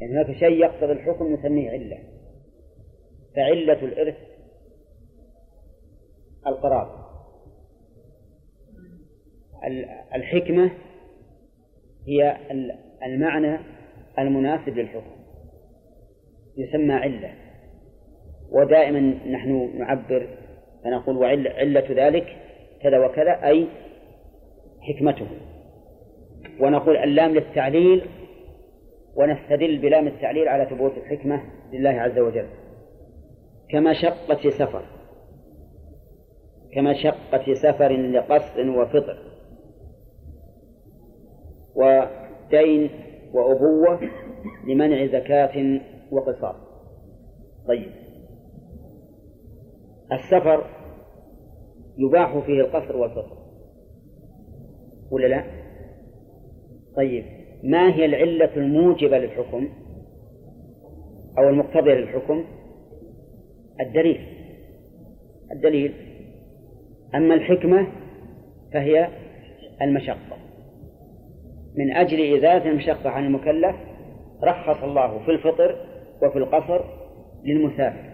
[0.00, 1.98] يعني هناك شيء يقتضي الحكم نسميه علة.
[3.36, 4.16] فعلة الإرث
[6.46, 7.08] القرار.
[10.14, 10.70] الحكمة
[12.06, 12.36] هي
[13.02, 13.58] المعنى
[14.18, 15.16] المناسب للحكم.
[16.56, 17.34] يسمى علة.
[18.50, 20.28] ودائما نحن نعبر
[20.84, 22.36] فنقول وعلة علة ذلك
[22.82, 23.66] كذا وكذا أي
[24.80, 25.26] حكمته.
[26.60, 28.06] ونقول اللام للتعليل
[29.16, 32.46] ونستدل بلام التعليل على ثبوت الحكمة لله عز وجل.
[33.70, 34.84] كمشقة سفر.
[36.72, 39.18] كمشقة سفر لقصر وفطر.
[41.74, 42.90] ودين
[43.32, 44.10] وأبوة
[44.66, 45.80] لمنع زكاة
[46.10, 46.56] وقصاص.
[47.68, 47.90] طيب.
[50.12, 50.64] السفر
[51.98, 53.36] يباح فيه القصر والفطر.
[55.10, 55.44] ولا لا؟
[56.96, 57.37] طيب.
[57.62, 59.68] ما هي العلة الموجبة للحكم
[61.38, 62.44] أو المقتضية للحكم؟
[63.80, 64.20] الدليل.
[65.52, 65.94] الدليل.
[67.14, 67.86] أما الحكمة
[68.72, 69.08] فهي
[69.82, 70.36] المشقة.
[71.76, 73.76] من أجل إزالة المشقة عن المكلف
[74.42, 75.76] رخص الله في الفطر
[76.22, 76.84] وفي القصر
[77.44, 78.08] للمسافر.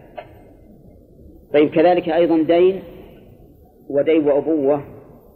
[1.53, 2.83] طيب كذلك أيضا دين
[3.89, 4.84] ودين وأبوة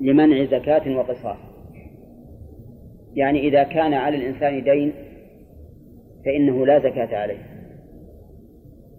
[0.00, 1.47] لمنع زكاة وقصاص.
[3.19, 4.92] يعني إذا كان على الإنسان دين
[6.24, 7.42] فإنه لا زكاة عليه.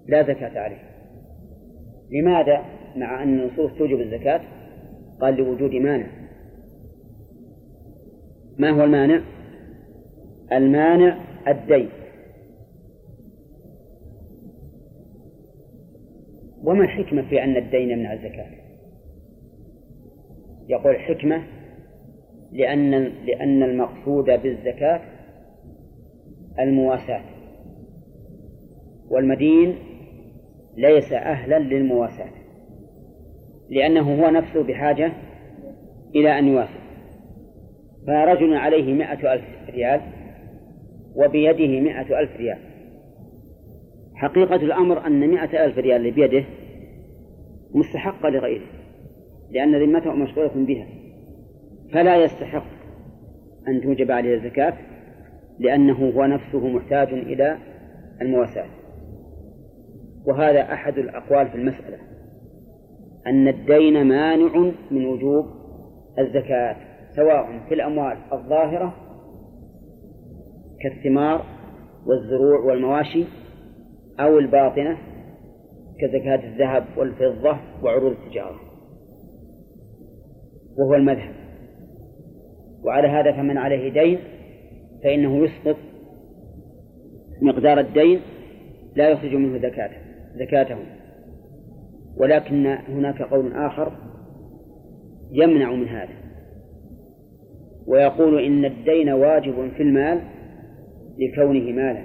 [0.07, 0.81] لا زكاة عليه.
[2.11, 4.41] لماذا؟ مع أن النصوص توجب الزكاة؟
[5.21, 6.07] قال لوجود مانع.
[8.57, 9.21] ما هو المانع؟
[10.51, 11.17] المانع
[11.47, 11.89] الدين.
[16.63, 18.49] وما الحكمة في أن الدين يمنع الزكاة؟
[20.69, 21.43] يقول الحكمة
[22.51, 22.91] لأن
[23.25, 25.01] لأن المقصود بالزكاة
[26.59, 27.21] المواساة.
[29.09, 29.75] والمدين
[30.77, 32.29] ليس أهلا للمواساة
[33.69, 35.11] لأنه هو نفسه بحاجة
[36.15, 36.79] إلى أن يواسي
[38.07, 40.01] فرجل عليه مائة ألف ريال
[41.15, 42.59] وبيده مائة ألف ريال.
[44.15, 46.45] حقيقة الأمر أن مائة ألف ريال اللي بيده
[47.73, 48.65] مستحقة لغيره
[49.51, 50.98] لأن ذمته مشغولة بها.
[51.93, 52.65] فلا يستحق
[53.67, 54.73] أن توجب عليه الزكاة
[55.59, 57.57] لأنه هو نفسه محتاج إلى
[58.21, 58.69] المواساة.
[60.25, 61.97] وهذا أحد الأقوال في المسألة
[63.27, 65.45] أن الدين مانع من وجوب
[66.19, 66.75] الزكاة
[67.15, 68.93] سواء في الأموال الظاهرة
[70.81, 71.45] كالثمار
[72.05, 73.25] والزروع والمواشي
[74.19, 74.97] أو الباطنة
[76.01, 78.59] كزكاة الذهب والفضة وعروض التجارة.
[80.77, 81.38] وهو المذهب.
[82.83, 84.19] وعلى هذا فمن عليه دين
[85.03, 85.77] فإنه يسقط
[87.41, 88.19] مقدار الدين
[88.95, 89.97] لا يخرج منه زكاته
[90.35, 90.77] زكاته.
[92.17, 93.91] ولكن هناك قول آخر
[95.31, 96.13] يمنع من هذا
[97.87, 100.21] ويقول إن الدين واجب في المال
[101.17, 102.03] لكونه مالا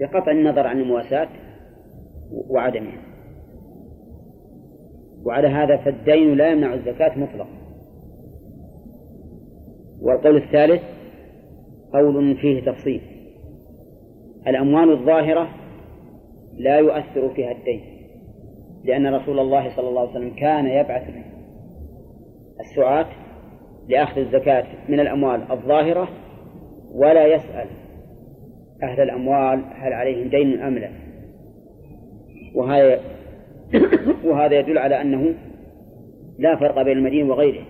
[0.00, 1.28] بقطع النظر عن المواساة
[2.30, 3.02] وعدمها.
[5.24, 7.59] وعلى هذا فالدين لا يمنع الزكاة مطلقا.
[10.02, 10.82] والقول الثالث
[11.92, 13.00] قول فيه تفصيل.
[14.46, 15.48] الأموال الظاهرة
[16.56, 17.80] لا يؤثر فيها الدين
[18.84, 21.02] لأن رسول الله صلى الله عليه وسلم كان يبعث
[22.60, 23.06] السعاة
[23.88, 26.08] لأخذ الزكاة من الأموال الظاهرة
[26.92, 27.66] ولا يسأل
[28.82, 30.90] أهل الأموال هل عليهم دين أم لا.
[32.54, 33.00] وهذا
[34.26, 35.34] وهذا يدل على أنه
[36.38, 37.64] لا فرق بين المدين وغيره.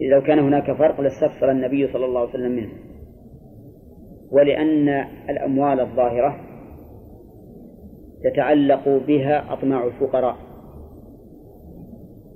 [0.00, 2.72] لو كان هناك فرق لاستفصل النبي صلى الله عليه وسلم منه.
[4.32, 4.88] ولأن
[5.30, 6.40] الأموال الظاهرة
[8.24, 10.36] تتعلق بها أطماع الفقراء.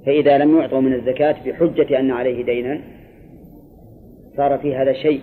[0.06, 2.80] فإذا لم يعطوا من الزكاة بحجة أن عليه دينا
[4.36, 5.20] صار في هذا شيء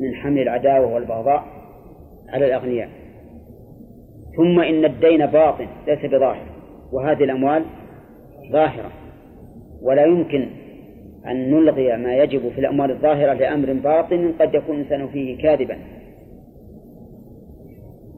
[0.00, 1.44] من حمل العداوة والبغضاء
[2.28, 2.88] على الأغنياء.
[4.36, 6.46] ثم إن الدين باطن ليس بظاهر
[6.92, 7.64] وهذه الأموال
[8.52, 8.90] ظاهرة.
[9.82, 10.63] ولا يمكن
[11.28, 15.78] أن نلغي ما يجب في الأموال الظاهرة لأمر باطن قد يكون الإنسان فيه كاذبا.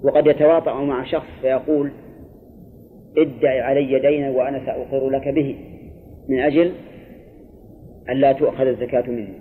[0.03, 1.91] وقد يتواطأ مع شخص فيقول
[3.19, 5.56] ادعي علي دينا وأنا سأقر لك به
[6.29, 6.73] من أجل
[8.11, 9.35] أن لا تؤخذ الزكاة مني.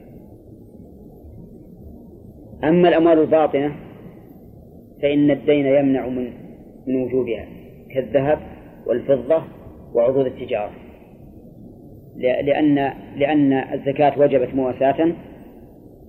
[2.64, 3.76] أما الأموال الباطنة
[5.02, 6.32] فإن الدين يمنع من
[6.88, 7.46] من وجودها
[7.94, 8.40] كالذهب
[8.86, 9.44] والفضة
[9.94, 10.85] وعروض التجارة.
[12.18, 15.12] لأن لأن الزكاة وجبت مواساة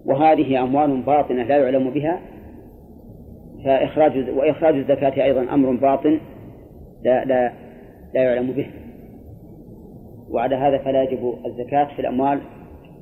[0.04, 2.20] وهذه أموال باطنة لا يعلم بها
[3.64, 6.18] فإخراج وإخراج الزكاة أيضا أمر باطن
[7.02, 7.52] لا لا
[8.14, 8.66] لا يعلم به.
[10.30, 12.40] وعلى هذا فلا يجب الزكاة في الأموال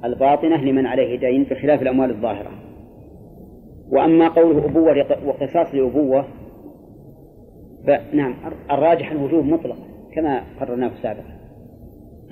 [0.05, 2.51] الباطنة لمن عليه دين بخلاف الأموال الظاهرة.
[3.91, 6.25] وأما قوله أبوة وقصاص لأبوة
[7.87, 8.35] فنعم
[8.71, 9.85] الراجح الوجوب مطلقا
[10.15, 11.34] كما قررناه سابقا.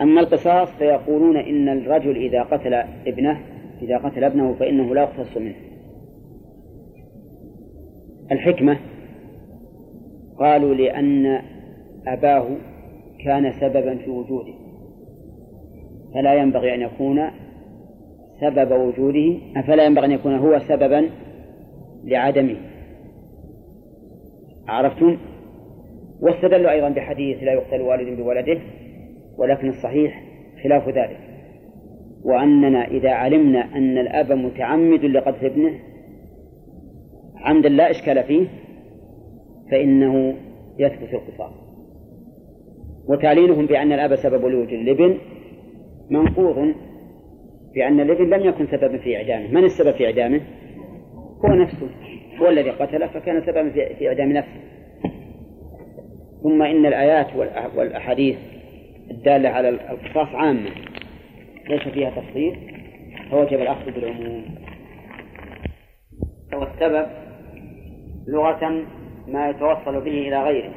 [0.03, 2.75] أما القصاص فيقولون إن الرجل إذا قتل
[3.07, 3.41] ابنه
[3.83, 5.55] إذا قتل ابنه فإنه لا يقتص منه.
[8.33, 8.79] الحكمة
[10.39, 11.43] قالوا لأن
[12.07, 12.47] أباه
[13.25, 14.55] كان سببا في وجوده.
[16.15, 17.21] فلا ينبغي أن يكون
[18.41, 21.11] سبب وجوده فلا ينبغي أن يكون هو سببا
[22.05, 22.57] لعدمه.
[24.69, 25.17] عرفتم؟
[26.21, 28.59] واستدلوا أيضا بحديث لا يقتل والد بولده.
[29.39, 30.23] ولكن الصحيح
[30.65, 31.19] خلاف ذلك.
[32.25, 35.79] وأننا إذا علمنا أن الأب متعمد لقتل ابنه
[37.37, 38.47] عمدا لا إشكال فيه
[39.71, 40.35] فإنه
[40.79, 41.53] يثبت القصاص
[43.09, 45.19] وتعليلهم بأن الأب سبب لوجود الابن
[46.11, 46.75] منقوض
[47.75, 49.49] بأن الابن لم يكن سببا في إعدامه.
[49.49, 50.41] من السبب في إعدامه؟
[51.45, 51.89] هو نفسه.
[52.41, 54.61] هو الذي قتله فكان سببا في إعدام نفسه.
[56.43, 57.27] ثم إن الآيات
[57.77, 58.39] والأحاديث
[59.23, 60.71] الدالة على القصاص عامة.
[61.69, 62.57] ليس فيها تفصيل.
[63.31, 64.45] فوجب الأخذ بالعموم.
[66.53, 67.07] والسبب
[68.29, 68.85] لغة
[69.29, 70.75] ما يتوصل به إلى غيره.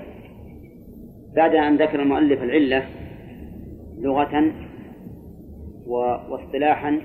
[1.36, 2.86] بعد أن ذكر المؤلف العلة
[4.01, 4.51] لغة
[5.88, 7.01] واصطلاحا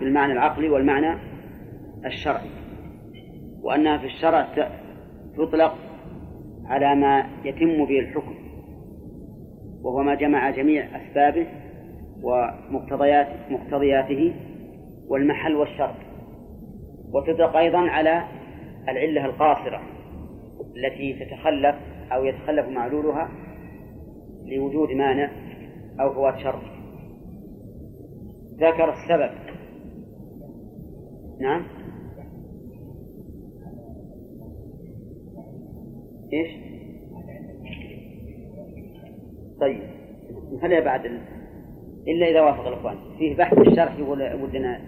[0.00, 1.20] بالمعنى العقلي والمعنى
[2.06, 2.50] الشرعي.
[3.62, 4.48] وأنها في الشرع
[5.36, 5.74] تطلق
[6.66, 8.39] على ما يتم به الحكم.
[9.82, 11.46] وهو ما جمع جميع أسبابه
[12.22, 14.34] ومقتضيات مقتضياته
[15.08, 15.94] والمحل والشرط.
[17.12, 18.24] وتطلق أيضا على
[18.88, 19.82] العلة القاصرة
[20.76, 21.76] التي تتخلف
[22.12, 23.28] أو يتخلف معلولها
[24.44, 25.30] لوجود مانع
[26.00, 26.62] أو فوات شر
[28.60, 29.30] ذكر السبب.
[31.40, 31.62] نعم.
[36.32, 36.69] إيش؟
[39.60, 39.82] طيب.
[40.52, 41.20] نخليها بعد ال...
[42.08, 42.96] إلا إذا وافق الإخوان.
[43.18, 44.80] فيه بحث الشرح يقول ودنا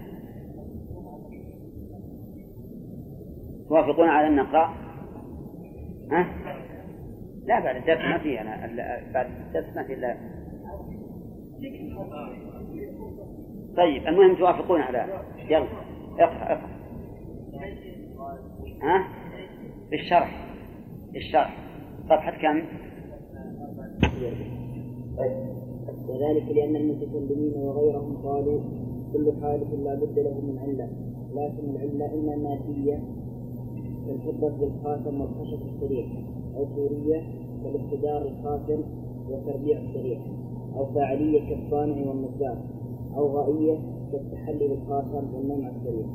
[3.68, 4.74] توافقون على أن نقرأ
[6.12, 6.26] ها؟
[7.46, 8.40] لا بعد الدرس ما فيه.
[8.40, 8.66] أنا
[9.14, 10.16] بعد الدرس ما فيه إلا.
[13.76, 15.22] طيب المهم توافقون على.
[15.48, 15.66] يلا
[16.18, 16.70] اقرأ اقرأ.
[18.82, 19.08] ها؟
[19.92, 20.46] الشرح
[21.16, 21.56] الشرح.
[22.08, 22.62] صفحة كم؟
[26.08, 28.60] وذلك لأن المتكلمين وغيرهم قالوا
[29.12, 30.88] كل حادث لا بد له من علة
[31.34, 33.02] لكن العلة إما مادية
[34.06, 36.06] كالفضة بالخاتم والخشب السريع
[36.56, 37.22] أو سورية
[37.64, 38.82] كالاقتدار الخاتم
[39.30, 40.18] والتربيع السريع
[40.76, 42.58] أو فاعلية كالصانع والنجار
[43.16, 43.78] أو غائية
[44.12, 46.06] كالتحلي بالخاتم والنوم السريع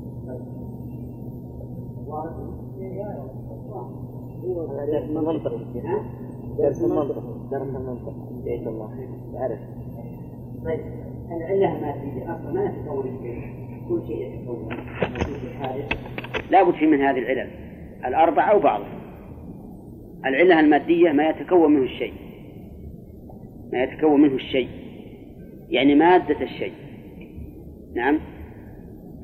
[5.03, 5.53] المنطق
[6.57, 8.89] درس المنطق درس المنطق جزاك الله
[9.33, 9.59] تعرف
[10.65, 10.79] طيب
[11.31, 13.53] العلة المادية أصلا ما تتكون الشيء
[13.89, 14.69] كل شيء يتكون
[16.51, 17.49] لا بد في من هذه العلل
[18.05, 18.97] الأربعة أو بعضها
[20.25, 22.13] العلة المادية ما يتكون منه الشيء.
[23.73, 24.69] ما يتكون منه الشيء.
[25.69, 26.73] يعني مادة الشيء.
[27.95, 28.19] نعم.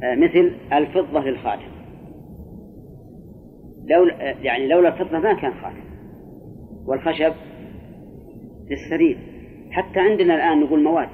[0.04, 1.72] آه مثل الفضة للخاتم.
[3.86, 4.06] لو
[4.42, 5.93] يعني لولا الفضة ما كان خاتم.
[6.86, 7.34] والخشب
[8.70, 9.18] للسرير.
[9.72, 11.10] حتى عندنا الآن نقول مواد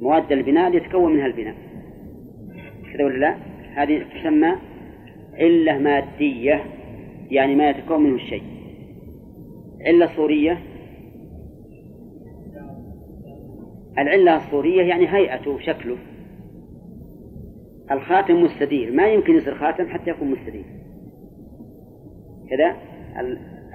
[0.00, 1.54] مواد البناء يتكون منها البناء.
[2.92, 3.36] كذا ولا لا؟
[3.74, 4.52] هذه تسمى
[5.34, 6.64] علة مادية
[7.30, 8.42] يعني ما يتكون منه الشيء
[9.86, 10.58] علة صورية.
[13.98, 15.96] العلة الصورية يعني هيئته وشكله.
[17.90, 20.64] الخاتم مستدير ما يمكن يصير خاتم حتى يكون مستدير.
[22.50, 22.76] كذا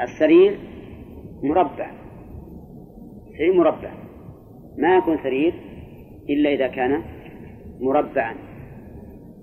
[0.03, 0.57] السرير
[1.43, 1.91] مربع.
[3.37, 3.91] سرير مربع.
[4.77, 5.53] ما يكون سرير
[6.29, 7.01] إلا إذا كان
[7.81, 8.35] مربعا.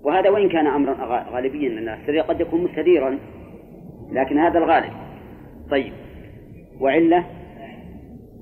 [0.02, 0.94] وهذا وإن كان أمرا
[1.32, 3.18] غالبيا لأن السرير قد يكون مستديرا
[4.12, 4.92] لكن هذا الغالب.
[5.70, 5.92] طيب.
[6.80, 7.24] وعلة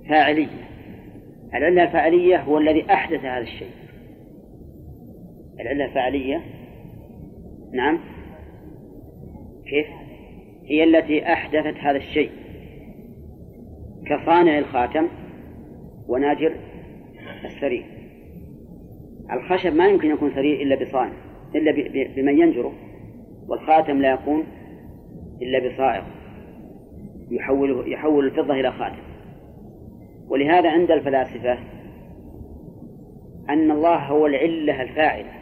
[0.09, 0.69] فاعلية.
[1.55, 3.71] العلة الفاعلية هو الذي أحدث هذا الشيء.
[5.61, 6.41] العلة الفاعلية.
[7.73, 7.99] نعم.
[9.67, 9.87] كيف؟
[10.65, 12.31] هي التي أحدثت هذا الشيء.
[14.09, 15.09] كصانع الخاتم
[16.09, 16.55] وناجر
[17.45, 17.85] السرير.
[19.33, 21.13] الخشب ما يمكن يكون سرير إلا بصانع
[21.55, 21.73] إلا
[22.17, 22.73] بمن ينجره
[23.49, 24.45] والخاتم لا يكون
[25.43, 26.03] إلا بصائغ
[27.31, 29.03] يحول يحول الفضة إلى خاتم.
[30.29, 31.59] ولهذا عند الفلاسفة
[33.51, 35.33] أن الله هو العلة الفاعلة.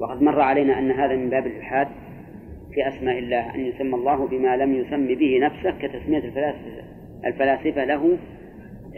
[0.00, 1.88] وقد مر علينا أن هذا من باب الإلحاد.
[2.74, 6.84] في أسماء الله أن يسمى الله بما لم يسم به نفسه كتسمية الفلاسفة
[7.24, 8.18] الفلاسفة له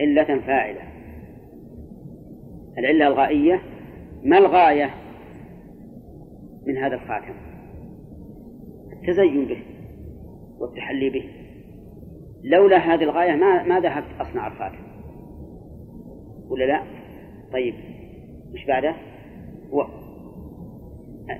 [0.01, 0.81] علة فاعلة
[2.79, 3.63] العلة الغائية
[4.25, 4.91] ما الغاية
[6.67, 7.35] من هذا الخاتم
[8.93, 9.63] التزين به
[10.59, 11.25] والتحلي به
[12.45, 14.87] لولا هذه الغاية ما ما ذهبت أصنع الخاتم
[16.49, 16.83] ولا لا؟
[17.53, 17.75] طيب
[18.53, 18.95] مش بعده؟
[19.73, 19.87] هو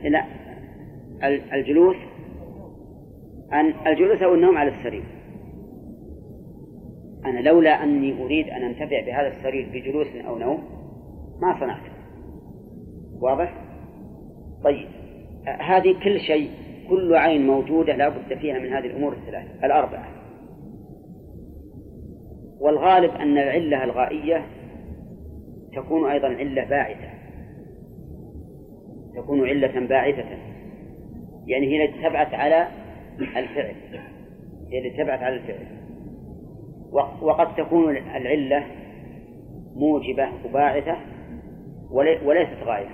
[0.05, 0.25] لا
[1.55, 1.97] الجلوس
[3.53, 5.05] أن الجلوس أو النوم على السرير.
[7.25, 10.65] أنا لولا أني أريد أن أنتفع بهذا السرير بجلوس أو نوم
[11.41, 11.93] ما صنعته
[13.21, 13.55] واضح؟
[14.65, 14.89] طيب.
[15.47, 16.51] هذه كل شيء
[16.89, 20.09] كل عين موجودة لا بد فيها من هذه الأمور الثلاث الأربعة.
[22.61, 24.47] والغالب أن العلة الغائية
[25.77, 27.09] تكون أيضا علة باعثة.
[29.17, 30.39] تكون علة باعثة.
[31.47, 32.67] يعني هي التي تبعث على
[33.21, 33.75] الفعل
[34.71, 35.67] هي التي تبعث على الفعل.
[37.23, 38.67] وقد تكون العلة
[39.75, 40.97] موجبة وباعثة
[42.25, 42.89] وليست غاية.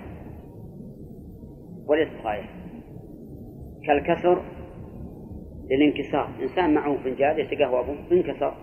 [1.87, 2.45] وليست غاية.
[3.87, 4.43] كالكسر
[5.71, 6.29] للانكسار.
[6.43, 8.55] إنسان معه فنجان يتقهوى أبوه انكسر.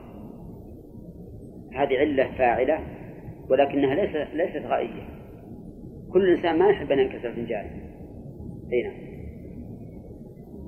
[1.74, 2.80] هذه علة فاعلة
[3.50, 5.20] ولكنها ليست ليست غائية.
[6.13, 7.70] كل إنسان ما يحب أن ينكسر فنجانه
[8.74, 8.94] أي نعم.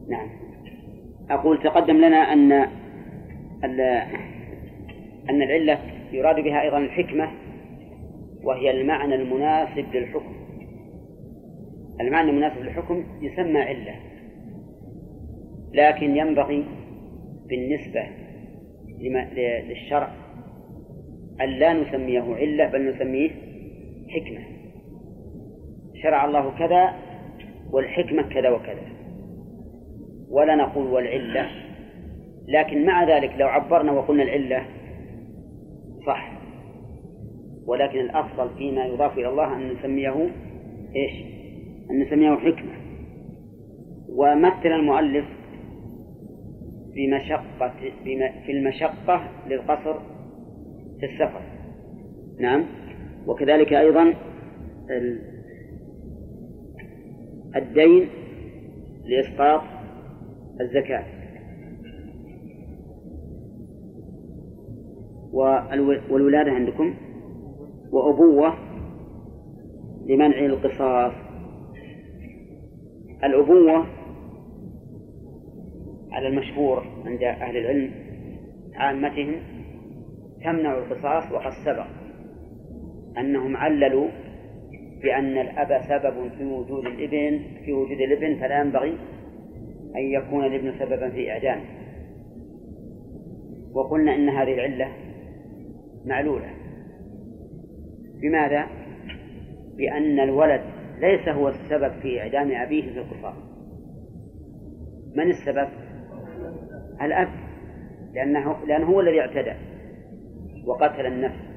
[0.09, 0.40] نعم.
[1.31, 2.51] أقول تقدم لنا أن
[5.29, 5.79] أن العلة
[6.11, 7.31] يراد بها أيضا الحكمة
[8.43, 10.35] وهي المعنى المناسب للحكم.
[12.01, 13.95] المعنى المناسب للحكم يسمى علة
[15.73, 16.65] لكن ينبغي
[17.49, 18.03] بالنسبة
[19.69, 20.11] للشرع
[21.41, 23.29] أن لا نسميه علة بل نسميه
[24.09, 24.41] حكمة.
[26.03, 26.93] شرع الله كذا
[27.71, 29.00] والحكمة كذا وكذا.
[30.31, 31.47] ولا نقول والعلة
[32.47, 34.65] لكن مع ذلك لو عبرنا وقلنا العلة
[36.07, 36.31] صح.
[37.65, 40.29] ولكن الأفضل فيما يضاف إلى الله أن نسميه
[40.95, 41.25] إيش؟
[41.91, 42.71] أن نسميه حكمة.
[44.09, 45.25] ومثل المؤلف
[46.95, 47.73] بمشقة
[48.45, 49.99] في المشقة للقصر
[50.99, 51.41] في السفر.
[52.39, 52.65] نعم.
[53.27, 54.13] وكذلك أيضا
[57.55, 58.07] الدين
[59.05, 59.61] لإسقاط
[60.61, 61.05] الزكاة.
[66.09, 66.93] والولادة عندكم؟
[67.91, 68.53] وأبوة
[70.05, 71.13] لمنع القصاص.
[73.23, 73.85] الأبوة
[76.11, 77.91] على المشهور عند أهل العلم
[78.75, 79.35] عامتهم
[80.43, 81.85] تمنع القصاص وقد سبق
[83.17, 84.07] أنهم عللوا
[85.03, 88.97] بأن الأب سبب في وجود الإبن في وجود الإبن فلا ينبغي
[89.95, 91.65] أن يكون الابن سببا في إعدامه
[93.73, 94.87] وقلنا إن هذه العلة
[96.05, 96.53] معلولة.
[98.21, 98.67] بماذا؟
[99.77, 100.61] بأن الولد
[100.99, 103.35] ليس هو السبب في إعدام أبيه في القصاص
[105.15, 105.67] من السبب؟
[107.01, 107.29] الأب
[108.13, 109.53] لأنه لأنه هو الذي اعتدى
[110.65, 111.51] وقتل النفس.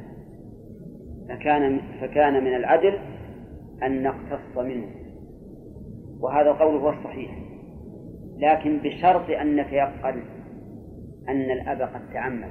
[1.28, 2.98] فكان فكان من العدل
[3.82, 4.86] أن نقتص منه.
[6.20, 7.43] وهذا القول هو الصحيح.
[8.38, 10.22] لكن بشرط أن نتيقن
[11.28, 12.50] أن الأب قد تعمد.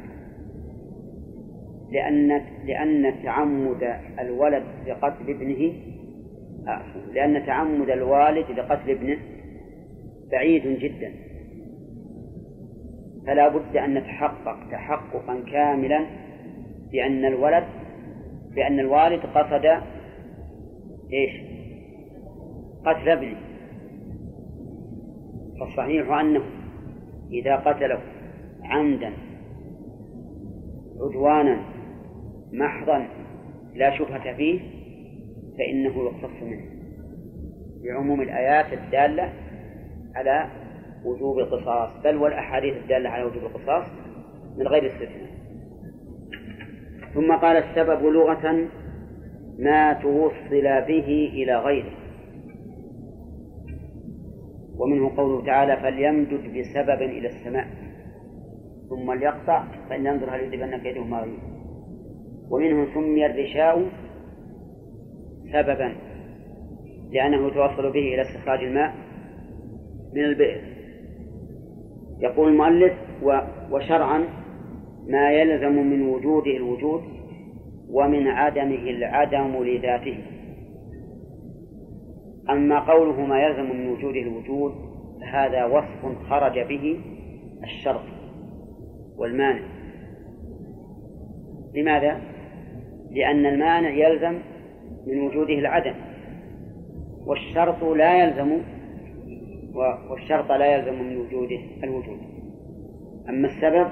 [1.92, 5.74] لأن لأن تعمد الولد لقتل ابنه
[7.14, 9.18] لأن تعمد الوالد لقتل ابنه
[10.32, 11.12] بعيد جدا.
[13.28, 16.06] فلا بد أن نتحقق تحققا كاملا
[16.92, 17.64] بأن الولد
[18.56, 19.66] بأن الوالد قصد
[21.14, 21.42] إيش؟
[22.86, 23.53] قتل ابنه.
[25.66, 26.42] فالصحيح أنه
[27.32, 28.00] إذا قتله
[28.64, 29.14] عمدا
[31.00, 31.60] عدوانا
[32.54, 33.08] محضا
[33.76, 34.60] لا شبهة فيه
[35.58, 36.66] فإنه يقتص منه
[37.84, 39.34] بعموم الآيات الدالة
[40.16, 40.48] على
[41.06, 43.88] وجوب القصاص بل والأحاديث الدالة على وجوب القصاص
[44.58, 45.34] من غير استثناء.
[47.14, 48.68] ثم قال السبب لغة
[49.60, 52.03] ما توصل به إلى غيره.
[54.78, 57.68] ومنه قوله تعالى فليمدد بسبب إلى السماء.
[58.90, 61.40] ثم ليقطع فإن ينظر هل يذهبن كيده ما يريد.
[62.50, 63.90] ومنه سمي الرشاء
[65.54, 65.96] سببا
[67.12, 68.94] لأنه يتوصل به إلى استخراج الماء
[70.14, 70.62] من البئر.
[72.20, 72.94] يقول المؤلف
[73.72, 74.24] وشرعا
[75.08, 77.02] ما يلزم من وجوده الوجود
[77.90, 80.18] ومن عدمه العدم لذاته.
[82.50, 84.74] أما قوله ما يلزم من وجوده الوجود
[85.22, 87.00] فهذا وصف خرج به
[87.64, 88.04] الشرط
[89.18, 89.64] والمانع.
[91.74, 92.22] لماذا؟
[93.12, 94.40] لأن المانع يلزم
[95.08, 95.96] من وجوده العدم
[97.26, 98.62] والشرط لا يلزم
[100.10, 102.20] والشرط لا يلزم من وجوده الوجود.
[103.30, 103.88] أما السبب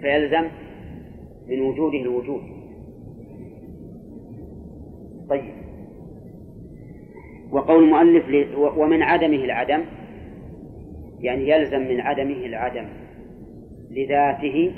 [0.00, 0.48] فيلزم
[1.48, 2.42] من وجوده الوجود.
[5.28, 5.67] طيب.
[7.52, 8.24] وقول المؤلف
[8.58, 9.84] ومن عدمه العدم
[11.20, 12.86] يعني يلزم من عدمه العدم
[13.90, 14.74] لذاته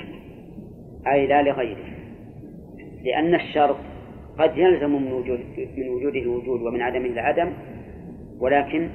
[1.07, 1.91] أي لا لغيره
[3.03, 3.77] لأن الشرط
[4.39, 5.39] قد يلزم من وجود
[5.77, 7.53] من وجوده الوجود ومن عدمه العدم
[8.39, 8.89] ولكن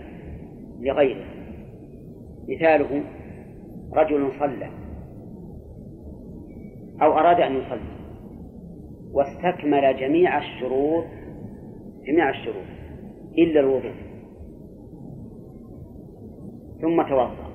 [0.80, 1.24] لغيره.
[2.48, 3.02] مثاله
[3.92, 4.70] رجل صلى
[7.02, 7.96] أو أراد أن يصلي
[9.12, 11.04] واستكمل جميع الشروط
[12.06, 12.75] جميع الشروط.
[13.38, 13.94] إلا الوضوء.
[16.80, 17.46] ثم توضأ.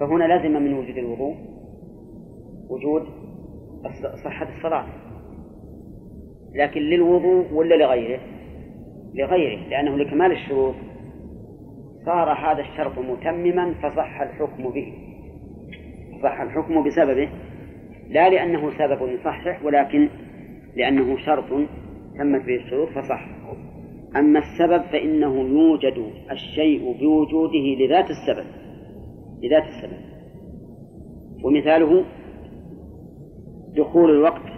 [0.00, 1.34] فهنا لازم من وجود الوضوء
[2.68, 3.02] وجود
[4.24, 4.86] صحة الصلاة.
[6.54, 8.20] لكن للوضوء ولا لغيره؟
[9.14, 10.74] لغيره لأنه لكمال الشروط
[12.04, 14.92] صار هذا الشرط متمما فصح الحكم به.
[16.22, 17.28] صح الحكم بسببه
[18.08, 20.08] لا لأنه سبب يصحح ولكن
[20.76, 21.48] لأنه شرط
[22.18, 23.33] تمت به الشروط فصح.
[24.16, 28.46] أما السبب فإنه يوجد الشيء بوجوده لذات السبب
[29.42, 30.04] لذات السبب.
[31.44, 32.04] ومثاله
[33.76, 34.54] دخول الوقت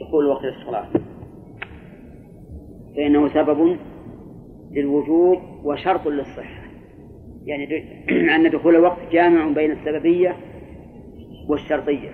[0.00, 0.88] دخول وقت الصلاة
[2.96, 3.76] فإنه سبب
[4.70, 6.62] للوجوب وشرط للصحة.
[7.44, 7.66] يعني
[8.36, 10.36] أن دخول الوقت جامع بين السببية
[11.48, 12.10] والشرطية.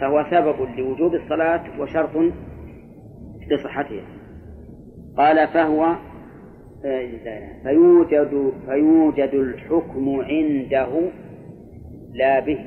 [0.00, 2.32] فهو سبب لوجوب الصلاة وشرط
[3.50, 4.21] لصحتها.
[5.16, 5.96] قال فهو
[7.62, 11.10] فيوجد فيوجد الحكم عنده
[12.14, 12.58] لا به.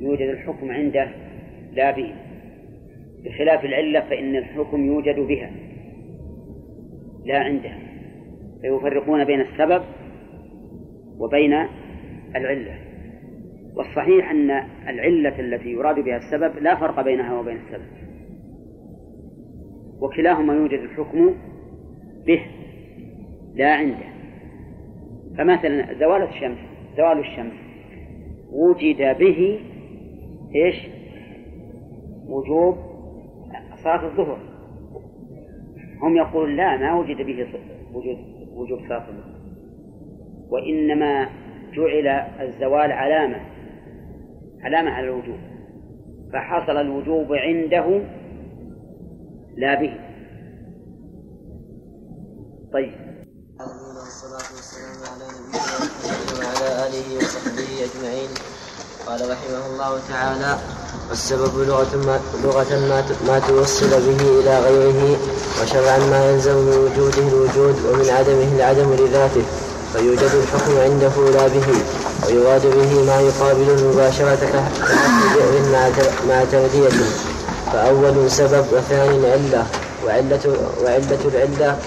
[0.00, 1.08] يوجد الحكم عنده
[1.72, 2.14] لا به.
[3.24, 5.50] بخلاف العلة فإن الحكم يوجد بها
[7.24, 7.78] لا عندها
[8.60, 9.82] فيفرقون بين السبب
[11.18, 11.52] وبين
[12.36, 12.78] العلة.
[13.76, 14.50] والصحيح أن
[14.88, 17.95] العلة التي يراد بها السبب لا فرق بينها وبين السبب.
[20.00, 21.34] وكلاهما يوجد الحكم
[22.26, 22.40] به
[23.54, 24.06] لا عنده.
[25.38, 26.58] فمثلا زوال الشمس
[26.96, 27.52] زوال الشمس
[28.52, 29.60] وجد به
[30.54, 30.76] إيش؟
[32.28, 32.76] وجوب
[33.84, 34.38] صلاة الظهر.
[36.02, 37.46] هم يقولون لا ما وجد به
[37.94, 38.18] وجود
[38.54, 39.36] وجوب صلاة الظهر.
[40.50, 41.28] وإنما
[41.72, 42.06] جعل
[42.40, 43.40] الزوال علامة
[44.62, 45.38] علامة على الوجوب.
[46.32, 48.00] فحصل الوجوب عنده
[49.56, 49.92] لا به.
[52.72, 52.92] طيب.
[53.96, 55.68] والصلاة والسلام على نبينا
[56.38, 58.30] وعلى آله وصحبه أجمعين.
[59.06, 60.58] قال رحمه الله تعالى
[61.08, 65.16] والسبب لغة ما, لغة ما, ما توصل به إلى غيره
[65.62, 69.44] وشرعا ما يلزم من وجوده الوجود ومن عدمه العدم لذاته
[69.92, 71.66] فيوجد الحكم عنده لا به
[72.26, 74.70] ويراد به ما يقابل المباشرة
[75.34, 75.62] بئر
[76.28, 77.06] مع تردية
[77.72, 79.66] فأول سبب وثاني علة
[80.06, 80.40] وعلة
[80.84, 81.78] وعلة العلة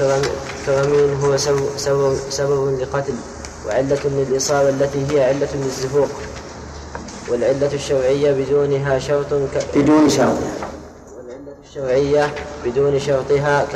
[0.65, 3.13] كرمي هو سبب, سبب لقتل
[3.67, 6.09] وعلة للإصابة التي هي علة للزفوق
[7.29, 9.77] والعلة الشرعية بدونها شرط ك...
[9.77, 10.37] بدون شرط.
[11.17, 12.33] والعلة الشرعية
[12.65, 13.67] بدون شرطها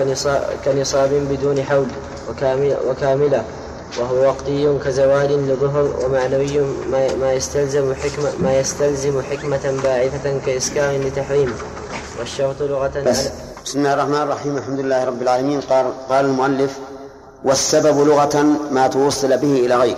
[0.66, 1.86] كنصاب بدون حول
[2.30, 3.44] وكاملة, وكاملة
[4.00, 6.62] وهو وقتي كزوال لظهر ومعنوي
[7.22, 11.54] ما يستلزم حكمة ما يستلزم حكمة باعثة كإسكار لتحريم.
[12.20, 13.30] والشرط لغة بس.
[13.66, 14.58] بسم الله الرحمن الرحيم.
[14.58, 15.62] الحمد لله رب العالمين.
[15.62, 16.80] قال قال المؤلف
[17.44, 19.98] والسبب لغة ما توصل به إلى غير.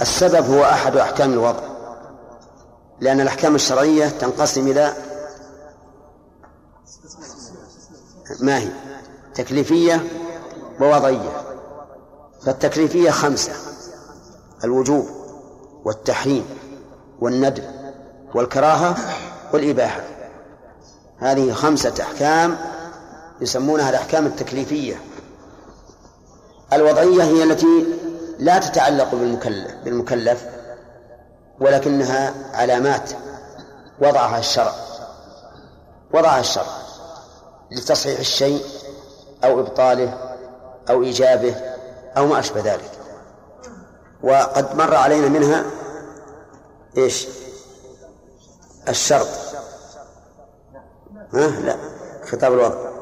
[0.00, 1.62] السبب هو أحد أحكام الوضع.
[3.00, 4.92] لأن الأحكام الشرعية تنقسم إلى
[8.40, 8.68] ما هي؟
[9.34, 10.04] تكليفية
[10.80, 11.44] ووضعية.
[12.46, 13.52] فالتكليفية خمسة
[14.64, 15.08] الوجوب
[15.84, 16.44] والتحريم
[17.20, 17.64] والندب
[18.34, 18.96] والكراهة
[19.52, 20.13] والإباحة.
[21.24, 22.58] هذه خمسة أحكام
[23.40, 25.00] يسمونها الأحكام التكليفية.
[26.72, 27.86] الوضعية هي التي
[28.38, 30.44] لا تتعلق بالمكلف بالمكلف
[31.60, 33.10] ولكنها علامات
[34.00, 34.72] وضعها الشرع.
[36.14, 36.66] وضعها الشرع
[37.70, 38.64] لتصحيح الشيء
[39.44, 40.36] أو إبطاله
[40.90, 41.54] أو إيجابه
[42.16, 42.90] أو ما أشبه ذلك.
[44.22, 45.64] وقد مر علينا منها
[46.96, 47.26] إيش؟
[48.88, 49.28] الشرط.
[51.34, 51.76] ها؟ لا.
[52.30, 52.94] خطاب الوضع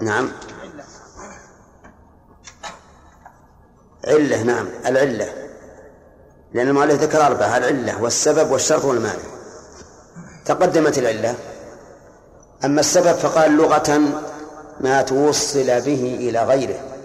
[0.00, 0.32] نعم.
[4.06, 4.68] علة نعم.
[4.86, 5.28] العلة.
[6.52, 9.22] لأن المؤلف ذكر أربعة العلة والسبب والشرط والمانع.
[10.44, 11.34] تقدمت العلة.
[12.64, 14.00] أما السبب فقال لغة
[14.80, 16.95] ما توصل به إلى غيره.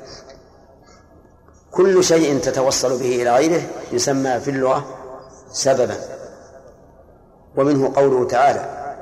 [1.72, 4.86] كل شيء تتوصل به إلى غيره يسمى في اللغة
[5.52, 5.98] سببا.
[7.58, 8.96] ومنه قوله تعالى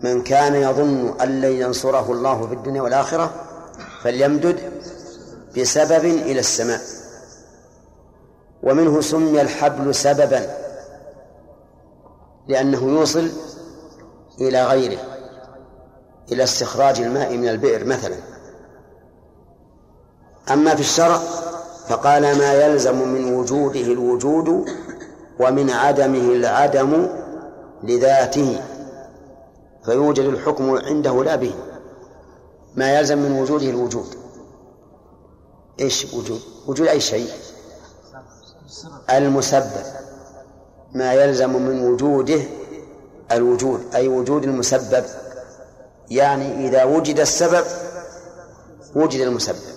[0.00, 3.30] من كان يظن أن لن ينصره الله في الدنيا والآخرة
[4.02, 4.72] فليمدد
[5.58, 6.80] بسبب إلى السماء.
[8.62, 10.46] ومنه سمي الحبل سببا
[12.48, 13.30] لأنه يوصل
[14.40, 14.98] إلى غيره
[16.32, 18.16] إلى استخراج الماء من البئر مثلا.
[20.50, 21.20] أما في الشرع
[21.88, 24.64] فقال ما يلزم من وجوده الوجود
[25.40, 27.08] ومن عدمه العدم
[27.82, 28.62] لذاته.
[29.84, 31.54] فيوجد الحكم عنده لا به.
[32.76, 34.06] ما يلزم من وجوده الوجود.
[35.80, 37.30] إيش وجود؟ وجود أي شيء؟
[39.10, 39.84] المسبب.
[40.94, 42.40] ما يلزم من وجوده
[43.32, 45.04] الوجود أي وجود المسبب.
[46.10, 47.64] يعني إذا وجد السبب
[48.96, 49.75] وجد المسبب.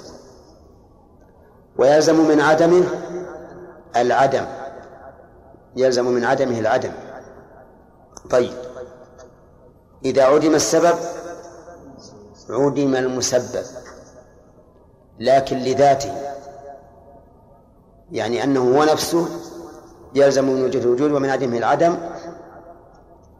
[1.79, 2.83] ويلزم من عدمه
[3.95, 4.45] العدم.
[5.75, 6.91] يلزم من عدمه العدم.
[8.29, 8.53] طيب.
[10.05, 10.95] إذا عدم السبب
[12.49, 13.65] عدم المسبب.
[15.19, 16.13] لكن لذاته.
[18.11, 19.27] يعني أنه هو نفسه
[20.15, 21.97] يلزم من وجود الوجود ومن عدمه العدم.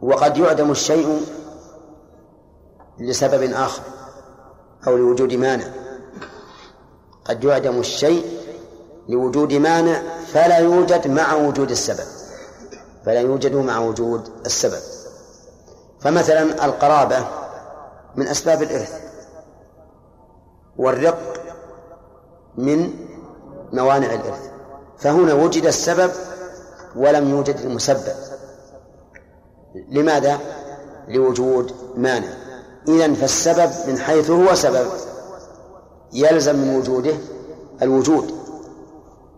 [0.02, 1.22] وقد يعدم الشيء
[3.00, 3.84] لسبب آخر
[4.88, 5.89] أو لوجود مانع.
[7.30, 8.26] قد يعدم الشيء
[9.10, 10.02] لوجود مانع
[10.34, 12.06] فلا يوجد مع وجود السبب.
[13.06, 14.82] فلا يوجد مع وجود السبب.
[16.02, 17.28] فمثلا القرابة
[18.16, 19.02] من أسباب الإرث
[20.78, 21.20] والرق
[22.58, 22.94] من
[23.74, 24.50] موانع الإرث.
[25.00, 26.12] فهنا وجد السبب
[26.96, 28.14] ولم يوجد المسبب.
[29.90, 30.40] لماذا؟
[31.08, 32.34] لوجود مانع.
[32.88, 34.88] إذا فالسبب من حيث هو سبب.
[36.14, 37.14] يلزم من وجوده
[37.82, 38.34] الوجود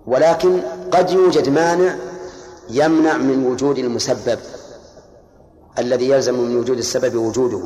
[0.07, 1.95] ولكن قد يوجد مانع
[2.69, 4.39] يمنع من وجود المسبب
[5.77, 7.62] الذي يلزم من وجود السبب وجوده.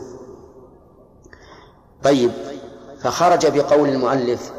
[2.03, 2.31] طيب
[3.01, 4.51] فخرج بقول المؤلف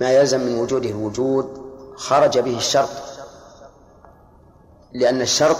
[0.00, 2.88] ما يلزم من وجوده الوجود خرج به الشرط
[4.92, 5.56] لأن الشرط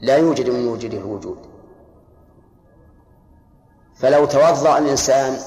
[0.00, 1.38] لا يوجد من وجوده الوجود.
[3.96, 5.38] فلو توضأ الإنسان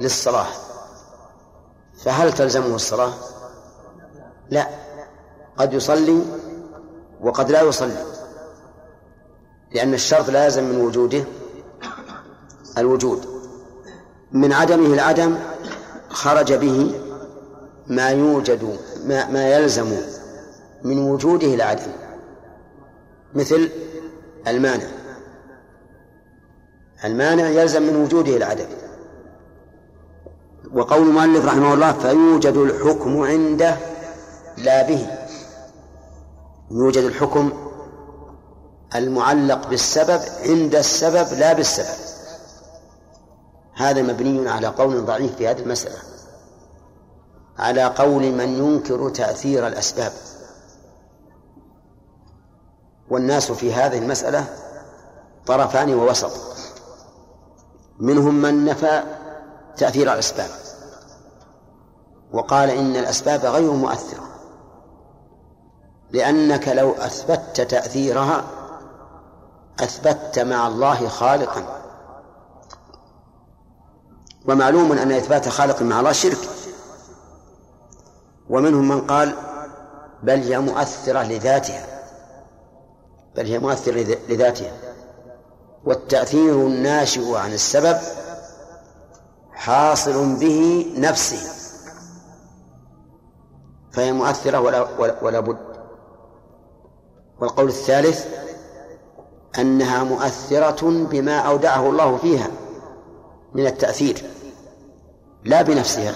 [0.00, 0.46] للصلاة.
[2.04, 3.12] فهل تلزمه الصلاة؟
[4.50, 4.68] لا.
[5.56, 6.22] قد يصلي
[7.20, 8.04] وقد لا يصلي
[9.72, 11.24] لأن الشرط لازم من وجوده
[12.78, 13.26] الوجود.
[14.32, 15.38] من عدمه العدم
[16.10, 17.00] خرج به
[17.86, 19.96] ما يوجد ما, ما يلزم
[20.84, 21.92] من وجوده العدم
[23.34, 23.70] مثل
[24.46, 24.86] المانع.
[27.04, 28.66] المانع يلزم من وجوده العدم.
[30.76, 33.76] وقول المؤلف رحمه الله فيوجد الحكم عنده
[34.56, 35.06] لا به.
[36.70, 37.52] يوجد الحكم
[38.94, 42.06] المعلق بالسبب عند السبب لا بالسبب.
[43.74, 45.98] هذا مبني على قول ضعيف في هذه المسألة.
[47.58, 50.12] على قول من ينكر تأثير الأسباب.
[53.10, 54.46] والناس في هذه المسألة
[55.46, 56.32] طرفان ووسط.
[57.98, 59.02] منهم من نفى
[59.76, 60.65] تأثير الأسباب.
[62.32, 64.28] وقال إن الأسباب غير مؤثرة
[66.10, 68.44] لأنك لو أثبتت تأثيرها
[69.80, 71.82] أثبتت مع الله خالقا.
[74.48, 76.38] ومعلوم أن إثبات خالق مع الله شرك.
[78.50, 79.34] ومنهم من قال
[80.22, 81.86] بل هي مؤثرة لذاتها
[83.36, 84.72] بل هي مؤثرة لذاتها.
[85.84, 87.98] والتأثير الناشئ عن السبب
[89.52, 91.65] حاصل به نفسه.
[93.96, 94.86] فهي مؤثرة ولا,
[95.22, 95.56] ولا, بد.
[97.40, 98.26] والقول الثالث
[99.58, 102.48] أنها مؤثرة بما أودعه الله فيها
[103.54, 104.30] من التأثير
[105.44, 106.14] لا بنفسها.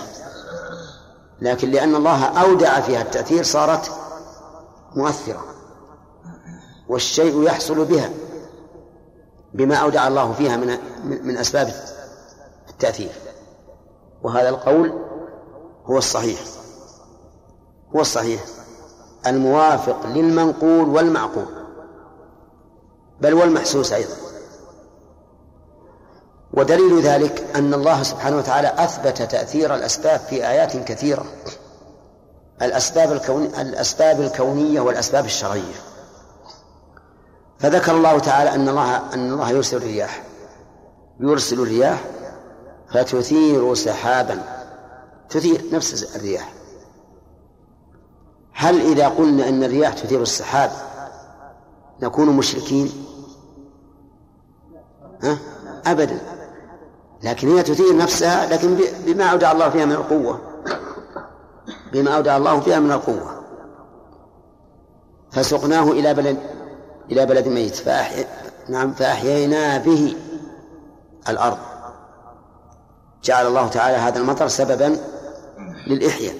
[1.40, 3.92] لكن لأن الله أودع فيها التأثير صارت
[4.96, 5.44] مؤثرة
[6.88, 8.10] والشيء يحصل بها
[9.54, 11.74] بما أودع الله فيها من من أسباب
[12.68, 13.12] التأثير.
[14.22, 14.98] وهذا القول
[15.86, 16.59] هو الصحيح.
[17.96, 18.44] هو الصحيح.
[19.26, 21.46] الموافق للمنقول والمعقول.
[23.20, 24.16] بل والمحسوس أيضا.
[26.52, 31.24] ودليل ذلك أن الله سبحانه وتعالى أثبت تأثير الأسباب في آيات كثيرة.
[32.62, 35.80] الأسباب الكون الأسباب الكونية والأسباب الشرعية.
[37.58, 40.22] فذكر الله تعالى أن الله أن الله يرسل الرياح.
[41.20, 42.04] يرسل الرياح
[42.92, 44.42] فتثير سحابا.
[45.30, 46.52] تثير نفس الرياح.
[48.60, 50.70] هل إذا قلنا أن الرياح تثير السحاب
[52.02, 52.92] نكون مشركين؟
[55.22, 55.38] ها؟
[55.86, 56.20] أبدا.
[57.22, 60.40] لكن هي تثير نفسها لكن بما أودع الله فيها من القوة.
[61.92, 63.42] بما أودع الله فيها من القوة.
[65.30, 66.36] فسقناه إلى بلد
[67.10, 67.74] إلى بلد ميت.
[67.74, 68.24] فأحي...
[68.68, 70.16] نعم فأحيينا به
[71.28, 71.58] الأرض.
[73.22, 74.98] جعل الله تعالى هذا المطر سببا
[75.86, 76.34] للإحياء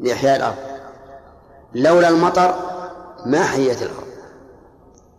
[0.00, 0.73] لإحياء الأرض.
[1.74, 2.54] لولا المطر
[3.26, 4.04] ما حيت الأرض.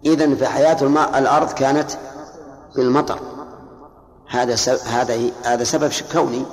[0.06, 1.92] إذن فحياة الماء الأرض كانت
[2.76, 3.20] بالمطر.
[4.30, 6.46] هذا هذا هذا سبب كوني.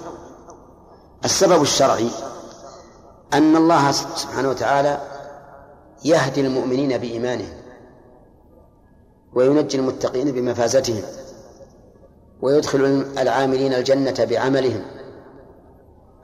[1.25, 2.11] السبب الشرعي
[3.35, 5.01] أن الله سبحانه وتعالى
[6.05, 7.63] يهدي المؤمنين بإيمانهم
[9.35, 11.03] وينجي المتقين بمفازتهم
[12.43, 14.83] ويدخل العاملين الجنة بعملهم.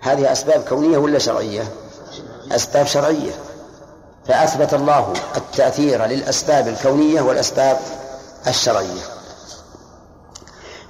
[0.00, 1.62] هذه أسباب كونية ولا شرعية؟
[2.52, 3.32] أسباب شرعية.
[4.28, 7.78] فأثبت الله التأثير للأسباب الكونية والأسباب
[8.46, 9.02] الشرعية.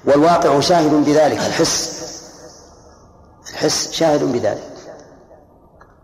[0.04, 1.98] والواقع شاهد بذلك الحس
[3.50, 4.72] الحس شاهد بذلك.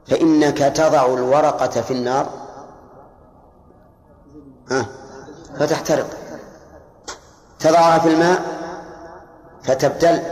[0.06, 2.30] فإنك تضع الورقة في النار.
[5.58, 6.06] فتحترق.
[7.58, 8.42] تضعها في الماء
[9.64, 10.22] فتبتل.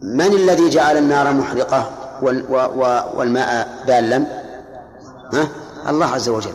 [0.00, 1.90] من الذي جعل النار محرقة
[3.16, 4.43] والماء بالا
[5.88, 6.52] الله عز وجل.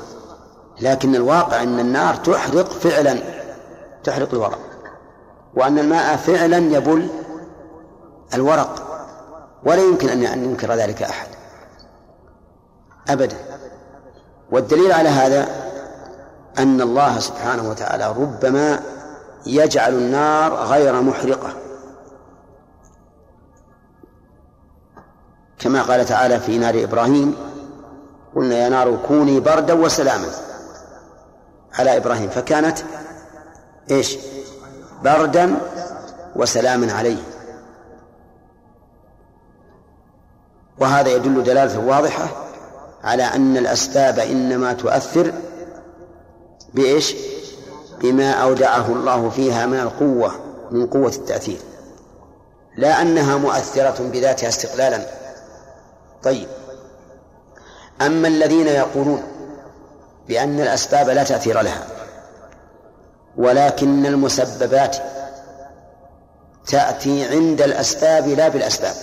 [0.82, 3.20] لكن الواقع أن النار تحرق فعلا
[4.04, 4.60] تحرق الورق.
[5.56, 7.10] وأن الماء فعلا يبل
[8.34, 8.86] الورق
[9.66, 11.28] ولا يمكن أن ينكر ذلك أحد.
[13.10, 13.38] أبدا.
[14.52, 15.48] والدليل على هذا
[16.58, 18.80] أن الله سبحانه وتعالى ربما
[19.46, 21.50] يجعل النار غير محرقة.
[25.60, 27.49] كما قال تعالى في نار إبراهيم
[28.36, 30.28] قلنا يا نار كوني بردا وسلاما.
[31.74, 32.78] على إبراهيم فكانت
[33.92, 34.18] إيش؟
[35.04, 35.56] بردا
[36.36, 37.24] وسلاما عليه.
[40.80, 42.28] وهذا يدل دلالة واضحة
[43.04, 45.34] على أن الأسباب إنما تؤثر
[46.74, 47.16] بإيش؟
[48.02, 50.32] بما أودعه الله فيها من القوة
[50.72, 51.60] من قوة التأثير.
[52.78, 55.06] لا أنها مؤثرة بذاتها استقلالا.
[56.24, 56.48] طيب.
[58.02, 59.24] أما الذين يقولون
[60.28, 61.88] بأن الأسباب لا تأثير لها
[63.38, 64.98] ولكن المسببات
[66.68, 68.96] تأتي عند الأسباب لا بالأسباب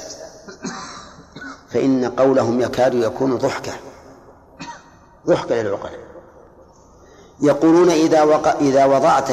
[1.70, 3.72] فإن قولهم يكاد يكون ضحكة
[5.26, 5.90] ضحكة للعقل
[7.40, 8.48] يقولون إذا وق...
[8.48, 9.28] إذا وضعت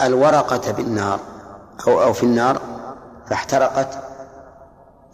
[0.00, 1.20] الورقة بالنار
[1.88, 2.60] أو أو في النار
[3.26, 3.98] فاحترقت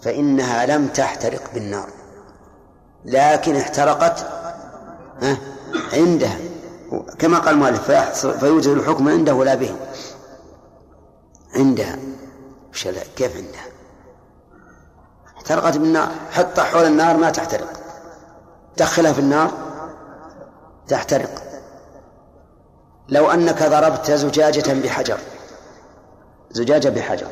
[0.03, 1.89] فإنها لم تحترق بالنار.
[3.05, 4.27] لكن احترقت
[5.93, 6.39] عندها
[7.19, 7.91] كما قال المؤلف
[8.27, 9.77] فيوجد الحكم عنده لا به.
[11.55, 11.99] عندها
[13.17, 13.65] كيف عندها
[15.37, 16.09] احترقت بالنار.
[16.31, 17.73] حطها حول النار ما تحترق.
[18.77, 19.51] دخلها في النار
[20.89, 21.43] تحترق.
[23.09, 25.19] لو أنك ضربت زجاجة بحجر.
[26.51, 27.29] زجاجة بحجر.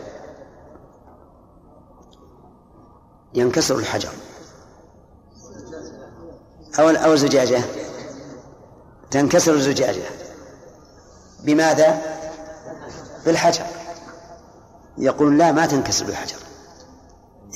[3.34, 4.12] ينكسر الحجر.
[6.78, 7.62] أو أو الزجاجة
[9.10, 10.02] تنكسر الزجاجة.
[11.44, 12.02] بماذا؟
[13.26, 13.64] بالحجر.
[14.98, 16.36] يقول لا ما تنكسر بالحجر.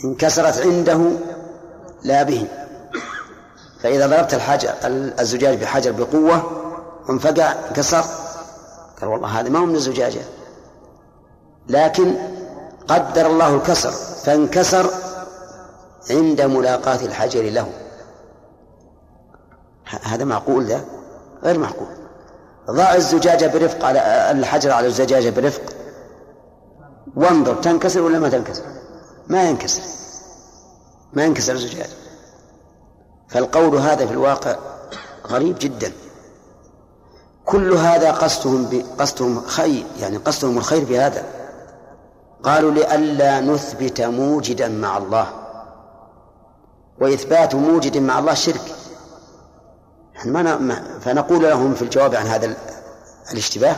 [0.04, 1.10] انكسرت عنده
[2.02, 2.46] لا به
[3.82, 4.74] فإذا ضربت الحجر
[5.20, 6.62] الزجاج بحجر بقوة
[7.08, 8.04] وانفقع انكسر.
[9.00, 10.20] قال والله هذا ما هو من الزجاجة.
[11.68, 12.14] لكن
[12.88, 13.90] قدر الله الكسر
[14.24, 14.90] فانكسر
[16.10, 17.72] عند ملاقاة الحجر له.
[20.02, 20.84] هذا معقول ذا
[21.42, 21.88] غير معقول.
[22.70, 25.62] ضع الزجاجة برفق على الحجر على الزجاجة برفق.
[27.16, 28.62] وانظر تنكسر ولا ما تنكسر؟
[29.28, 29.82] ما ينكسر.
[31.12, 31.90] ما ينكسر الزجاج
[33.28, 34.56] فالقول هذا في الواقع
[35.26, 35.92] غريب جدا.
[37.44, 41.24] كل هذا قصدهم قصدهم خير يعني قصدهم الخير في هذا
[42.42, 45.26] قالوا لئلا نثبت موجدا مع الله.
[47.00, 48.74] وإثبات موجد مع الله شرك.
[50.24, 52.56] ما فنقول لهم في الجواب عن هذا
[53.32, 53.76] الاشتباه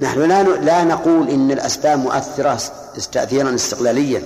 [0.00, 2.58] نحن لا لا نقول إن الأسباب مؤثرة
[3.12, 4.22] تأثيرا استقلاليا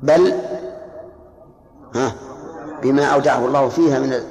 [0.00, 0.34] بل
[1.94, 2.14] ها
[2.82, 4.22] بما أودعه الله فيها من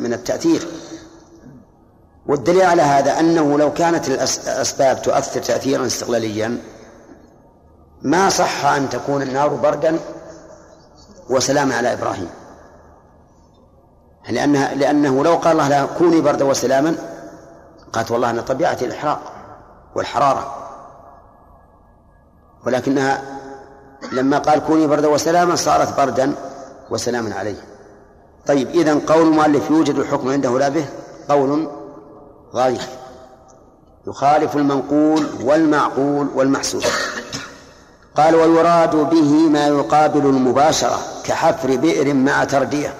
[0.00, 0.68] من التأثير.
[2.26, 6.58] والدليل على هذا أنه لو كانت الأسباب تؤثر تأثيرا استقلاليا
[8.02, 9.98] ما صح أن تكون النار بردا
[11.30, 12.28] وسلاما على إبراهيم.
[14.28, 16.94] لأنها لأنه لو قال الله لها كوني بردا وسلاما
[17.92, 19.20] قالت والله أن طبيعتي الإحراق
[19.94, 20.56] والحرارة.
[22.66, 23.22] ولكنها
[24.12, 26.32] لما قال كوني بردا وسلاما صارت بردا
[26.90, 27.64] وسلاما عليه.
[28.46, 30.84] طيب إذا قول المؤلف يوجد الحكم عنده لا به؟
[31.28, 31.68] قول
[32.54, 32.88] ضعيف
[34.06, 36.84] يخالف المنقول والمعقول والمحسوس.
[38.16, 42.94] قال ويراد به ما يقابل المباشرة كحفر بئر مع تردية.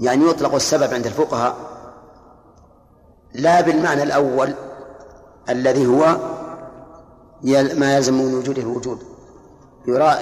[0.00, 1.56] يعني يطلق السبب عند الفقهاء
[3.34, 4.54] لا بالمعنى الأول
[5.48, 6.16] الذي هو
[7.74, 9.02] ما يلزم من وجوده الوجود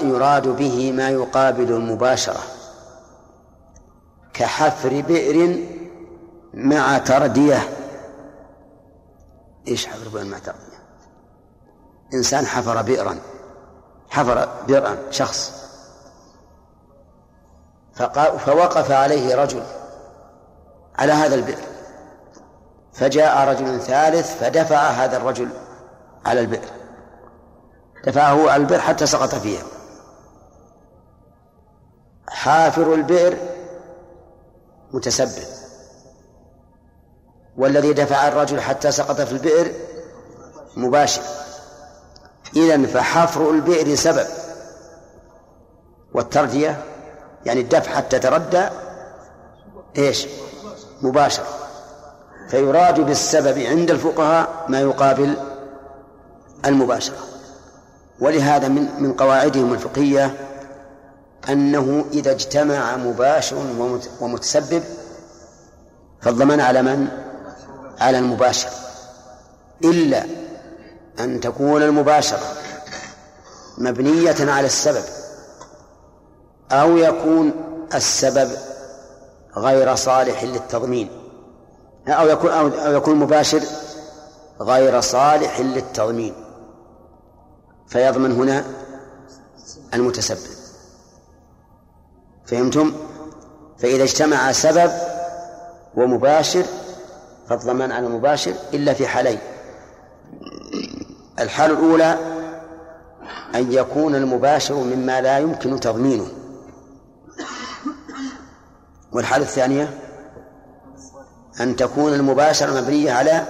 [0.03, 2.41] يراد به ما يقابل المباشرة
[4.35, 5.65] كحفر بئر
[6.55, 7.69] مع تردية
[9.69, 10.81] إيش حفر بئر مع تردية؟
[12.15, 13.19] إنسان حفر بئرا
[14.11, 15.60] حفر بئرا شخص
[18.39, 19.63] فوقف عليه رجل
[20.99, 21.65] على هذا البئر.
[22.93, 25.49] فجاء رجل ثالث فدفع هذا الرجل
[26.27, 26.69] على البئر.
[28.05, 29.63] دفعه على البئر حتى سقط فيها
[32.29, 33.37] حافر البئر
[34.93, 35.45] متسبب.
[37.57, 39.73] والذي دفع الرجل حتى سقط في البئر
[40.77, 41.23] مباشر.
[42.57, 44.27] إذا فحفر البئر سبب.
[46.15, 46.85] والتردية
[47.47, 48.69] يعني الدفع حتى تردى
[49.99, 50.27] إيش؟
[51.03, 51.45] مباشر
[52.49, 55.37] فيراد بالسبب عند الفقهاء ما يقابل
[56.67, 57.17] المباشرة
[58.21, 60.35] ولهذا من من قواعدهم الفقهية
[61.49, 63.57] أنه إذا اجتمع مباشر
[64.21, 64.83] ومتسبب
[66.23, 67.09] فالضمان على من؟
[68.01, 68.69] على المباشر
[69.85, 70.25] إلا
[71.21, 72.53] أن تكون المباشرة
[73.79, 75.05] مبنية على السبب
[76.73, 77.53] أو يكون
[77.95, 78.51] السبب
[79.57, 81.11] غير صالح للتضمين
[82.09, 83.61] أو يكون أو يكون مباشر
[84.61, 86.35] غير صالح للتضمين.
[87.89, 88.65] فيضمن هنا
[89.95, 90.51] المتسبب.
[92.47, 92.93] فهمتم؟
[93.79, 94.93] فإذا اجتمع سبب
[95.95, 96.65] ومباشر
[97.49, 99.39] فالضمان على المباشر إلا في حالين.
[101.39, 102.19] الحالة الأولى
[103.55, 106.27] أن يكون المباشر مما لا يمكن تضمينه.
[109.13, 109.99] والحالة الثانية
[111.61, 113.47] أن تكون المباشرة مبنية على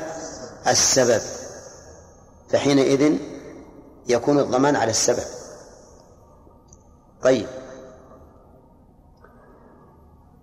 [0.69, 1.21] السبب
[2.49, 3.19] فحينئذ
[4.07, 5.25] يكون الضمان على السبب.
[7.23, 7.47] طيب.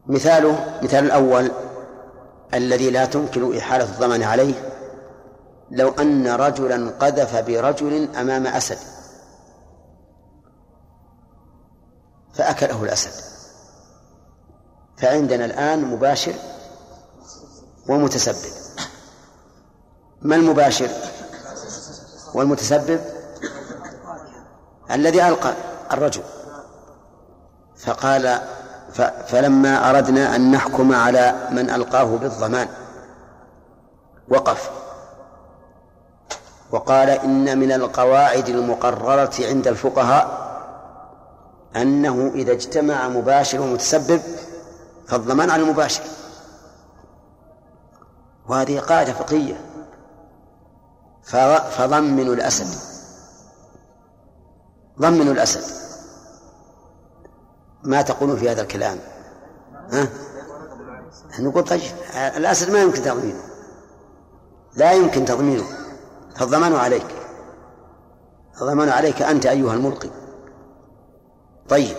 [0.07, 1.51] مثاله مثال الأول
[2.53, 4.53] الذي لا تمكن إحالة الضمان عليه
[5.71, 8.77] لو أن رجلا قذف برجل أمام أسد
[12.33, 13.36] فأكله الأسد.
[14.97, 16.33] فعندنا الآن مباشر
[17.89, 18.51] ومتسبب.
[20.21, 20.89] ما المباشر؟
[22.33, 23.01] والمتسبب
[24.91, 25.53] الذي ألقى
[25.91, 26.23] الرجل.
[27.77, 28.39] فقال
[29.27, 32.67] فلما أردنا أن نحكم على من ألقاه بالضمان
[34.29, 34.71] وقف.
[36.71, 40.47] وقال إن من القواعد المقررة عند الفقهاء
[41.75, 44.21] أنه إذا اجتمع مباشر ومتسبب
[45.07, 46.03] فالضمان على المباشر.
[48.47, 49.61] وهذه قاعدة فقهية.
[51.69, 52.67] فضمنوا الأسد.
[54.99, 55.63] ضمنوا الأسد.
[57.83, 58.99] ما تقولون في هذا الكلام؟
[59.91, 60.07] ها؟
[61.39, 63.43] نقول طيب الأسد ما يمكن تضمينه.
[64.75, 65.65] لا يمكن تضمينه.
[66.35, 67.15] فالضمان عليك.
[68.61, 70.09] الضمان عليك أنت أيها الملقي
[71.69, 71.97] طيب.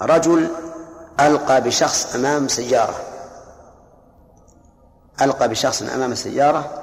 [0.00, 0.63] رجل
[1.20, 2.94] ألقى بشخص أمام سيارة.
[5.22, 6.82] ألقى بشخص أمام السيارة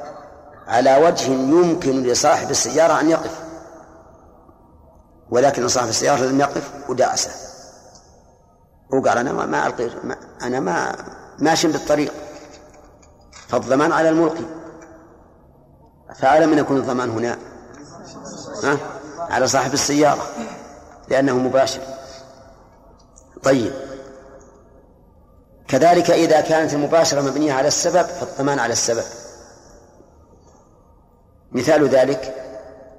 [0.68, 3.42] على وجه يمكن لصاحب السيارة أن يقف.
[5.30, 7.32] ولكن صاحب السيارة لم يقف ودعسه
[8.90, 9.90] وقال أنا ما, ألقي
[10.42, 10.96] أنا ما
[11.40, 12.14] ماشي بالطريق.
[13.48, 14.46] فالضمان على الملقي.
[16.16, 17.38] فعلى من يكون الضمان هنا؟
[18.64, 18.78] ها؟
[19.20, 20.24] على صاحب السيارة.
[21.08, 21.82] لأنه مباشر.
[23.44, 23.91] طيب.
[25.72, 29.04] كذلك إذا كانت المباشرة مبنية على السبب فالضمان على السبب.
[31.52, 32.36] مثال ذلك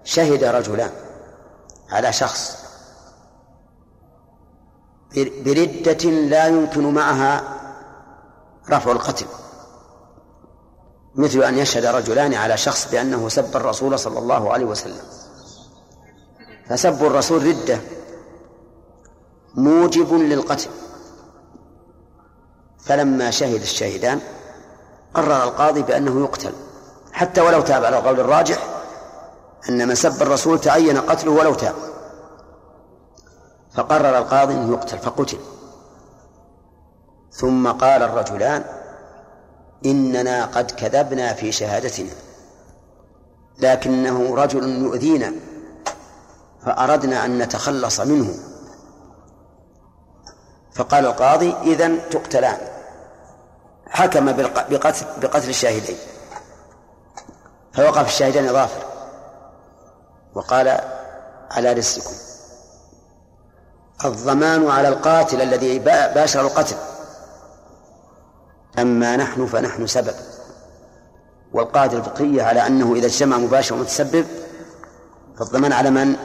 [0.04, 0.90] شهد رجلان
[1.90, 2.56] على شخص
[5.16, 7.42] بردة لا يمكن معها
[8.70, 9.26] رفع القتل.
[11.14, 15.02] مثل أن يشهد رجلان على شخص بأنه سب الرسول صلى الله عليه وسلم.
[16.68, 17.78] فسب الرسول ردة
[19.54, 20.70] موجب للقتل.
[22.84, 24.20] فلما شهد الشاهدان
[25.14, 26.52] قرر القاضي بأنه يقتل
[27.12, 28.58] حتى ولو تاب على القول الراجح
[29.68, 31.74] أن من سب الرسول تعين قتله ولو تاب.
[33.74, 35.38] فقرر القاضي أن يقتل فقتل.
[37.32, 38.64] ثم قال الرجلان
[39.86, 42.10] إننا قد كذبنا في شهادتنا
[43.58, 45.32] لكنه رجل يؤذينا
[46.64, 48.34] فأردنا أن نتخلص منه.
[50.74, 52.71] فقال القاضي إذن تقتلان.
[53.92, 55.96] حكم بقتل بقتل الشاهدين.
[57.74, 58.84] فوقف الشاهدان ظافر
[60.34, 60.80] وقال
[61.50, 62.14] على رزقكم
[64.04, 66.76] الضمان على القاتل الذي باشر القتل.
[68.78, 70.14] أما نحن فنحن سبب.
[71.52, 74.26] والقاعدة الفقهية على أنه إذا اجتمع مباشر ومتسبب
[75.38, 76.16] فالضمان على من؟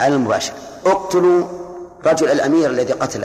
[0.00, 0.52] على المباشر.
[0.86, 1.44] اقتلوا
[2.04, 3.24] رجل الأمير الذي قتل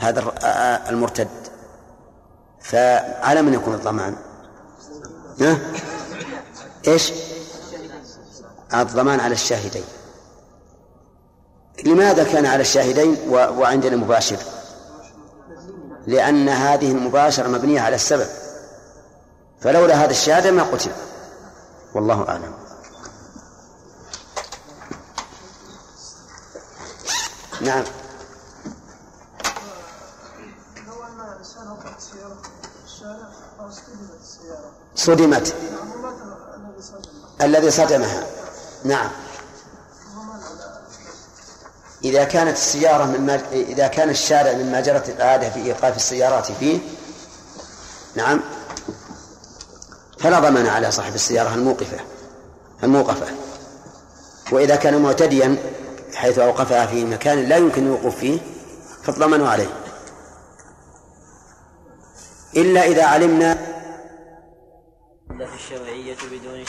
[0.00, 0.32] هذا
[0.88, 1.28] المرتد.
[2.60, 4.16] فعلى من يكون الضمان؟
[5.40, 5.58] ها؟
[6.88, 7.12] إيش؟
[8.74, 9.84] الضمان على الشاهدين.
[11.84, 14.38] لماذا كان على الشاهدين وعندنا مباشر؟
[16.06, 18.28] لأن هذه المباشرة مبنية على السبب.
[19.60, 20.90] فلولا هذا الشهادة ما قتل.
[21.94, 22.54] والله أعلم.
[27.60, 27.84] نعم.
[35.00, 35.54] صدمت.
[37.40, 38.26] الذي صدمها.
[38.84, 39.10] نعم.
[42.04, 46.78] إذا كانت السيارة مما إذا كان الشارع مما جرت العادة في إيقاف السيارات فيه
[48.14, 48.40] نعم
[50.18, 52.00] فلا ضمان على صاحب السيارة الموقفة
[52.82, 53.26] الموقفة.
[54.52, 55.56] وإذا كان معتديا
[56.14, 58.38] حيث أوقفها في مكان لا يمكن الوقوف فيه
[59.02, 59.70] فالضمان عليه.
[62.56, 63.70] إلا إذا علمنا
[65.40, 66.64] العلة الشرعية بدون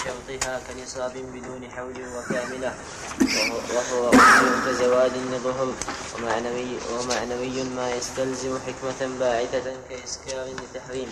[0.82, 2.74] كنصاب بدون حول وكاملة
[3.76, 5.74] وهو أصل كزوال لظهر
[6.16, 11.10] ومعنوي, ومعنوي ما يستلزم حكمة باعثة كإسكار لتحريم.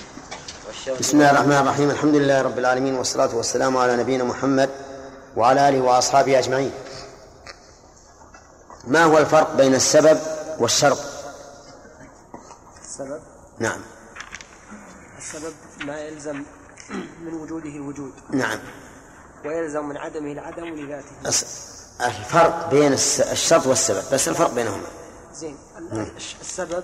[0.99, 1.89] بسم الله الرحمن الرحيم.
[1.89, 4.69] الحمد لله رب العالمين والصلاة والسلام على نبينا محمد
[5.37, 6.71] وعلى آله وأصحابه أجمعين.
[8.87, 10.19] ما هو الفرق بين السبب
[10.59, 10.99] والشرط؟
[12.81, 13.21] السبب؟
[13.59, 13.81] نعم.
[15.17, 15.53] السبب
[15.85, 16.43] ما يلزم
[17.21, 18.13] من وجوده وجود.
[18.29, 18.59] نعم.
[19.45, 21.29] ويلزم من عدمه العدم لذاته.
[22.01, 22.93] الفرق بين
[23.31, 24.87] الشرط والسبب بس الفرق بينهما.
[25.33, 25.57] زين.
[26.41, 26.83] السبب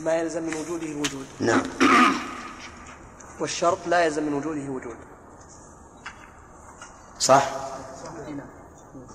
[0.00, 1.62] ما يلزم من وجوده وجود نعم.
[3.40, 4.96] والشرط لا يلزم من وجوده وجود
[7.18, 7.50] صح؟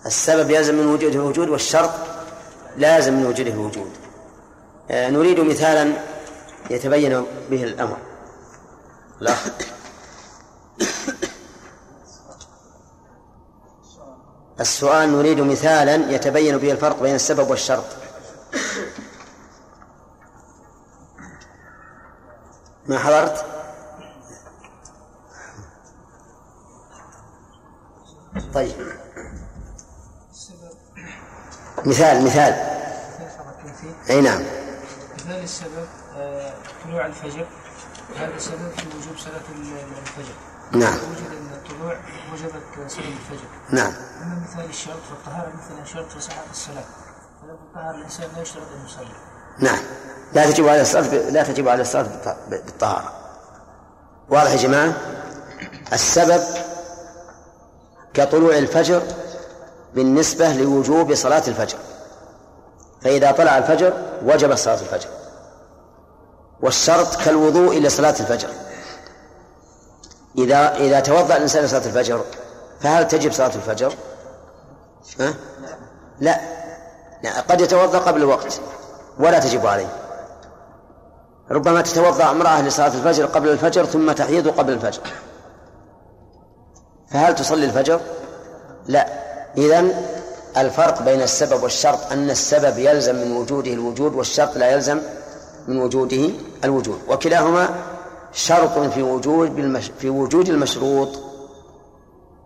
[0.05, 1.91] السبب يلزم من وجوده وجود والشرط
[2.77, 3.91] لا يلزم من وجوده وجود
[4.91, 5.93] آه نريد مثالا
[6.69, 7.97] يتبين به الأمر.
[9.19, 9.35] لا.
[14.59, 17.85] السؤال نريد مثالا يتبين به الفرق بين السبب والشرط.
[22.87, 23.45] ما حضرت؟
[28.53, 28.75] طيب.
[31.85, 32.53] مثال مثال.
[34.09, 34.43] أي نعم.
[35.15, 36.53] مثال السبب آه،
[36.83, 37.47] طلوع الفجر.
[38.17, 39.41] هذا سبب في وجوب صلاة
[40.01, 40.56] الفجر.
[40.71, 40.93] نعم.
[40.93, 41.95] وجد الطلوع
[42.33, 43.47] وجبت صلاة الفجر.
[43.69, 43.93] نعم.
[44.21, 46.83] أما مثال الشرط فالطهارة مثلا شرط في صحة الصلاة.
[47.41, 49.15] فلو الطهارة الإنسان لا يشترط أن يصلي.
[49.59, 49.79] نعم.
[50.33, 53.13] لا تجب على الصلاة لا تجب على الصلاة بالطهارة.
[54.29, 54.93] واضح يا جماعة؟
[55.93, 56.43] السبب
[58.13, 59.01] كطلوع الفجر
[59.93, 61.77] بالنسبة لوجوب صلاة الفجر.
[63.01, 63.93] فإذا طلع الفجر
[64.23, 65.09] وجب صلاة الفجر.
[66.61, 68.49] والشرط كالوضوء لصلاة الفجر.
[70.37, 72.21] إذا إذا توضأ الإنسان لصلاة الفجر
[72.79, 73.93] فهل تجب صلاة الفجر؟
[75.19, 75.33] ها؟
[76.19, 76.39] لا
[77.23, 78.59] يعني قد يتوضأ قبل الوقت
[79.19, 79.87] ولا تجب عليه
[81.51, 85.01] ربما تتوضأ امرأة لصلاة الفجر قبل الفجر ثم تحيض قبل الفجر
[87.11, 87.99] فهل تصلي الفجر؟
[88.85, 89.07] لا
[89.57, 89.91] إذن
[90.57, 94.99] الفرق بين السبب والشرط أن السبب يلزم من وجوده الوجود والشرط لا يلزم
[95.67, 96.29] من وجوده
[96.63, 97.69] الوجود وكلاهما
[98.37, 99.81] شرط في وجود.
[99.99, 101.09] في وجود المشروط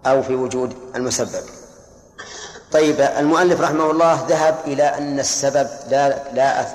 [0.06, 1.44] أو في وجود المسبب.
[2.72, 6.66] طيب المؤلف رحمه الله ذهب إلى أن السبب لا لا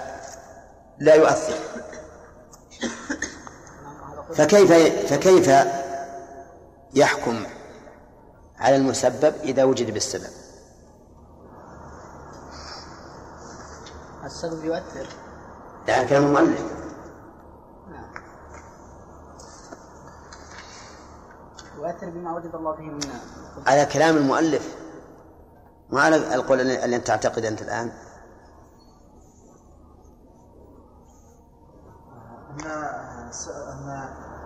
[0.98, 1.54] لا يؤثر.
[4.34, 4.72] فكيف
[5.12, 5.50] فكيف
[6.94, 7.46] يحكم
[8.58, 10.30] على المسبب إذا وجد بالسبب؟
[14.24, 15.06] السبب يؤثر.
[15.88, 16.85] لا كلام المؤلف.
[21.86, 23.00] يؤثر بما وجد الله فيه من
[23.66, 24.74] على كلام المؤلف.
[25.90, 27.92] ما على القول اللي أنت تعتقد أنت الآن؟
[32.60, 32.70] أن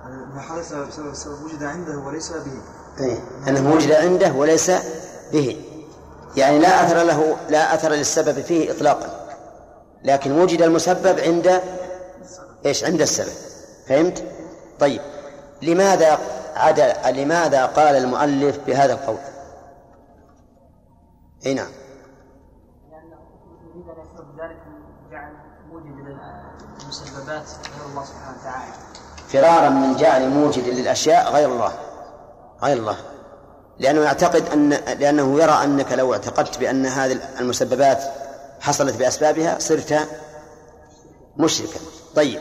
[0.06, 2.62] أن ما حدث بسبب السبب وجد عنده وليس به.
[3.00, 3.18] إيه؟
[3.48, 4.70] أنه وجد عنده وليس
[5.32, 5.64] به.
[6.36, 9.36] يعني لا أثر له لا أثر للسبب فيه إطلاقا.
[10.04, 11.60] لكن وجد المسبب عند
[12.66, 13.32] إيش؟ عند السبب.
[13.86, 14.24] فهمت؟
[14.80, 15.00] طيب.
[15.62, 16.18] لماذا
[16.56, 19.18] عدا لماذا قال المؤلف بهذا القول؟
[21.46, 21.70] إي نعم.
[27.78, 28.72] غير الله سبحانه وتعالى.
[29.28, 31.72] فرارا من جعل موجد للأشياء غير الله
[32.62, 32.96] غير الله.
[33.78, 38.02] لأنه يعتقد أن لأنه يرى أنك لو اعتقدت بأن هذه المسببات
[38.60, 40.08] حصلت بأسبابها صرت
[41.36, 41.80] مشركا.
[42.16, 42.40] طيب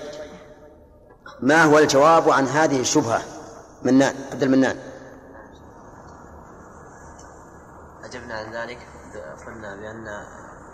[1.40, 3.22] ما هو الجواب عن هذه الشبهة؟
[3.84, 4.80] منان عبد المنان.
[8.04, 8.88] أجبنا عن ذلك
[9.46, 10.06] قلنا بأن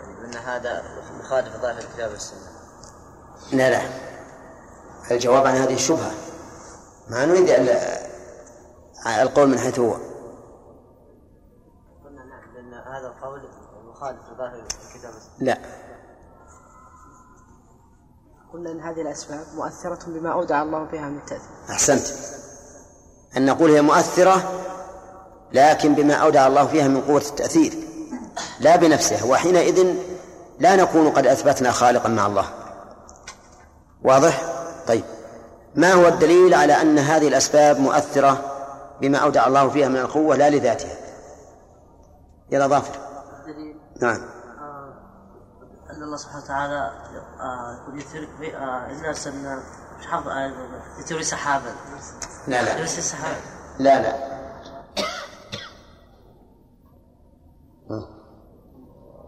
[0.00, 0.82] يعني بأن هذا
[1.18, 2.50] مخالف ظاهر الكتاب والسنة.
[3.52, 3.82] لا لا.
[5.10, 6.14] الجواب عن هذه الشبهة.
[7.10, 7.48] ما نريد
[9.06, 9.92] القول من حيث هو.
[12.04, 13.48] قلنا نعم لأن هذا القول
[13.84, 15.38] مخالف لظاهر الكتاب والسنة.
[15.38, 15.58] لا.
[18.52, 21.50] قلنا أن هذه الأسباب مؤثرة بما أودع الله فيها من التأثير.
[21.70, 22.36] أحسنت.
[23.36, 24.52] أن نقول هي مؤثرة
[25.52, 27.72] لكن بما أودع الله فيها من قوة التأثير
[28.60, 29.94] لا بنفسها وحينئذ
[30.58, 32.44] لا نكون قد أثبتنا خالقا مع الله.
[34.02, 34.42] واضح؟
[34.88, 35.04] طيب.
[35.74, 38.38] ما هو الدليل على أن هذه الأسباب مؤثرة
[39.00, 40.96] بما أودع الله فيها من القوة؟ لا لذاتها.
[42.50, 42.98] يلا ظافر.
[44.02, 44.20] نعم.
[44.60, 44.94] آه،
[45.90, 46.90] أن الله سبحانه وتعالى
[47.40, 49.62] آه، يقول يثير آه، إنا أرسلنا
[49.98, 50.28] مش حافظ
[51.00, 51.74] يثير سحابا
[52.48, 52.78] لا لا.
[53.78, 54.36] لا لا.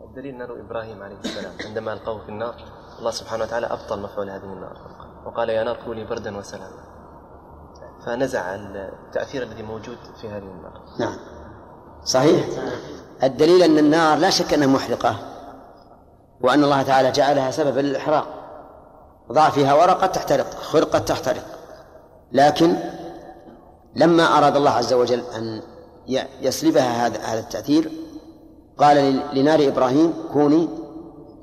[0.05, 2.55] الدليل نار إبراهيم عليه السلام عندما القوه في النار
[2.99, 4.77] الله سبحانه وتعالى أبطل مفعول هذه النار.
[5.27, 6.83] وقال يا نار كوني بردا وسلاما.
[8.07, 10.83] فنزع التأثير الذي موجود في هذه النار.
[11.01, 11.17] نعم.
[12.05, 12.47] صحيح؟
[13.23, 15.17] الدليل أن النار لا شك أنها محرقة
[16.41, 18.38] وأن الله تعالى جعلها سببا للإحراق
[19.33, 21.45] ضع فيها ورقة تحترق خرقة تحترق.
[22.33, 22.77] لكن
[23.97, 25.63] لما أراد الله عز وجل أن
[26.41, 27.91] يسلبها هذا هذا التأثير
[28.79, 30.69] قال لنار إبراهيم كوني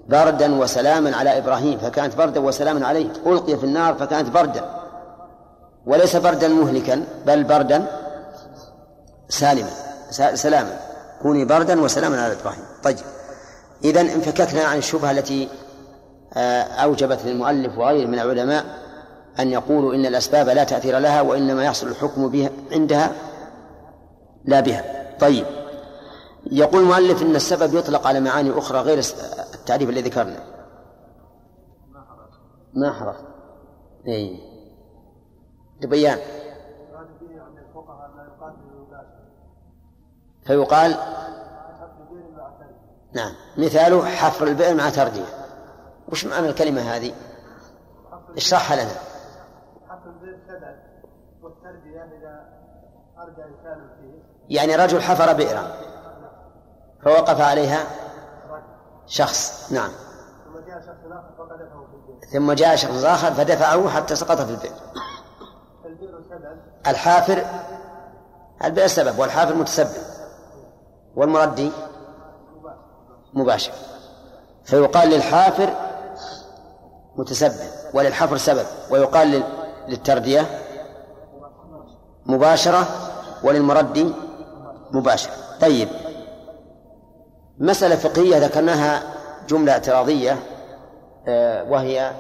[0.10, 3.10] بردا وسلاما على إبراهيم فكانت بردا وسلاما عليه.
[3.26, 4.82] ألقي في النار فكانت بردا.
[5.86, 7.86] وليس بردا مهلكا بل بردا
[9.30, 9.70] سالما
[10.34, 10.80] سلاما.
[11.22, 12.64] كوني بردا وسلاما على إبراهيم.
[12.84, 12.98] طيب.
[13.84, 15.50] اذا انفككنا عن الشبهة التي
[16.38, 18.66] آه، أوجبت للمؤلف وغيره من العلماء
[19.40, 23.12] أن يقولوا إن الأسباب لا تأثير لها وإنما يحصل الحكم بها عندها
[24.46, 25.16] لا بها.
[25.20, 25.46] طيب.
[26.52, 29.00] يقول المؤلف إن السبب يطلق على معاني أخرى غير
[29.54, 30.40] التعريف الذي ذكرنا.
[32.74, 33.16] ما حرف
[34.08, 34.40] اي
[35.82, 36.18] تبيان
[40.46, 40.96] فيقال
[43.14, 43.34] نعم.
[43.58, 45.45] مثاله حفر البئر مع تردية.
[46.12, 47.14] وش معنى الكلمة هذه؟
[48.38, 48.96] اشرحها لنا.
[54.50, 55.72] يعني رجل حفر بئرا
[57.04, 57.84] فوقف عليها
[59.08, 59.92] شخص نعم.
[62.34, 64.74] ثم جاء شخص آخر فدفعه حتى سقط في البئر.
[66.88, 67.46] الحافر
[68.64, 70.04] البئر سبب والحافر متسبب
[71.16, 71.72] والمردي
[73.34, 73.72] مباشر.
[74.66, 75.85] فيقال للحافر
[77.18, 79.44] متسبب وللحفر سبب ويقال لل-
[79.88, 80.42] للتردية
[82.26, 82.88] مباشرة
[83.44, 84.14] وللمردي
[84.92, 85.34] مباشرة.
[85.62, 85.90] طيب
[87.58, 89.04] مسألة فقهية ذكرناها
[89.48, 90.40] جملة اعتراضية
[91.28, 92.12] آه، وهي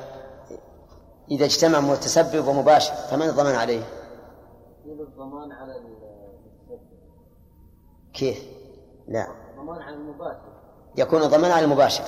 [1.32, 3.82] إذا اجتمع متسبب ومباشر فمن الضمان عليه؟
[4.86, 6.80] الضمان على المتسبب.
[8.14, 8.44] كيف؟
[9.08, 9.28] لا.
[9.52, 10.56] الضمان على المباشر.
[10.98, 12.04] يكون الضمان على المباشر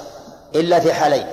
[0.56, 1.28] إلا في حالين.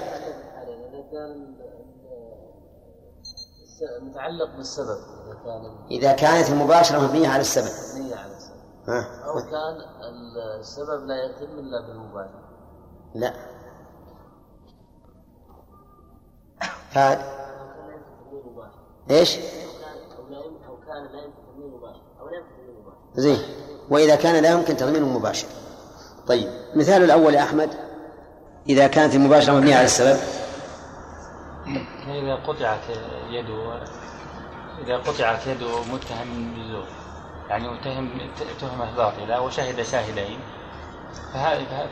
[4.02, 7.94] متعلق بالسبب إذا كان إذا كانت المباشرة مبنية على السبب.
[7.94, 8.54] مبنية على السبب.
[8.88, 9.24] ها.
[9.26, 9.76] أو كان
[10.60, 12.44] السبب لا يتم إلا بالمباشرة.
[13.14, 13.34] لا.
[16.92, 17.18] هاد
[19.10, 23.38] إيش؟ أو كان لا يمكن تضمين مباشر أو لا يمكن تضمين مباشر زين.
[23.90, 25.46] وإذا كان لا يمكن تضمينه مباشر.
[26.26, 26.48] طيب.
[26.74, 27.70] مثال الأول يا أحمد.
[28.68, 30.18] إذا كانت المباشرة مبنية على السبب.
[32.14, 32.80] إذا قطعت
[33.30, 33.82] يده
[34.84, 36.86] إذا قطعت يده متهم بالزور.
[37.48, 38.10] يعني متهم
[38.60, 40.38] تهمة باطلة وشهد شاهدين.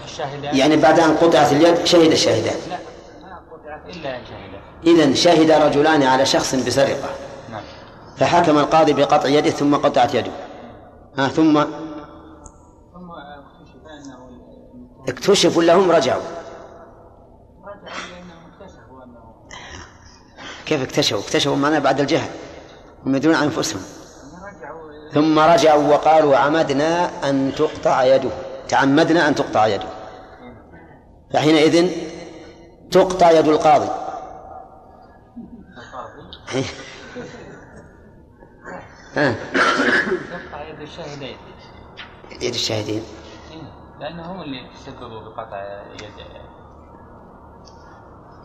[0.04, 2.78] الشاهدين يعني بعد أن قطعت اليد شهد الشاهدان لا
[3.22, 4.60] ما قطعت إلا أن شهد.
[4.86, 7.10] إذا شهد رجلان على شخص بسرقة.
[7.50, 7.62] نعم.
[8.16, 10.32] فحكم القاضي بقطع يده ثم قطعت يده.
[11.18, 11.62] آه ثم
[12.92, 14.30] ثم اكتشف أنه
[15.08, 16.22] اكتشفوا لهم رجعوا
[17.64, 19.22] رجع لأنهم اكتشفوا أنه
[20.72, 22.30] كيف اكتشفوا؟ اكتشفوا معناه بعد الجهل
[23.06, 23.82] هم يدرون عن أنفسهم.
[25.12, 28.30] ثم رجعوا وقالوا عمدنا أن تقطع يده
[28.68, 29.88] تعمدنا أن تقطع يده.
[31.32, 31.90] فحينئذ
[32.90, 33.88] تقطع يد القاضي.
[39.16, 39.34] ها؟
[40.32, 41.36] تقطع يد الشاهدين.
[42.40, 43.02] يد الشاهدين.
[43.50, 43.62] إيه،
[44.00, 46.18] لأنه هم اللي تسببوا بقطع يد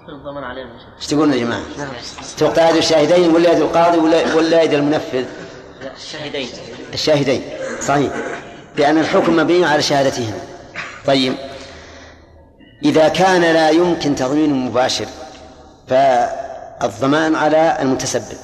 [0.09, 1.61] الضمان عليهم إيش تقولون يا جماعة؟
[2.37, 5.25] تقطع يد الشاهدين ولا يد القاضي ولا ولا يد المنفذ؟
[5.95, 6.49] الشاهدين.
[6.93, 7.41] الشاهدين.
[7.81, 8.13] صحيح.
[8.75, 10.39] لأن الحكم مبني على شهادتهما
[11.05, 11.33] طيب.
[12.85, 15.05] إذا كان لا يمكن تضمين مباشر
[15.87, 18.37] فالضمان على المتسبب.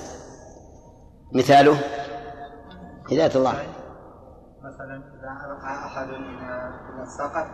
[1.33, 1.77] مثاله
[3.11, 3.51] هداية الله.
[4.63, 7.47] مثلا إذا ألقى أحد إلى السقف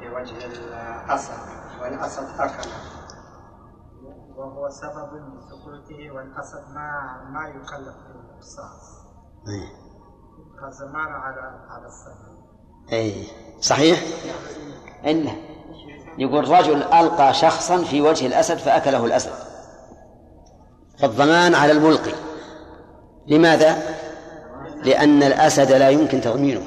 [0.00, 1.32] في وجه الأسد
[1.80, 3.05] والأسد أكله.
[4.36, 9.06] وهو سبب لسقوطه والأسد ما ما يكلف بالقصاص
[9.48, 9.68] أي.
[10.60, 12.36] كزمان على على السبب
[12.92, 13.26] أي.
[13.60, 14.02] صحيح؟
[15.04, 15.32] إلا
[16.18, 19.32] يقول رجل ألقى شخصا في وجه الأسد فأكله الأسد.
[20.98, 22.12] فالضمان على الملقي
[23.26, 23.76] لماذا؟
[24.82, 26.66] لأن الأسد لا يمكن تضمينه.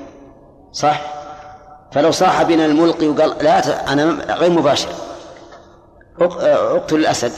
[0.71, 1.01] صح؟
[1.91, 4.03] فلو صاح بنا الملقي وقال لا أنا
[4.33, 4.89] غير مباشر
[6.21, 7.31] أقتل الأسد.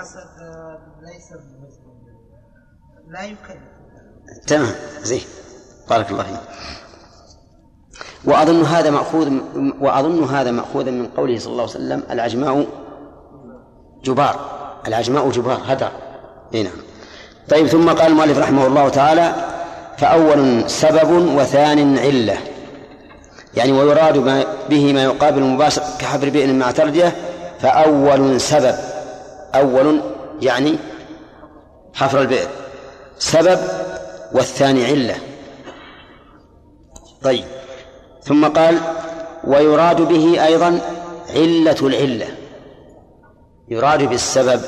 [0.00, 1.32] والأسد آه، ليس
[3.08, 3.62] لا يكلف
[4.46, 5.22] تمام زين.
[5.90, 6.40] بارك الله فيك.
[8.24, 9.32] وأظن هذا مأخوذ
[9.80, 12.66] وأظن هذا مأخوذا من قوله صلى الله عليه وسلم العجماء
[14.04, 14.40] جبار.
[14.86, 15.90] العجماء جبار هدر.
[16.54, 16.72] إي نعم.
[17.48, 19.34] طيب ثم قال المؤلف رحمه الله تعالى
[19.98, 22.38] فأول سبب وثان علة.
[23.54, 24.18] يعني ويراد
[24.70, 27.16] به ما يقابل المباشر كحفر بئر مع تردية
[27.60, 28.89] فأول سبب.
[29.54, 30.00] أول
[30.42, 30.76] يعني
[31.94, 32.48] حفر البئر.
[33.18, 33.58] سبب
[34.32, 35.16] والثاني علة.
[37.22, 37.44] طيب.
[38.22, 38.78] ثم قال
[39.44, 40.80] ويراد به أيضا
[41.30, 42.26] علة العلة.
[43.68, 44.60] يراد بالسبب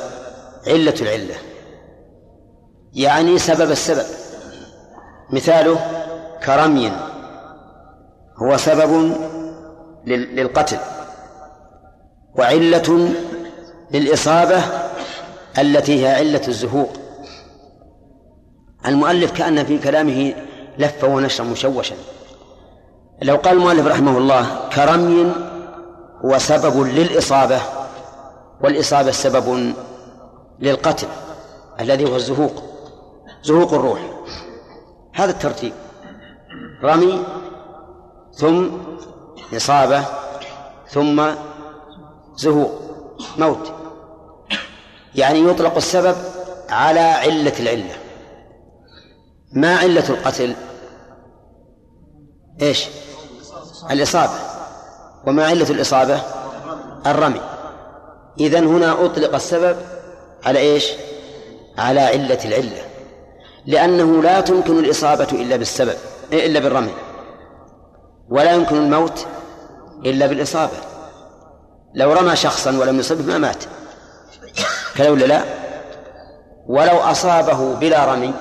[0.66, 1.35] علة العلة.
[2.93, 4.07] يعني سبب السبب.
[5.30, 5.78] مثاله
[6.45, 6.93] كرمي.
[8.43, 9.16] هو سبب
[10.07, 10.78] لل- للقتل.
[12.39, 13.09] وعلة
[13.93, 14.62] للإصابة
[15.59, 16.93] التي هي علة الزهوق.
[18.86, 20.34] المؤلف كأن في كلامه
[20.78, 21.95] لف ونشر مشوشا.
[23.22, 25.32] لو قال المؤلف رحمه الله كرمي
[26.24, 27.61] هو سبب للإصابة
[28.61, 29.74] والإصابة سبب
[30.61, 31.09] للقتل
[31.80, 32.62] الذي هو الزهوق
[33.43, 34.01] زهوق الروح.
[35.14, 35.72] هذا الترتيب.
[36.82, 37.24] رمي
[38.32, 38.68] ثم
[39.57, 40.05] إصابة
[40.88, 41.30] ثم
[42.36, 42.70] زهوق
[43.38, 43.82] موت.
[45.14, 46.16] يعني يطلق السبب
[46.70, 47.96] على علة العلة.
[49.52, 50.54] ما علة القتل؟
[52.62, 52.86] إيش؟
[53.90, 54.32] الإصابة.
[55.26, 56.20] وما علة الإصابة؟
[57.06, 57.40] الرمي.
[58.40, 59.76] إذا هنا أطلق السبب
[60.44, 60.92] على إيش؟
[61.78, 62.82] على علة العلة.
[63.66, 65.96] لأنه لا تمكن الإصابة إلا بالسبب
[66.32, 66.94] إلا بالرمي.
[68.28, 69.26] ولا يمكن الموت
[70.04, 70.76] إلا بالإصابة.
[71.94, 73.64] لو رمى شخصا ولم يصبه ما مات.
[74.97, 75.45] كذا ولا لا؟
[76.66, 78.34] ولو أصابه بلا رمي.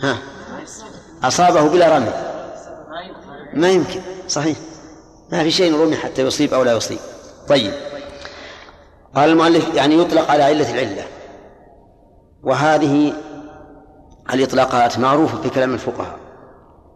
[0.00, 0.18] ها؟
[1.24, 2.12] أصابه بلا رمي.
[3.54, 4.00] ما يمكن.
[4.28, 4.58] صحيح.
[5.32, 6.98] ما في شيء رمي حتى يصيب أو لا يصيب.
[7.48, 7.72] طيب.
[9.14, 11.04] قال المؤلف يعني يطلق على علة العلة.
[12.42, 13.12] وهذه
[14.34, 16.18] الإطلاقات معروفة في كلام الفقهاء.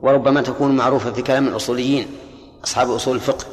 [0.00, 2.16] وربما تكون معروفة في كلام الأصوليين
[2.64, 3.44] أصحاب أصول الفقه.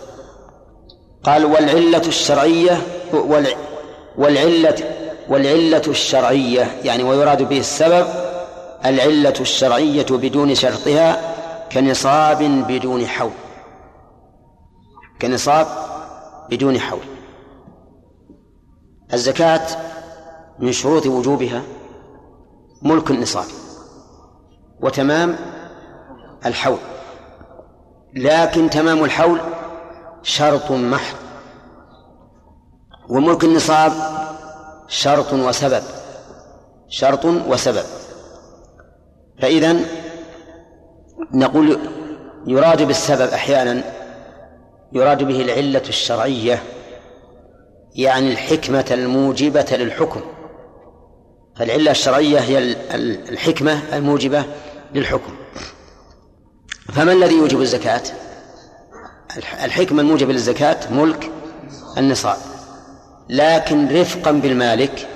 [1.25, 2.81] قال والعلة الشرعية
[4.17, 4.75] والعلة
[5.29, 8.07] والعلة الشرعية يعني ويراد به السبب
[8.85, 11.35] العلة الشرعية بدون شرطها
[11.71, 13.31] كنصاب بدون حول.
[15.21, 15.67] كنصاب
[16.49, 16.99] بدون حول.
[19.13, 19.67] الزكاة
[20.59, 21.61] من شروط وجوبها
[22.81, 23.45] ملك النصاب
[24.81, 25.35] وتمام
[26.45, 26.77] الحول.
[28.15, 29.39] لكن تمام الحول
[30.25, 31.15] شرط محض.
[33.09, 33.91] وملك النصاب
[34.87, 35.83] شرط وسبب.
[36.89, 37.85] شرط وسبب.
[39.41, 39.75] فإذا
[41.33, 41.79] نقول
[42.47, 43.83] يراد بالسبب أحيانا
[44.93, 46.63] يراد به العلة الشرعية
[47.95, 50.21] يعني الحكمة الموجبة للحكم.
[51.55, 52.57] فالعلة الشرعية هي
[53.29, 54.45] الحكمة الموجبة
[54.95, 55.35] للحكم.
[56.93, 58.03] فما الذي يوجب الزكاة؟
[59.37, 61.31] الحكمة الموجبة للزكاة ملك
[61.97, 62.37] النصاب.
[63.29, 65.07] لكن رفقا بالمالك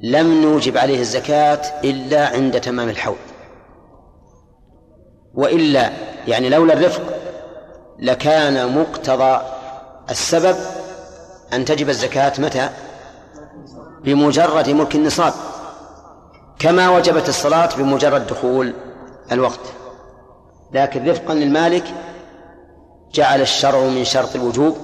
[0.00, 3.16] لم نوجب عليه الزكاة إلا عند تمام الحول.
[5.34, 5.90] وإلا
[6.28, 7.02] يعني لولا الرفق
[7.98, 9.40] لكان مقتضى
[10.10, 10.56] السبب
[11.52, 12.70] أن تجب الزكاة متى؟
[14.04, 15.32] بمجرد ملك النصاب.
[16.58, 18.74] كما وجبت الصلاة بمجرد دخول
[19.32, 19.60] الوقت.
[20.72, 21.84] لكن رفقا للمالك
[23.14, 24.76] جعل الشرع من شرط الوجوب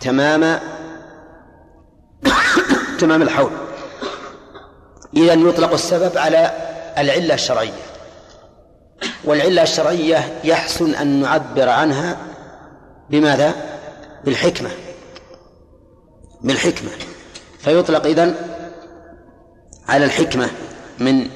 [0.00, 0.60] تمام
[2.98, 3.50] تمام الحول.
[5.16, 6.52] إذا يطلق السبب على
[6.98, 7.82] العلة الشرعية.
[9.24, 12.16] والعلة الشرعية يحسن أن نعبر عنها
[13.10, 13.54] بماذا؟
[14.24, 14.70] بالحكمة.
[16.40, 16.90] بالحكمة.
[17.58, 18.34] فيطلق إذن
[19.88, 20.50] على الحكمة
[20.98, 21.30] من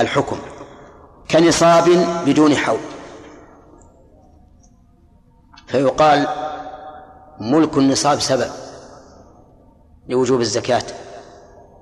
[0.00, 0.38] الحكم
[1.30, 1.88] كنصاب
[2.26, 2.78] بدون حول.
[5.70, 6.26] فيقال
[7.40, 8.50] ملك النصاب سبب
[10.08, 10.82] لوجوب الزكاة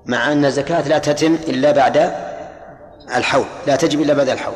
[0.05, 1.97] مع أن الزكاة لا تتم إلا بعد
[3.15, 4.55] الحول لا تجب إلا بعد الحول.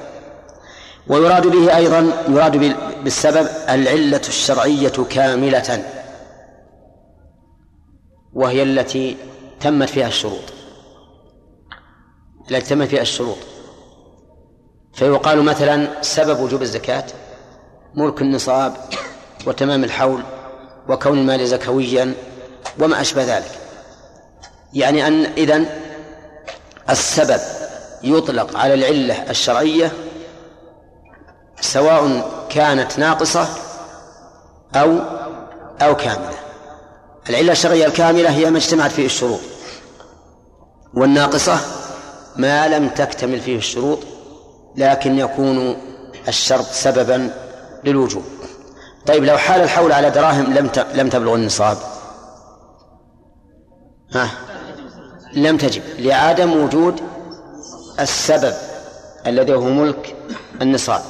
[1.08, 2.58] ويراد به أيضا يراد
[3.04, 5.86] بالسبب العلة الشرعية كاملة
[8.34, 9.18] وهي التي
[9.60, 10.54] تمت فيها الشروط.
[12.52, 13.38] التي تمت فيها الشروط.
[14.94, 17.06] فيقال مثلا سبب وجوب الزكاة
[17.96, 18.74] ملك النصاب
[19.46, 20.24] وتمام الحول
[20.89, 22.14] وكون المال زكويا
[22.80, 23.52] وما أشبه ذلك.
[24.74, 25.66] يعني أن إذن
[26.89, 27.39] السبب
[28.04, 29.91] يطلق على العلة الشرعية
[31.62, 33.48] سواء كانت ناقصة
[34.76, 35.00] أو
[35.82, 36.38] أو كاملة.
[37.30, 39.39] العلة الشرعية الكاملة هي ما اجتمعت فيه الشروط.
[40.94, 41.60] والناقصة
[42.36, 44.00] ما لم تكتمل فيه الشروط
[44.76, 45.78] لكن يكون
[46.28, 47.30] الشرط سببا
[47.84, 48.24] للوجوب.
[49.08, 51.78] طيب لو حال الحول على دراهم لم لم تبلغ النصاب.
[54.14, 54.30] ها؟
[55.34, 57.01] لم تجب لعدم وجود
[57.99, 58.54] السبب
[59.28, 60.16] الذي هو ملك
[60.62, 61.01] النصاب.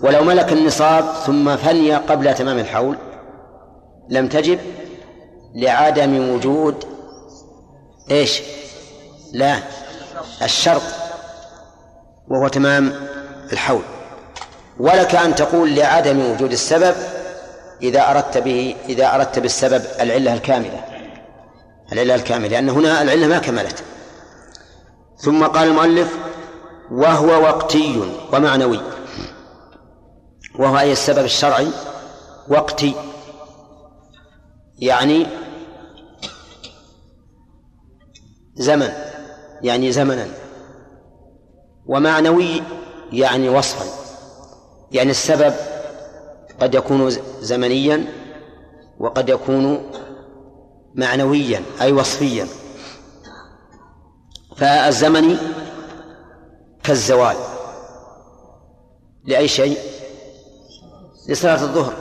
[0.00, 2.98] ولو ملك النصاب ثم فني قبل تمام الحول
[4.08, 4.58] لم تجب
[5.54, 6.84] لعدم وجود
[8.10, 8.42] إيش؟
[9.32, 9.58] لا
[10.42, 10.82] الشرط
[12.28, 12.92] وهو تمام
[13.52, 13.82] الحول.
[14.80, 16.94] ولك أن تقول لعدم وجود السبب
[17.82, 20.84] إذا أردت به إذا أردت بالسبب العلة الكاملة.
[21.92, 23.84] العلة الكاملة لأن هنا العلة ما كملت.
[25.16, 26.16] ثم قال المؤلف
[26.90, 28.80] وهو وقتي ومعنوي.
[30.58, 31.68] وهو أي السبب الشرعي؟
[32.48, 32.94] وقتي.
[34.78, 35.26] يعني
[38.56, 38.92] زمن
[39.62, 40.28] يعني زمنا.
[41.86, 42.62] ومعنوي
[43.12, 43.84] يعني وصفا.
[44.92, 45.54] يعني السبب
[46.60, 48.04] قد يكون زمنيا
[49.00, 49.90] وقد يكون
[50.94, 52.46] معنويا أي وصفيا.
[54.56, 55.36] فالزمني
[56.82, 57.36] كالزوال
[59.24, 59.78] لأي شيء؟
[61.28, 61.92] لصلاة الظهر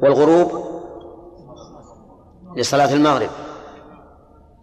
[0.00, 0.72] والغروب
[2.56, 3.30] لصلاة المغرب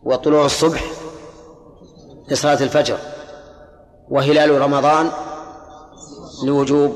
[0.04, 0.84] وطلوع الصبح
[2.28, 2.98] لصلاة الفجر
[4.10, 5.12] وهلال رمضان
[6.44, 6.94] لوجوب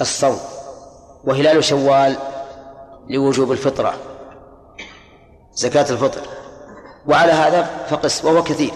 [0.00, 0.53] الصوم.
[1.26, 2.16] وهلال شوال
[3.08, 3.94] لوجوب الفطرة
[5.54, 6.20] زكاة الفطر.
[7.06, 8.70] وعلى هذا فقس وهو كثير.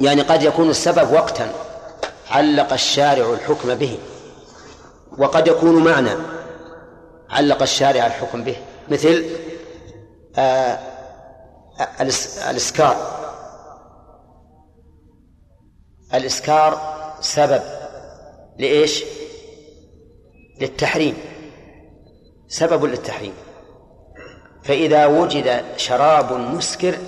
[0.00, 1.52] يعني قد يكون السبب وقتا
[2.30, 3.98] علق الشارع الحكم به
[5.18, 6.10] وقد يكون معنى
[7.30, 8.56] علق الشارع الحكم به
[8.88, 9.24] مثل
[10.36, 10.78] آه
[11.98, 12.96] الإس- الإسكار.
[16.14, 16.80] الإسكار
[17.20, 17.62] سبب
[18.58, 19.04] لإيش؟
[20.60, 21.14] للتحريم
[22.48, 23.32] سبب للتحريم.
[24.64, 26.98] فإذا وجد شراب مسكر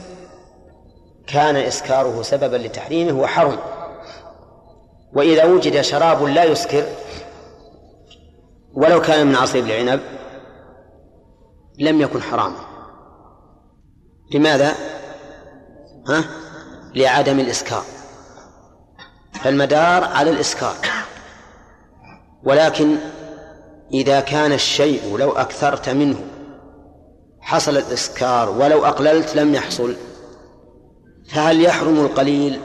[1.26, 3.58] كان إسكاره سببا لتحريمه وحرم.
[5.12, 6.84] وإذا وجد شراب لا يسكر
[8.74, 10.00] ولو كان من عصير العنب
[11.78, 12.60] لم يكن حراما.
[14.34, 14.74] لماذا؟
[16.08, 16.24] ها؟
[16.94, 17.84] لعدم الإسكار.
[19.42, 20.74] فالمدار على الإسكار.
[22.44, 22.96] ولكن
[23.92, 26.20] إذا كان الشيء لو أكثرت منه
[27.40, 29.96] حصل الإسكار ولو أقللت لم يحصل
[31.28, 32.60] فهل يحرم القليل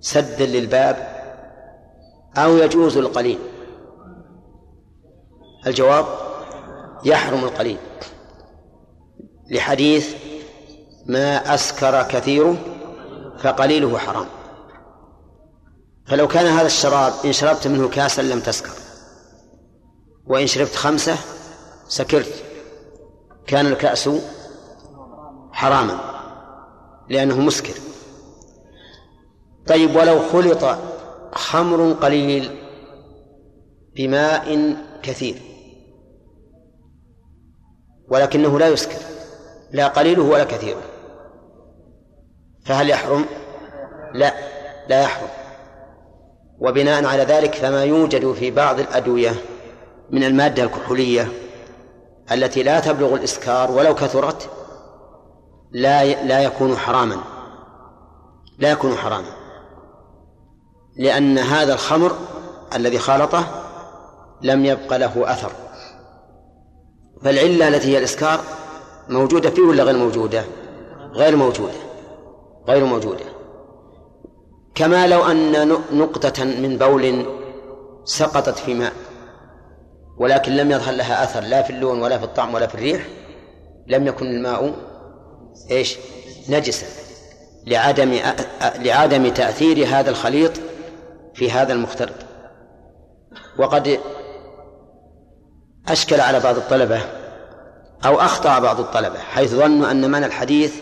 [0.00, 1.12] سدا للباب
[2.36, 3.38] أو يجوز القليل؟
[5.66, 6.06] الجواب
[7.04, 7.78] يحرم القليل.
[9.50, 10.14] لحديث
[11.06, 12.56] ما أسكر كثيره
[13.38, 14.26] فقليله حرام.
[16.06, 18.91] فلو كان هذا الشراب إن شربت منه كاسا لم تسكر.
[20.26, 21.16] وإن شربت خمسة
[21.88, 22.44] سكرت.
[23.46, 24.10] كان الكأس
[25.52, 26.00] حراما
[27.08, 27.74] لأنه مسكر.
[29.66, 30.78] طيب ولو خلط
[31.32, 32.58] خمر قليل
[33.96, 35.42] بماء كثير
[38.08, 38.98] ولكنه لا يسكر
[39.72, 40.82] لا قليله ولا كثيره
[42.64, 43.24] فهل يحرم؟
[44.14, 44.34] لا
[44.88, 45.28] لا يحرم.
[46.58, 49.32] وبناء على ذلك فما يوجد في بعض الأدوية
[50.12, 51.28] من المادة الكحولية
[52.32, 54.50] التي لا تبلغ الإسكار ولو كثرت
[55.72, 57.16] لا لا يكون حراما.
[58.58, 59.32] لا يكون حراما.
[60.96, 62.12] لأن هذا الخمر
[62.74, 63.44] الذي خالطه
[64.42, 65.52] لم يبق له أثر.
[67.24, 68.40] فالعلة التي هي الإسكار
[69.08, 70.44] موجودة فيه ولا غير موجودة؟
[71.12, 71.78] غير موجودة.
[72.68, 73.24] غير موجودة.
[74.74, 77.26] كما لو أن نقطة من بول
[78.04, 78.92] سقطت في ماء.
[80.18, 83.06] ولكن لم يظهر لها أثر لا في اللون ولا في الطعم ولا في الريح.
[83.86, 84.74] لم يكن الماء
[85.70, 85.98] إيش؟
[86.48, 86.86] نجسا.
[87.66, 88.18] لعدم
[88.78, 90.52] لعدم تأثير هذا الخليط
[91.34, 92.14] في هذا المختلط.
[93.58, 94.00] وقد
[95.88, 97.00] أشكل على بعض الطلبة
[98.04, 100.74] أو أخطأ بعض الطلبة حيث ظنوا أن معنى الحديث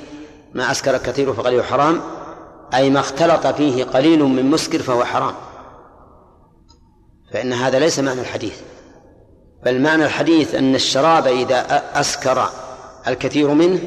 [0.54, 2.00] ما أسكر كثير فقليل حرام
[2.74, 5.34] أي ما اختلط فيه قليل من مسكر فهو حرام.
[7.32, 8.60] فإن هذا ليس معنى الحديث.
[9.64, 12.48] بل معنى الحديث أن الشراب إذا أسكر
[13.06, 13.80] الكثير منه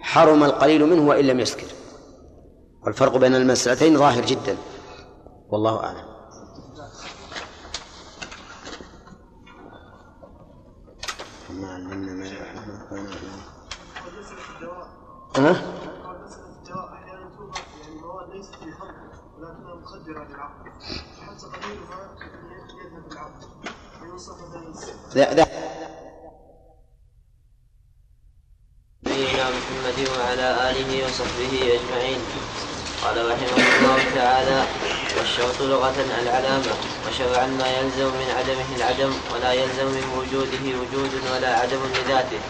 [0.00, 1.66] حرم القليل منه وإن لم يسكر.
[2.86, 4.56] والفرق بين المسألتين ظاهر جدا.
[5.48, 6.10] والله أعلم.
[11.50, 13.06] ما علمنا ما يحرم
[15.36, 15.50] ها؟
[16.58, 18.94] الدواء أحيانا توضع يعني المواد ليست في خمر
[19.38, 20.70] ولكنها مخدره للعقل
[21.26, 22.10] حتى قليلها
[22.84, 23.46] يذهب العقل
[24.02, 24.36] ويوصف
[25.14, 25.46] لا
[29.06, 32.20] نبينا محمد وعلى آله وصحبه أجمعين.
[33.02, 34.64] قال رحمه الله تعالى
[35.18, 36.72] والشرط لغة العلامة
[37.06, 42.40] وشرعا ما يلزم من عدمه العدم ولا يلزم من وجوده وجود ولا عدم لذاته.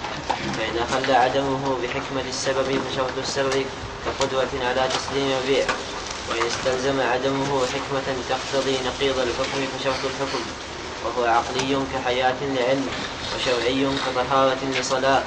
[0.57, 3.67] فإن خل عدمه بحكمة السبب فشرط السبب
[4.05, 5.67] كقدرة على تسليم البيع
[6.29, 10.43] وإن استلزم عدمه حكمة تقتضي نقيض الحكم فشرط الحكم.
[11.05, 12.87] وهو عقلي كحياة لعلم
[13.37, 15.23] وشرعي كطهارة لصلاة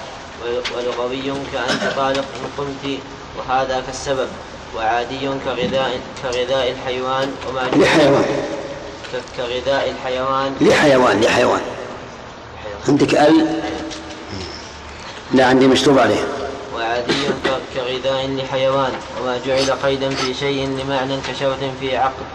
[0.75, 2.99] ولغوي كأنت طالق إن قمت
[3.37, 4.27] وهذا كالسبب
[4.75, 8.25] وعادي كغذاء كغذاء الحيوان وما لحيوان.
[9.37, 10.55] كغذاء الحيوان.
[10.61, 11.61] لحيوان لحيوان.
[12.87, 13.61] عندك أل؟
[15.33, 16.27] لا عندي مشطوب عليه.
[16.75, 17.13] وعادي
[17.75, 22.25] كغذاء لحيوان وما جعل قيدا في شيء لمعنى كشرط في عقل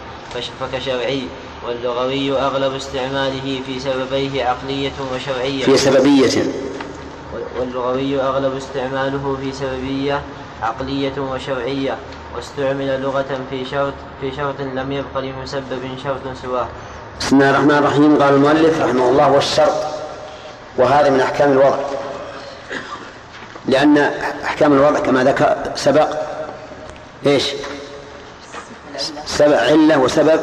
[0.59, 1.23] فكشرعي.
[1.67, 5.65] واللغوي أغلب استعماله في سببيه عقلية وشرعية.
[5.65, 6.43] في سببية.
[7.59, 10.21] واللغوي أغلب استعماله في سببية
[10.61, 11.97] عقلية وشرعية
[12.35, 16.67] واستعمل لغة في شرط في شرط لم يبق لمسبب شرط سواه.
[17.19, 18.23] بسم الله الرحمن الرحيم.
[18.23, 19.75] قال المؤلف رحمه الله والشرط
[20.77, 21.79] وهذا من أحكام الوضع.
[23.65, 23.97] لأن
[24.43, 26.07] أحكام الوضع كما ذكر سبق
[27.25, 27.43] إيش؟
[29.25, 30.39] سبب علة وسبب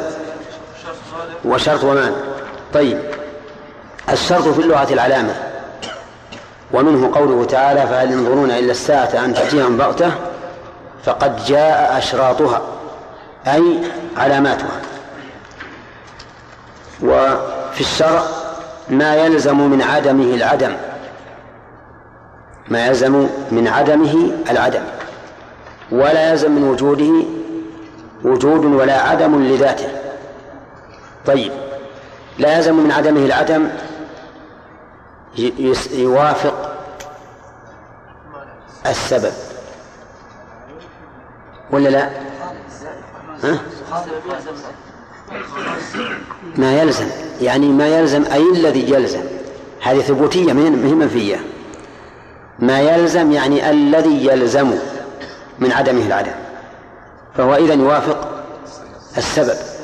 [1.45, 2.15] وشرط ومعنى
[2.73, 2.97] طيب.
[4.09, 5.35] الشرط في اللغة العلامة.
[6.73, 10.11] ومنه قوله تعالى فهل ينظرون إلا الساعة أن تأتيهم بغتة؟
[11.03, 12.61] فقد جاء أشراطها.
[13.47, 13.79] أي
[14.17, 14.81] علاماتها.
[17.03, 18.23] وفي الشرع
[18.89, 20.73] ما يلزم من عدمه العدم.
[22.67, 24.83] ما يلزم من عدمه العدم.
[25.91, 27.25] ولا يلزم من وجوده
[28.23, 30.06] وجود ولا عدم لذاته.
[31.27, 31.51] طيب
[32.37, 33.69] لا يلزم من عدمه العدم
[35.91, 36.77] يوافق
[38.85, 39.33] السبب.
[41.71, 42.09] ولا لا؟
[43.43, 43.59] ها؟
[46.55, 47.09] ما يلزم.
[47.41, 49.23] يعني ما يلزم أي الذي يلزم.
[49.81, 51.39] هذه ثبوتية من هي منفية.
[52.59, 54.73] ما يلزم يعني الذي يلزم
[55.59, 56.31] من عدمه العدم.
[57.37, 58.43] فهو إذا يوافق
[59.17, 59.76] السبب.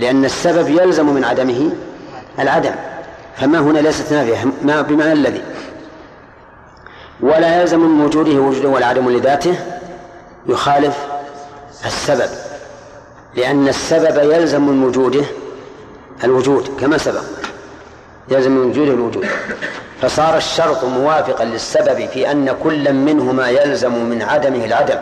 [0.00, 1.70] لأن السبب يلزم من عدمه
[2.38, 2.74] العدم.
[3.36, 5.42] فما هنا ليست نافية ما بمعنى الذي؟
[7.20, 9.54] ولا يلزم من وجوده وجوده والعدم لذاته
[10.46, 10.98] يخالف
[11.86, 12.30] السبب.
[13.34, 15.24] لأن السبب يلزم من وجوده
[16.24, 17.22] الوجود كما سبق.
[18.28, 19.26] يلزم من وجوده الوجود.
[20.02, 24.98] فصار الشرط موافقا للسبب في أن كل منهما يلزم من عدمه العدم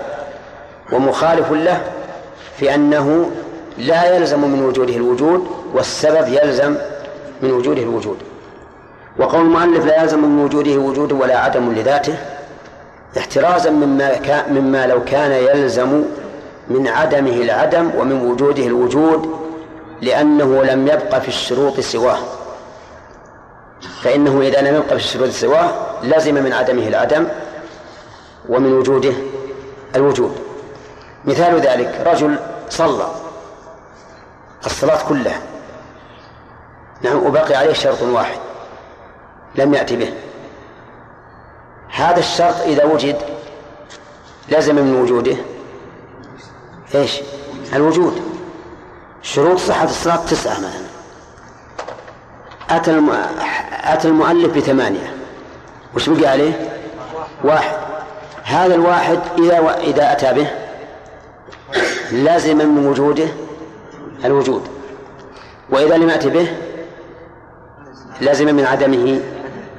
[0.92, 1.80] ومخالف له
[2.58, 3.30] في أنه
[3.78, 6.74] لا يلزم من وجوده الوجود والسبب يلزم
[7.42, 8.16] من وجوده الوجود.
[9.18, 12.14] وقول المؤلف لا يلزم من وجوده وجود ولا عدم لذاته
[13.18, 14.12] احترازا مما
[14.50, 16.04] مما لو كان يلزم
[16.68, 19.38] من عدمه العدم ومن وجوده الوجود
[20.02, 22.18] لأنه لم يبق في الشروط سواه.
[24.02, 25.70] فإنه إذا لم يبق في الشروط سواه
[26.02, 27.26] لزم من عدمه العدم
[28.48, 29.12] ومن وجوده
[29.96, 30.32] الوجود.
[31.24, 32.36] مثال ذلك رجل
[32.68, 33.06] صلى.
[34.66, 35.40] الصلاة كلها
[37.02, 38.38] نعم وبقي عليه شرط واحد
[39.54, 40.12] لم يأتي به
[41.90, 43.16] هذا الشرط إذا وجد
[44.48, 45.36] لزم من وجوده
[46.94, 47.20] إيش؟
[47.74, 48.22] الوجود
[49.22, 50.88] شروط صحة الصلاة تسعة مثلا
[52.70, 53.02] أتى.
[53.84, 55.16] أتى المؤلف بثمانية
[55.94, 56.70] وش بقي عليه؟
[57.44, 57.76] واحد
[58.44, 59.70] هذا الواحد إذا و...
[59.70, 60.50] إذا أتى به
[62.12, 63.28] لازم من وجوده
[64.24, 64.62] الوجود.
[65.70, 66.48] وإذا لم يأتي به
[68.20, 69.20] لازم من عدمه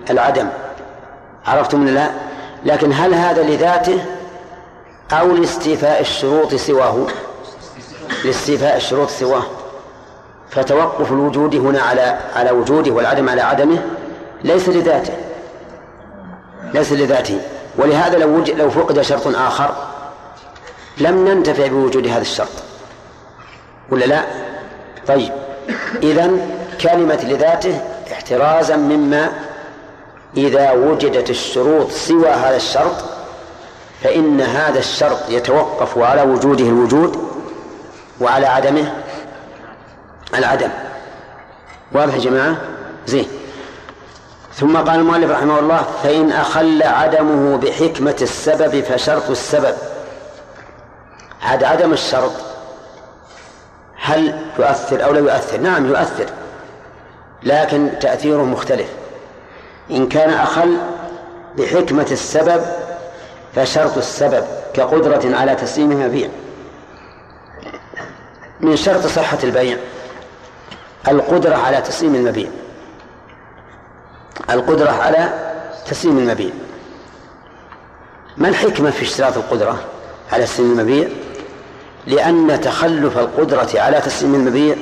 [0.09, 0.47] العدم.
[1.45, 2.09] عرفتم لا؟
[2.65, 4.05] لكن هل هذا لذاته
[5.11, 7.07] أو لاستيفاء الشروط سواه؟
[8.25, 9.43] لاستيفاء الشروط سواه.
[10.49, 13.81] فتوقف الوجود هنا على على وجوده والعدم على عدمه
[14.43, 15.13] ليس لذاته.
[16.73, 17.41] ليس لذاته.
[17.77, 19.75] ولهذا لو لو فقد شرط آخر
[20.97, 22.68] لم ننتفع بوجود هذا الشرط.
[23.91, 24.25] ولا لا؟
[25.07, 25.31] طيب.
[26.03, 26.31] إذا
[26.81, 27.81] كلمة لذاته
[28.11, 29.29] احترازا مما
[30.37, 33.03] إذا وجدت الشروط سوى هذا الشرط
[34.03, 37.17] فإن هذا الشرط يتوقف على وجوده الوجود
[38.21, 38.93] وعلى عدمه
[40.35, 40.69] العدم.
[41.91, 42.55] واضح يا جماعة؟
[43.07, 43.27] زين.
[44.53, 49.75] ثم قال المؤلف رحمه الله فإن أخل عدمه بحكمة السبب فشرط السبب.
[51.41, 52.48] عاد عدم الشرط
[54.09, 56.25] هل يؤثر أو لا يؤثر؟ نعم يؤثر
[57.43, 58.87] لكن تأثيره مختلف.
[59.91, 60.77] إن كان أخل
[61.57, 62.61] بحكمة السبب
[63.55, 66.29] فشرط السبب كقدرة على تسليم المبيع
[68.61, 69.77] من شرط صحة البيع
[71.07, 72.47] القدرة على تسليم المبيع.
[74.49, 75.29] القدرة على
[75.85, 76.51] تسليم المبيع.
[78.37, 79.79] ما الحكمة في اشتراط القدرة
[80.31, 81.09] على تسليم المبيع؟
[82.07, 84.75] لأن تخلف القدرة على تسليم المبيع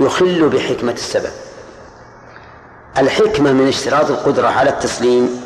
[0.00, 1.30] يخل بحكمة السبب.
[2.98, 5.42] الحكمة من اشتراط القدرة على التسليم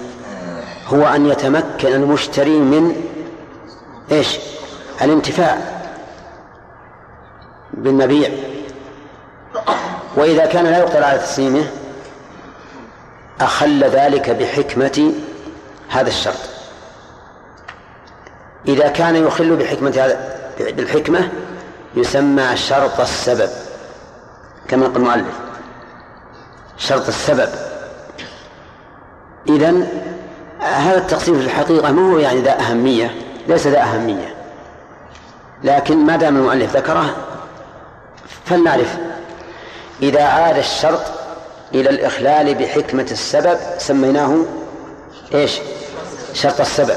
[0.86, 2.96] هو أن يتمكن المشتري من
[4.12, 4.38] إيش؟
[5.02, 5.58] الانتفاع
[7.72, 8.30] بالمبيع.
[10.16, 11.64] وإذا كان لا يقدر على تسليمه
[13.40, 15.12] أخل ذلك بحكمة
[15.88, 16.48] هذا الشرط.
[18.68, 21.28] إذا كان يخل بحكمة هذا بالحكمة
[21.94, 23.50] يسمى شرط السبب
[24.68, 25.34] كما قال المؤلف.
[26.78, 27.48] شرط السبب.
[29.48, 29.86] إذا
[30.60, 33.14] هذا التقسيم في الحقيقة ما هو يعني ذا أهمية؟
[33.48, 34.34] ليس ذا أهمية.
[35.64, 37.16] لكن ما دام المؤلف ذكره
[38.44, 38.96] فلنعرف.
[40.02, 41.02] إذا عاد الشرط
[41.74, 44.36] إلى الإخلال بحكمة السبب سميناه
[45.34, 45.60] إيش؟
[46.34, 46.96] شرط السبب.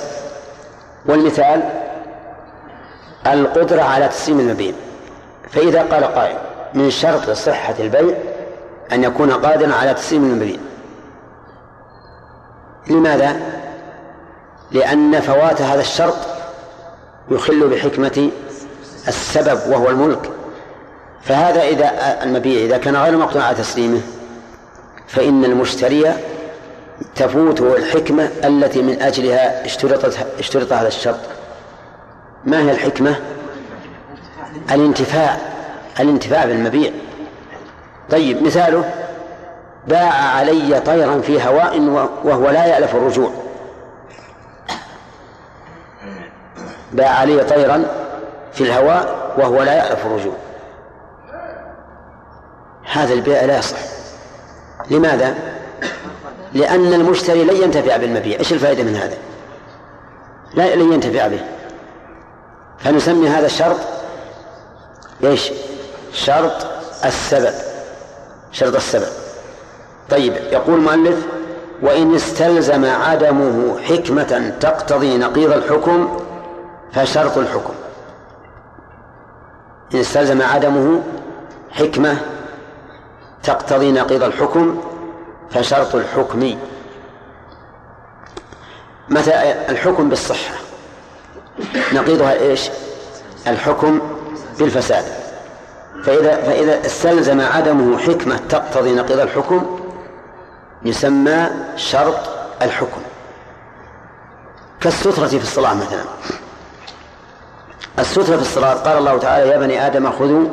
[1.05, 1.84] والمثال
[3.27, 4.73] القدرة على تسليم المبيع
[5.51, 6.37] فإذا قال قائل
[6.73, 8.17] من شرط صحة البيع
[8.91, 10.57] أن يكون قادرا على تسليم المبيع
[12.89, 13.35] لماذا؟
[14.71, 16.17] لأن فوات هذا الشرط
[17.31, 18.29] يخل بحكمة
[19.07, 20.31] السبب وهو الملك.
[21.21, 21.91] فهذا إذا
[22.23, 24.01] المبيع إذا كان غير مقدور على تسليمه
[25.07, 26.13] فإن المشتري
[27.15, 31.19] تفوته الحكمة التي من أجلها اشترطت اشترط هذا الشرط.
[32.45, 33.15] ما هي الحكمة؟
[34.71, 35.37] الانتفاع
[35.99, 36.91] الانتفاع بالمبيع
[38.09, 38.93] طيب مثاله
[39.87, 41.79] باع علي طيرا في هواء
[42.23, 43.31] وهو لا يألف الرجوع
[46.93, 47.85] باع علي طيرا
[48.53, 50.33] في الهواء وهو لا يألف الرجوع
[52.91, 53.77] هذا البيع لا يصح
[54.91, 55.35] لماذا؟
[56.53, 59.17] لأن المشتري لن ينتفع بالمبيع إيش الفائدة من هذا؟
[60.53, 61.39] لا لن ينتفع به
[62.85, 63.77] فنسمي هذا الشرط
[65.23, 65.51] إيش؟
[66.13, 66.67] شرط
[67.05, 67.53] السبب.
[68.51, 69.07] شرط السبب.
[70.09, 71.25] طيب يقول المؤلف
[71.81, 76.19] وإن استلزم عدمه حكمة تقتضي نقيض الحكم
[76.93, 77.73] فشرط الحكم.
[79.93, 81.03] إن استلزم عدمه
[81.71, 82.17] حكمة
[83.43, 84.83] تقتضي نقيض الحكم
[85.51, 86.57] فشرط الحكم.
[89.09, 90.64] متى الحكم بالصحة؟
[91.93, 92.69] نقيضها إيش؟
[93.47, 94.01] الحكم
[94.59, 95.03] بالفساد.
[96.03, 99.79] فإذا فإذا استلزم عدمه حكمة تقتضي نقيض الحكم
[100.85, 102.19] يسمى شرط
[102.61, 103.01] الحكم.
[104.81, 106.03] كالسترة في الصلاة مثلا.
[107.99, 110.47] السترة في الصلاة قال الله تعالى يا بني آدم خذوا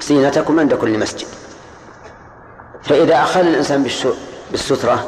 [0.00, 1.26] زينتكم عند كل مسجد.
[2.82, 3.86] فإذا أخل الإنسان
[4.50, 5.04] بالسترة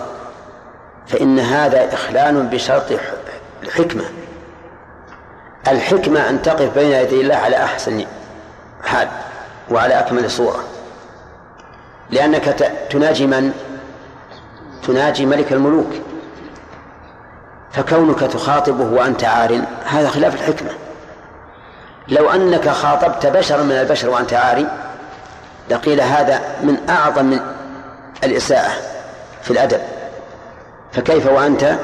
[1.06, 2.84] فإن هذا إخلال بشرط
[3.62, 4.04] الحكمة
[5.70, 8.04] الحكمة أن تقف بين يدي الله على أحسن
[8.84, 9.08] حال
[9.70, 10.64] وعلى أكمل صورة.
[12.10, 12.44] لأنك
[12.90, 13.52] تناجي من؟
[14.86, 15.90] تناجي ملك الملوك.
[17.72, 20.70] فكونك تخاطبه وأنت عار هذا خلاف الحكمة.
[22.08, 24.66] لو أنك خاطبت بشرا من البشر وأنت عاري
[25.70, 27.40] لقيل هذا من أعظم
[28.24, 28.70] الإساءة
[29.42, 29.80] في الأدب.
[30.92, 31.74] فكيف وأنت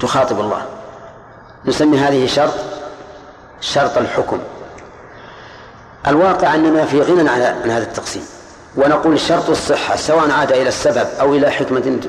[0.00, 0.66] تخاطب الله؟
[1.66, 2.54] نسمي هذه شرط
[3.60, 4.38] شرط الحكم.
[6.06, 8.26] الواقع أننا في غنى عن هذا التقسيم.
[8.76, 12.00] ونقول شرط الصحة سواء عاد إلى السبب أو إلى حكمة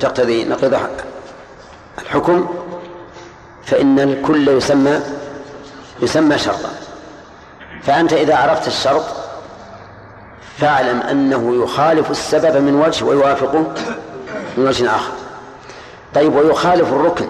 [0.00, 0.76] تقتضي نقيض
[1.98, 2.48] الحكم
[3.64, 5.00] فإن الكل يسمى
[6.02, 6.70] يسمى شرطا.
[7.82, 9.04] فأنت إذا عرفت الشرط
[10.58, 13.72] فاعلم أنه يخالف السبب من وجه ويوافقه
[14.56, 15.12] من وجه آخر.
[16.14, 17.28] طيب ويخالف الركن.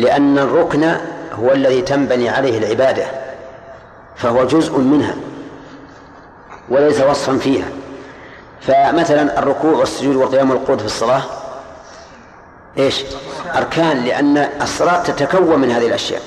[0.00, 0.96] لأن الركن
[1.32, 3.04] هو الذي تنبني عليه العبادة
[4.16, 5.14] فهو جزء منها
[6.68, 7.68] وليس وصفا فيها.
[8.60, 11.22] فمثلا الركوع والسجود والقيام والقعود في الصلاة
[12.78, 13.04] إيش؟
[13.56, 16.22] أركان لأن الصلاة تتكون من هذه الأشياء.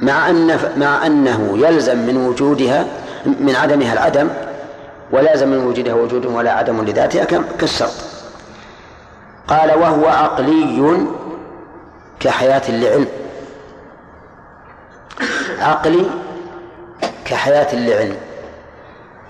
[0.00, 2.86] مع أن مع أنه يلزم من وجودها
[3.26, 4.28] من عدمها العدم
[5.12, 7.24] ولا يلزم من وجودها وجود ولا عدم لذاتها
[7.58, 7.92] كالشرط.
[9.48, 10.80] قال وهو عقلي
[12.20, 13.06] كحياة لعلم
[15.58, 16.06] عقلي
[17.24, 18.16] كحياة لعلم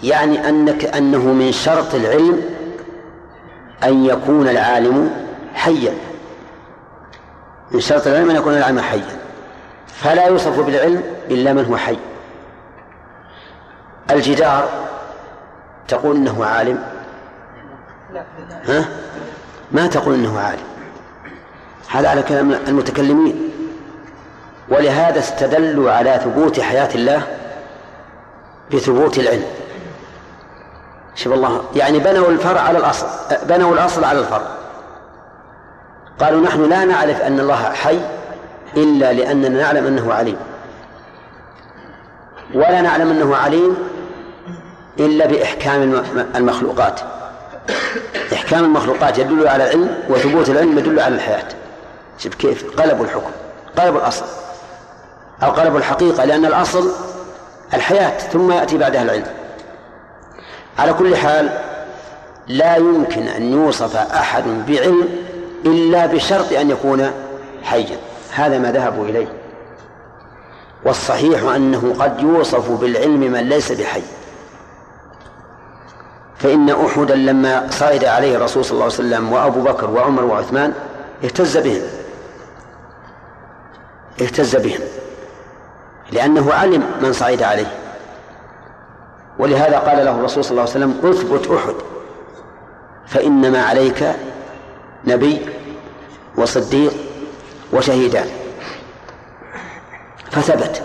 [0.02, 2.42] يعني أنك أنه من شرط العلم
[3.84, 5.10] أن يكون العالم
[5.54, 5.94] حيا.
[7.70, 9.18] من شرط العلم أن يكون العالم حيا.
[9.86, 11.98] فلا يوصف بالعلم إلا من هو حي.
[14.10, 14.68] الجدار
[15.88, 16.84] تقول إنه عالم.
[18.64, 18.88] ها؟
[19.72, 20.73] ما تقول إنه عالم.
[21.88, 23.50] هذا على كلام المتكلمين.
[24.68, 27.22] ولهذا استدلوا على ثبوت حياة الله
[28.72, 29.44] بثبوت العلم.
[31.14, 33.06] شوف الله يعني بنوا الفرع على الأصل
[33.48, 34.46] بنوا الأصل على الفرع.
[36.20, 38.00] قالوا نحن لا نعرف أن الله حي
[38.76, 40.36] إلا لأننا نعلم أنه عليم.
[42.54, 43.76] ولا نعلم أنه عليم
[45.00, 46.02] إلا بإحكام
[46.36, 47.00] المخلوقات.
[48.32, 51.48] إحكام المخلوقات يدل على العلم وثبوت العلم يدل على الحياة.
[52.18, 53.30] شوف كيف قلبوا الحكم
[53.78, 54.24] قلبوا الأصل
[55.42, 56.90] أو قلبوا الحقيقة لأن الأصل
[57.74, 59.26] الحياة ثم يأتي بعدها العلم.
[60.78, 61.58] على كل حال
[62.46, 65.08] لا يمكن أن يوصف أحد بعلم
[65.66, 67.10] إلا بشرط أن يكون
[67.62, 67.96] حيا.
[68.34, 69.26] هذا ما ذهبوا إليه.
[70.84, 74.02] والصحيح أنه قد يوصف بالعلم من ليس بحي.
[76.36, 80.72] فإن أحدا لما صعد عليه الرسول صلى الله عليه وسلم وأبو بكر وعمر وعثمان
[81.24, 81.82] اهتز بهم.
[84.20, 84.80] اهتز بهم
[86.12, 87.72] لأنه علم من صعد عليه.
[89.38, 91.74] ولهذا قال له الرسول صلى الله عليه وسلم اثبت أحد
[93.06, 94.16] فإنما عليك
[95.04, 95.46] نبي
[96.36, 96.92] وصديق
[97.72, 98.26] وشهيدان.
[100.30, 100.82] فثبت.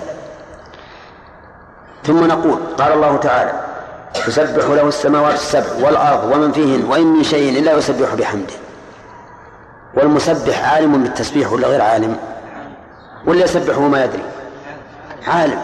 [2.03, 3.53] ثم نقول قال الله تعالى
[4.25, 8.53] تسبح له السماوات السبع والأرض ومن فيهن وإن من شيء إلا يسبح بحمده.
[9.93, 12.17] والمسبح عالم بالتسبيح ولا غير عالم؟
[13.25, 14.23] ولا يسبح وهو ما يدري.
[15.27, 15.59] عالم.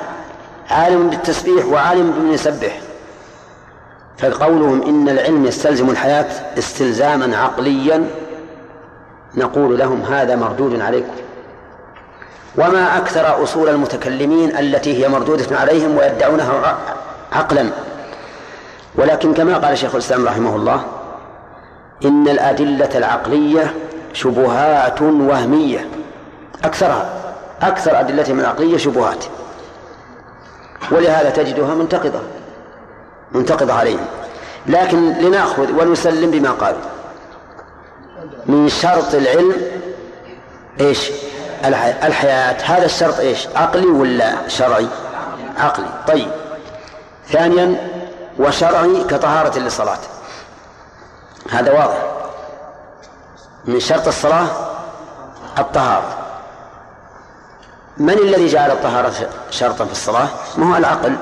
[0.69, 2.79] عالم بالتسبيح وعالم بمن يسبح.
[4.17, 8.07] فقولهم إن العلم يستلزم الحياة استلزاما عقليا
[9.35, 11.13] نقول لهم هذا مردود عليكم.
[12.57, 16.77] وما أكثر أصول المتكلمين التي هي مردودة عليهم ويدعونها
[17.31, 17.69] عقلا.
[18.95, 20.83] ولكن كما قال شيخ الإسلام رحمه الله
[22.05, 23.73] إن الأدلة العقلية
[24.13, 25.87] شبهات وهمية.
[26.63, 27.24] أكثرها.
[27.61, 29.25] أكثر أدلتهم العقلية شبهات.
[30.91, 32.19] ولهذا تجدها منتقضة
[33.31, 34.05] منتقضة عليهم.
[34.67, 36.81] لكن لنأخذ ونسلم بما قالوا.
[38.45, 39.55] من شرط العلم
[40.79, 41.11] إيش؟
[42.03, 42.57] الحياة.
[42.63, 44.87] هذا الشرط إيش؟ عقلي ولا شرعي؟
[45.57, 45.89] عقلي.
[46.07, 46.31] طيب.
[47.29, 47.91] ثانيا
[48.39, 49.97] وشرعي كطهارة للصلاة.
[51.51, 52.05] هذا واضح.
[53.65, 54.47] من شرط الصلاة
[55.59, 56.24] الطهارة.
[57.97, 59.13] من الذي جعل الطهارة
[59.51, 60.27] شرطا في الصلاة؟
[60.57, 61.15] ما هو العقل.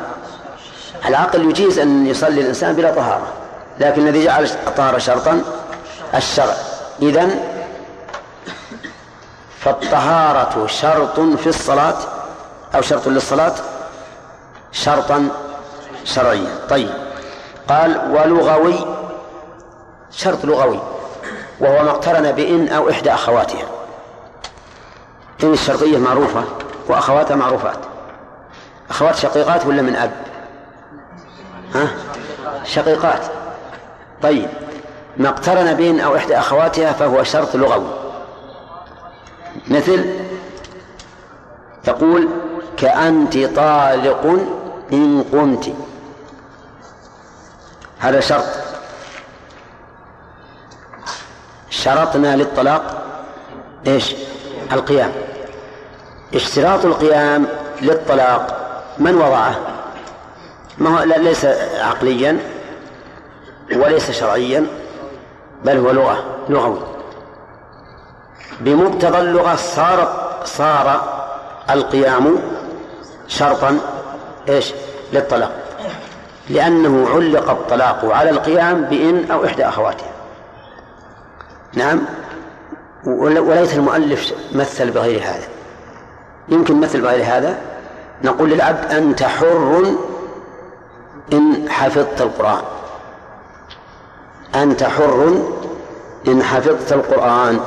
[1.06, 3.28] العقل يجيز أن يصلي الإنسان بلا طهارة
[3.80, 5.42] لكن الذي جعل الطهارة شرطا
[6.16, 6.56] الشرع.
[7.02, 7.40] إذن
[9.60, 11.98] فالطهارة شرط في الصلاة
[12.76, 13.54] أو شرط للصلاة؟
[14.72, 15.30] شرطا
[16.06, 16.60] شرعيا.
[16.70, 16.90] طيب.
[17.70, 18.86] قال ولغوي
[20.12, 20.80] شرط لغوي
[21.60, 23.66] وهو ما اقترن بإن أو إحدى أخواتها.
[25.44, 26.44] إن الشرطية معروفة.
[26.88, 27.78] وأخواتها معروفات.
[28.90, 30.12] أخوات شقيقات ولا من أب؟
[31.76, 31.88] ها؟
[32.64, 33.22] شقيقات.
[34.22, 34.50] طيب.
[35.18, 37.94] ما اقترن بإن أو إحدى أخواتها فهو شرط لغوي.
[39.68, 40.20] مثل
[41.84, 42.30] تقول
[42.78, 44.26] كأنت طالق
[44.94, 45.74] إن قمت.
[48.00, 48.46] هذا شرط.
[51.70, 53.04] شرطنا للطلاق
[53.88, 54.16] إيش؟
[54.72, 55.12] القيام.
[56.36, 57.48] اشتراط القيام
[57.82, 58.60] للطلاق
[58.98, 59.56] من وضعه؟
[60.78, 61.46] ما هو ليس
[61.80, 62.38] عقليا
[63.76, 64.66] وليس شرعيا
[65.66, 66.80] بل هو لغة لغوي
[68.60, 71.02] بمقتضى اللغة صار صار
[71.70, 72.40] القيام
[73.28, 73.80] شرطا
[74.50, 74.74] إيش؟
[75.14, 75.52] للطلاق.
[76.50, 80.12] لأنه علق الطلاق على القيام بإن أو إحدى أخواتها.
[81.74, 82.02] نعم؟
[83.06, 85.48] وليس المؤلف مثل بغير هذا.
[86.50, 87.58] يمكن مثل بغير هذا؟
[88.24, 89.96] نقول للعبد أنت حر
[91.34, 92.62] إن حفظت القرآن.
[94.56, 95.44] أنت حر
[96.28, 97.60] إن حفظت القرآن.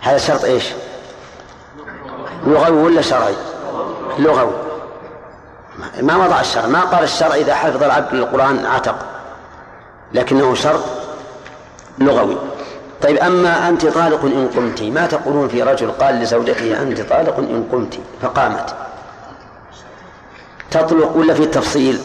[0.00, 0.72] هذا شرط إيش؟
[2.46, 3.34] لغوي ولا شرعي؟
[4.18, 4.52] لغوي.
[6.02, 8.96] ما وضع الشرع ما قال الشرع إذا حفظ العبد القرآن عتق
[10.12, 10.84] لكنه شرط
[11.98, 12.36] لغوي.
[13.02, 17.64] طيب أما أنت طالق إن قمت ما تقولون في رجل قال لزوجته أنت طالق إن
[17.72, 18.74] قمت فقامت؟
[20.70, 21.98] تطلق ولا في التفصيل؟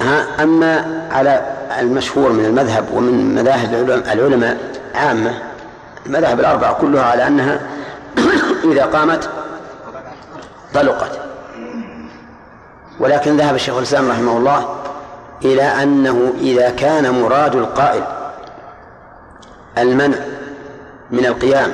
[0.00, 1.42] ها أما على
[1.80, 4.56] المشهور من المذهب ومن مذاهب العلماء
[4.94, 5.42] عامة
[6.06, 7.60] المذاهب الأربعة كلها على أنها
[8.72, 9.30] إذا قامت
[10.74, 11.20] طلقت.
[13.00, 14.76] ولكن ذهب الشيخ الإسلام رحمه الله
[15.44, 18.02] إلى أنه إذا كان مراد القائل
[19.78, 20.18] المنع
[21.10, 21.72] من القيام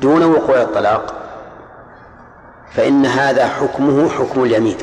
[0.00, 1.14] دون وقوع الطلاق
[2.72, 4.76] فإن هذا حكمه حكم اليمين.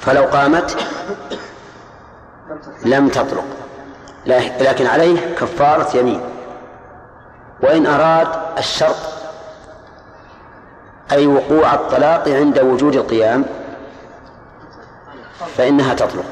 [0.00, 0.76] فلو قامت
[2.84, 3.44] لم تطلق
[4.60, 6.20] لكن عليه كفارة يمين.
[7.62, 8.28] وإن أراد
[8.58, 8.96] الشرط
[11.12, 13.44] أي وقوع الطلاق عند وجود القيام
[15.56, 16.24] فإنها تطلق.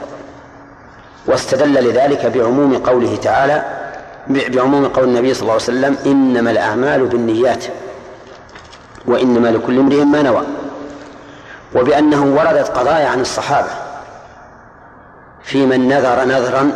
[1.26, 3.85] واستدل لذلك بعموم قوله تعالى
[4.28, 7.64] بعموم قول النبي صلى الله عليه وسلم إنما الأعمال بالنيات
[9.06, 10.42] وإنما لكل امرئ ما نوى
[11.74, 13.68] وبأنه وردت قضايا عن الصحابة
[15.42, 16.72] في من نذر نذرا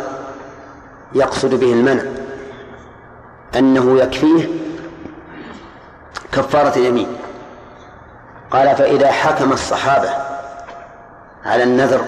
[1.13, 2.03] يقصد به المنع
[3.57, 4.47] أنه يكفيه
[6.31, 7.07] كفارة اليمين
[8.51, 10.09] قال فإذا حكم الصحابة
[11.45, 12.01] على النذر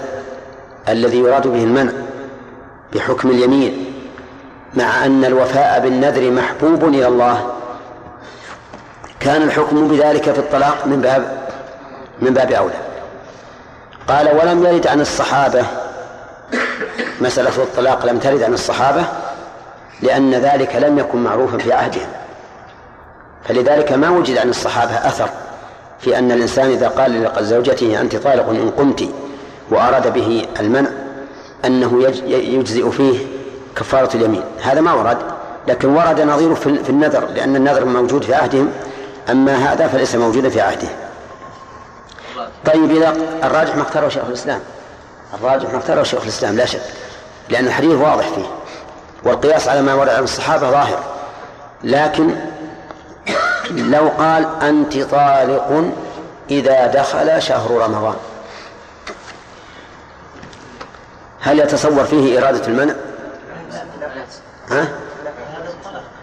[0.88, 1.92] الذي يراد به المنع
[2.94, 3.93] بحكم اليمين
[4.76, 7.52] مع أن الوفاء بالنذر محبوب إلى الله.
[9.20, 11.38] كان الحكم بذلك في الطلاق من باب
[12.20, 12.74] من باب أولى.
[14.08, 15.64] قال ولم يرد عن الصحابة.
[17.20, 19.04] مسألة الطلاق لم ترد عن الصحابة
[20.02, 22.08] لأن ذلك لم يكن معروفا في عهدهم.
[23.48, 25.28] فلذلك ما وجد عن الصحابة أثر
[26.00, 29.08] في أن الإنسان إذا قال لزوجته أنت طالق إن قمت
[29.70, 30.90] وأراد به المنع
[31.64, 33.26] أنه يجزئ فيه
[33.76, 34.42] كفارة اليمين.
[34.62, 35.18] هذا ما ورد
[35.68, 38.72] لكن ورد نظيره في النذر لأن النذر موجود في عهدهم
[39.30, 40.88] أما هذا فليس موجودا في عهده.
[42.66, 44.60] طيب إذا الراجح ما اختاره شيخ الإسلام.
[45.34, 46.82] الراجح ما اختاره شيخ الإسلام لا شك
[47.48, 48.46] لأن الحديث واضح فيه
[49.24, 50.98] والقياس على ما ورد عن الصحابة ظاهر.
[51.84, 52.30] لكن
[53.70, 55.92] لو قال أنت طالق
[56.50, 58.14] إذا دخل شهر رمضان
[61.40, 62.94] هل يتصور فيه إرادة المنع؟
[64.70, 64.88] ها؟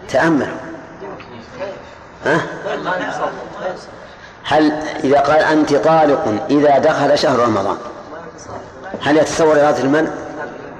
[0.08, 0.48] تأمل
[2.24, 2.40] ها؟
[4.44, 4.72] هل
[5.04, 7.76] إذا قال أنت طالق إذا دخل شهر رمضان
[9.00, 10.10] هل يتصور إرادة المنع؟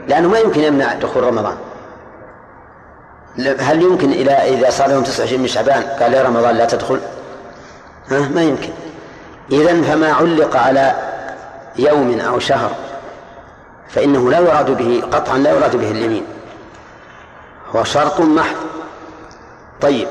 [0.09, 1.57] لأنه ما يمكن يمنع دخول رمضان
[3.59, 7.01] هل يمكن إلى إذا صار يوم 29 من شعبان قال يا رمضان لا تدخل
[8.11, 8.71] ها ما يمكن
[9.53, 10.95] إذا فما علق على
[11.77, 12.71] يوم أو شهر
[13.89, 16.25] فإنه لا يراد به قطعا لا يراد به اليمين
[17.77, 18.57] هو شرط محض.
[19.81, 20.09] طيب.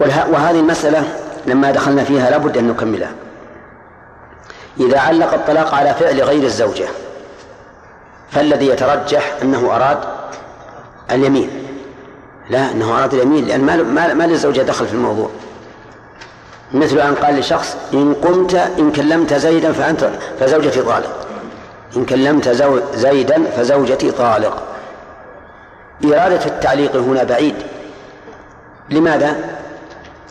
[0.00, 1.04] وهذه المسألة
[1.46, 3.12] لما دخلنا فيها لابد أن نكملها.
[4.80, 6.88] إذا علق الطلاق على فعل غير الزوجة
[8.30, 9.98] فالذي يترجح أنه أراد
[11.10, 11.50] اليمين.
[12.50, 15.30] لا أنه أراد اليمين لأن ما, ما, للزوجة دخل في الموضوع.
[16.74, 20.10] مثل أن قال لشخص إن قمت إن كلمت زيدا فأنت
[20.40, 21.26] فزوجتي طالق.
[21.96, 22.48] إن كلمت
[22.94, 24.62] زيدا فزوجتي طالق.
[26.04, 27.54] إرادة التعليق هنا بعيد
[28.90, 29.36] لماذا؟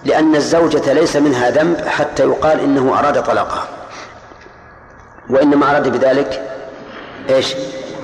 [0.06, 3.68] لأن الزوجة ليس منها ذنب حتى يقال إنه أراد طلاقها
[5.30, 6.42] وإنما أراد بذلك
[7.30, 7.56] إيش؟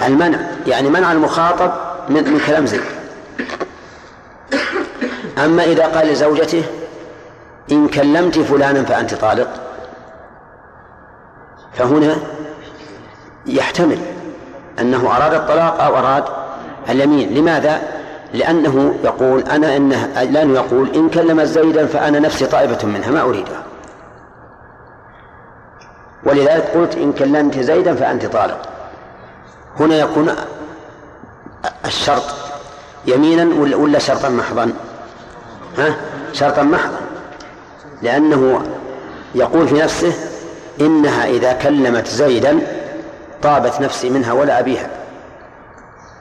[0.06, 1.72] المنع يعني منع المخاطب
[2.10, 2.84] من, من كلام زيد
[5.38, 6.64] أما إذا قال لزوجته
[7.72, 9.50] إن كلمت فلانا فأنت طالق
[11.74, 12.16] فهنا
[13.46, 14.00] يحتمل
[14.80, 16.43] أنه أراد الطلاق أو أراد
[16.90, 17.34] اليمين.
[17.34, 17.82] لماذا؟
[18.34, 23.64] لأنه يقول أنا إنه لأنه يقول إن كلم زيدا فأنا نفسي طائفة منها ما أريدها.
[26.24, 28.62] ولذلك قلت إن كلمت زيدا فأنت طالق.
[29.80, 30.32] هنا يكون
[31.86, 32.24] الشرط
[33.06, 34.74] يمينا ولا شرطا محضا؟
[35.78, 35.96] ها؟
[36.34, 37.00] شرطا محضا.
[38.02, 38.62] لأنه
[39.36, 40.14] يقول في نفسه
[40.82, 42.60] إنها إذا كلمت زيدا
[43.42, 45.03] طابت نفسي منها ولا أبيها.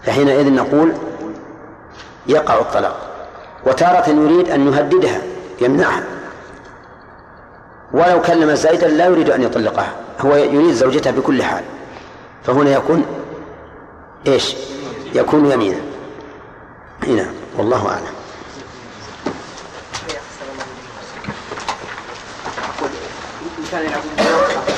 [0.05, 0.93] فحينئذ نقول
[2.27, 3.09] يقع الطلاق.
[3.67, 5.23] وتارة يريد أن يهددها
[5.61, 6.05] يمنعها.
[7.93, 11.65] ولو كلم زيدا لا يريد أن يطلقها هو يريد زوجته بكل حال.
[12.45, 13.07] فهنا يكون
[14.27, 14.57] إيش؟
[15.15, 15.81] يكون يمينا.
[17.07, 17.27] هنا
[17.59, 18.23] والله أعلم.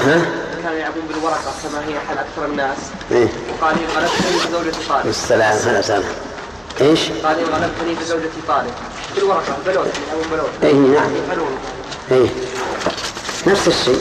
[0.05, 0.43] ها؟
[0.74, 2.76] كانوا يلعبون بالورقة كما هي حال أكثر الناس.
[3.12, 3.28] إيه؟
[3.60, 5.06] وقال إن غلبتني بزوجتي طالب.
[5.06, 6.02] السلام هلا سلام
[6.80, 8.70] إيش؟ قال إن غلبتني بزوجتي طالب.
[9.16, 11.10] بالورقة بلوت يلعبون بلوت اي نعم.
[12.12, 12.30] اي
[13.46, 14.01] نفس الشيء.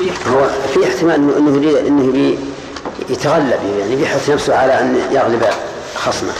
[0.00, 2.38] هو في احتمال انه إنه يريد إنه
[3.08, 5.46] يتغلب يعني بيحث نفسه على أن يغلب
[5.94, 6.32] خصمه.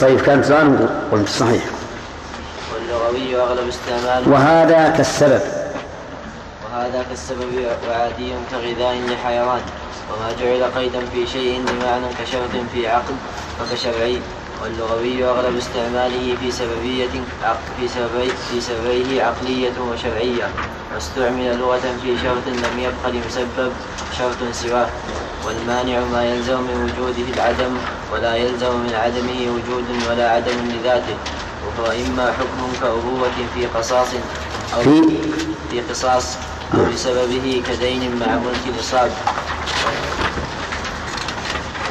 [0.00, 1.64] طيب كان سؤال قلت صحيح.
[2.74, 5.63] واللغوي أغلب استعمال وهذا كالسبب.
[6.84, 7.52] وهذا كالسبب
[7.88, 9.62] وعادي كغذاء لحيوان.
[10.10, 13.16] وما جعل قيدا في شيء بمعنى كشرط في عقد
[13.58, 14.20] فكشرعي
[14.62, 17.14] واللغوي أغلب استعماله في سببية
[17.76, 20.48] في سببي في سببيه عقلية وشرعية.
[20.94, 23.72] واستعمل لغة في شرط لم يبق لمسبب
[24.18, 24.88] شرط سواه.
[25.46, 27.72] والمانع ما يلزم من وجوده العدم
[28.12, 31.16] ولا يلزم من عدمه وجود ولا عدم لذاته.
[31.64, 34.08] وهو إما حكم كأبوة في قصاص
[34.76, 34.82] أو
[35.70, 36.36] في قصاص
[36.74, 39.10] أو بسببه كدين مع ملك الإصاب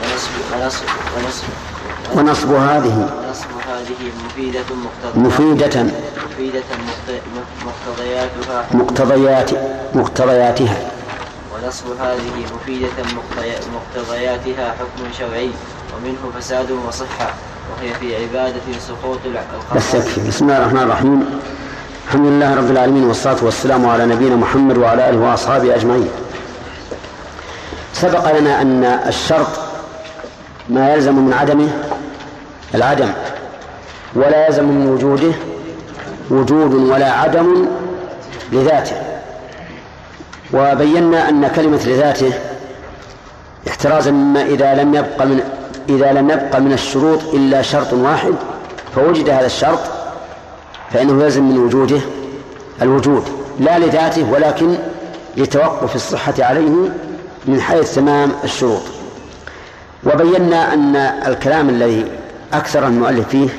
[0.01, 0.85] ونصب ونصب
[1.17, 1.47] ونصب
[2.15, 2.97] ونصب هذه
[3.27, 5.85] ونصب هذه مفيدة مقتضية مفيدة.
[6.25, 6.63] مفيدة
[7.65, 8.65] مقتضياتها.
[8.73, 9.51] مقتضيات
[9.95, 10.91] مقتضياتها.
[11.53, 12.97] ونصب هذه مفيدة
[13.73, 15.51] مقتضياتها حكم شرعي.
[15.95, 17.33] ومنه فساد وصحة.
[17.71, 19.19] وهي في عبادة سقوط
[19.75, 21.39] بس يكفي بسم الله الرحمن الرحيم.
[22.07, 26.09] الحمد لله رب العالمين والصلاة والسلام على نبينا محمد وعلى آله وأصحابه أجمعين.
[27.93, 29.47] سبق لنا أن الشرط
[30.69, 31.69] ما يلزم من عدمه
[32.75, 33.09] العدم
[34.15, 35.33] ولا يلزم من وجوده
[36.29, 37.67] وجود ولا عدم
[38.51, 38.95] لذاته.
[40.53, 42.33] وبينا أن كلمة لذاته
[43.67, 45.39] احترازا مما إذا لم يبق من
[45.89, 48.33] إذا لم يبق من الشروط إلا شرط واحد
[48.95, 50.02] فوجد هذا الشرط
[50.93, 52.01] فإنه يلزم من وجوده
[52.81, 53.23] الوجود
[53.59, 54.77] لا لذاته ولكن
[55.37, 56.89] لتوقف الصحة عليه
[57.45, 58.81] من حيث تمام الشروط.
[60.03, 62.11] وبينا أن الكلام الذي
[62.53, 63.49] أكثر المؤلف فيه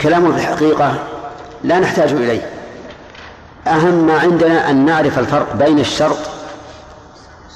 [0.00, 0.94] كلامه في الحقيقة
[1.64, 2.50] لا نحتاج إليه.
[3.66, 6.18] أهم ما عندنا أن نعرف الفرق بين الشرط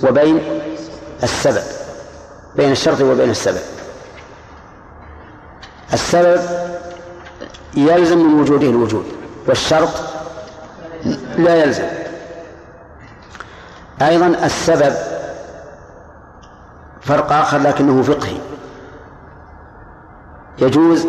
[0.05, 0.41] وبين
[1.23, 1.63] السبب
[2.57, 3.63] بين الشرط وبين السبب.
[5.93, 6.41] السبب
[7.77, 9.05] يلزم من وجوده الوجود
[9.47, 9.91] والشرط
[11.39, 11.89] لا يلزم.
[14.03, 14.95] أيضا السبب
[17.03, 18.39] فرق آخر لكنه فقهي.
[20.59, 21.07] يجوز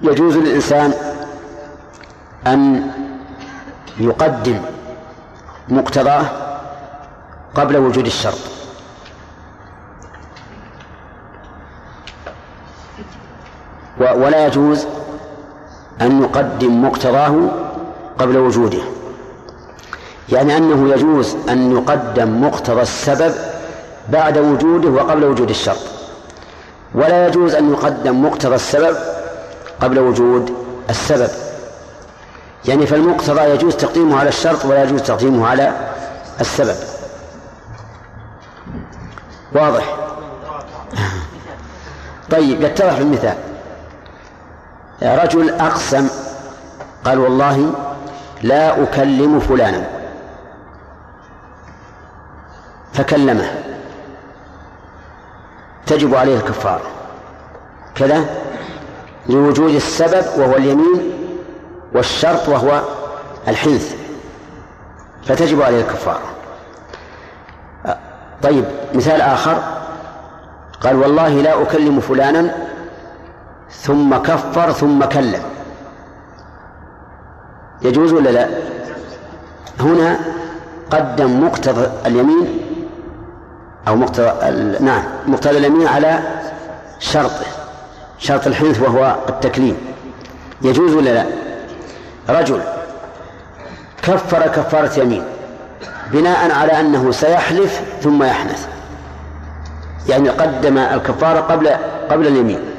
[0.00, 0.94] يجوز للإنسان
[2.46, 2.90] أن
[3.98, 4.60] يقدم
[5.68, 6.26] مقتضاه
[7.54, 8.38] قبل وجود الشرط.
[14.00, 14.86] ولا يجوز
[16.00, 17.34] أن يقدم مقتضاه
[18.18, 18.82] قبل وجوده.
[20.28, 23.34] يعني أنه يجوز أن يقدم مقتضى السبب
[24.08, 25.80] بعد وجوده وقبل وجود الشرط.
[26.94, 28.96] ولا يجوز أن يقدم مقتضى السبب
[29.80, 30.54] قبل وجود
[30.90, 31.30] السبب.
[32.64, 35.72] يعني فالمقتضى يجوز تقديمه على الشرط ولا يجوز تقديمه على
[36.40, 36.76] السبب.
[39.52, 39.96] واضح؟
[42.30, 43.34] طيب يتضح المثال
[45.02, 46.08] رجل أقسم
[47.04, 47.72] قال والله
[48.42, 49.86] لا أكلم فلانا.
[52.92, 53.50] فكلمه.
[55.86, 56.86] تجب عليه الكفارة
[57.94, 58.24] كذا
[59.28, 61.12] لوجود السبب وهو اليمين
[61.94, 62.80] والشرط وهو
[63.48, 63.96] الحنث.
[65.24, 66.22] فتجب عليه الكفارة
[68.42, 68.64] طيب
[68.94, 69.58] مثال آخر.
[70.80, 72.54] قال والله لا أكلم فلانا
[73.70, 75.42] ثم كفر ثم كلم.
[77.82, 78.48] يجوز ولا لا؟
[79.80, 80.18] هنا
[80.90, 82.60] قدم مقتضى اليمين
[83.88, 84.32] أو مقتضى
[84.80, 86.20] نعم مقتضى اليمين على
[86.98, 87.46] شرطه
[88.18, 89.76] شرط الحنث وهو التكليم.
[90.62, 91.26] يجوز ولا لا؟
[92.28, 92.60] رجل
[94.02, 95.24] كفر كفارة يمين
[96.12, 98.68] بناء على أنه سيحلف ثم يحنث
[100.08, 101.68] يعني قدم الكفارة قبل
[102.10, 102.73] قبل اليمين.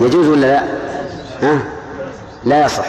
[0.00, 0.62] يجوز ولا لا؟
[1.42, 1.58] ها؟
[2.44, 2.86] لا يصح.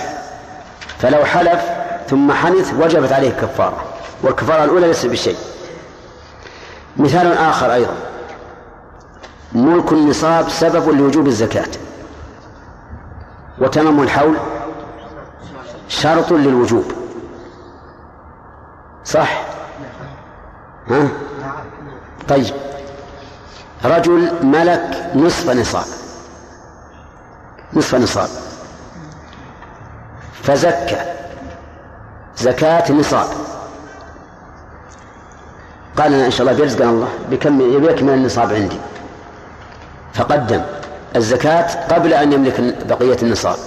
[1.00, 1.62] فلو حلف
[2.10, 3.84] ثم حنث وجبت عليه الكفارة
[4.24, 5.38] والكفارة الأولى ليست بشيء.
[6.98, 7.94] مثال آخر أيضا.
[9.52, 11.70] ملك النصاب سبب لوجوب الزكاة.
[13.60, 14.38] وتمام الحول
[15.88, 16.92] شرط للوجوب.
[19.06, 19.42] صح؟
[20.88, 21.08] ها؟
[22.28, 22.54] طيب.
[23.86, 26.07] رجل ملك نصف نصاب.
[27.73, 28.30] نصف نصاب.
[30.44, 31.02] فزكى.
[32.38, 33.27] زكاة نصاب
[35.98, 38.77] قال أنا إن شاء الله بيرزقنا الله بكم يكمل النصاب عندي.
[40.14, 40.61] فقدم
[41.15, 43.57] الزكاة قبل أن يملك بقية النصاب.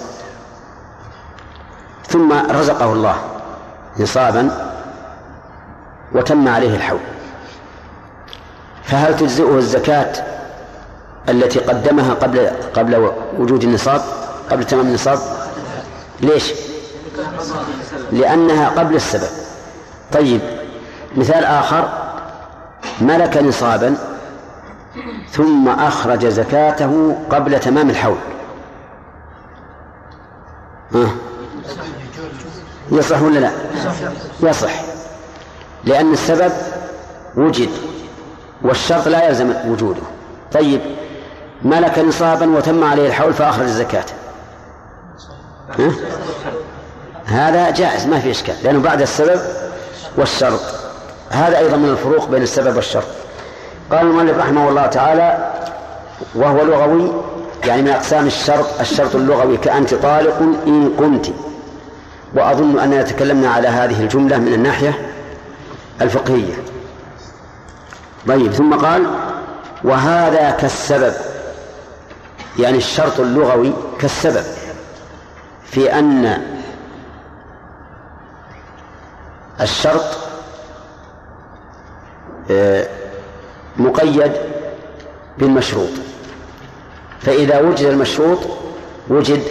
[2.09, 3.17] ثم رزقه الله
[3.99, 4.71] نصابا
[6.13, 7.01] وتم عليه الحول.
[8.85, 10.40] فهل تجزئه الزكاة
[11.31, 14.03] التي قدمها قبل قبل وجود النصاب
[14.51, 15.19] قبل تمام النصاب؟
[16.21, 16.53] ليش؟
[18.13, 19.29] لأنها قبل السبب.
[20.13, 20.41] طيب
[21.17, 21.89] مثال آخر
[23.01, 23.97] ملك نصابا
[25.31, 28.19] ثم أخرج زكاته قبل تمام الحول.
[30.95, 31.11] ها.
[32.93, 33.51] يصح ولا لا؟
[34.43, 34.73] يصح.
[35.85, 36.53] لأن السبب
[37.37, 37.69] وجد
[38.63, 40.03] والشرط لا يلزم وجوده.
[40.53, 40.81] طيب
[41.63, 44.05] ملك نصابا وتم عليه الحول فأخرج الزكاة.
[45.79, 45.91] ها؟
[47.25, 49.41] هذا جائز ما في إشكال لأنه بعد السبب
[50.17, 50.61] والشرط.
[51.31, 53.07] هذا أيضا من الفروق بين السبب والشرط.
[53.91, 55.53] قال المؤلف رحمه الله تعالى
[56.35, 57.13] وهو لغوي
[57.65, 61.33] يعني من أقسام الشرط الشرط اللغوي كأنت طالق إن قمت
[62.35, 65.13] وأظن أننا تكلمنا على هذه الجملة من الناحية
[66.01, 66.55] الفقهية.
[68.29, 69.07] طيب ثم قال
[69.85, 71.13] وهذا كالسبب.
[72.59, 74.45] يعني الشرط اللغوي كالسبب
[75.65, 76.43] في أن
[79.61, 80.05] الشرط
[82.51, 82.87] آه،
[83.77, 84.33] مقيد
[85.39, 85.91] بالمشروط.
[87.21, 88.39] فإذا وجد المشروط
[89.09, 89.43] وجد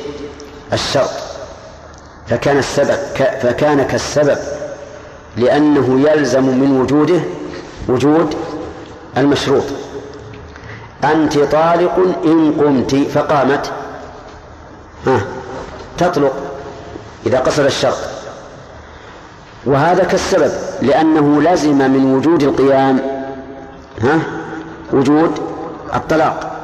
[0.74, 1.10] الشرط.
[2.28, 2.98] فكان السبب
[3.42, 4.38] فكان كالسبب
[5.38, 7.20] لأنه يلزم من وجوده
[7.88, 8.36] وجود
[9.18, 9.64] المشروط.
[11.04, 11.96] أنت طالق
[12.26, 13.72] إن قمت فقامت.
[15.08, 15.22] ها
[15.98, 16.34] تطلق
[17.26, 17.98] إذا قصر الشرط.
[19.66, 20.52] وهذا كالسبب
[20.82, 23.00] لأنه لزم من وجود القيام
[24.02, 24.20] ها
[24.94, 25.32] وجود
[25.96, 26.56] الطلاق.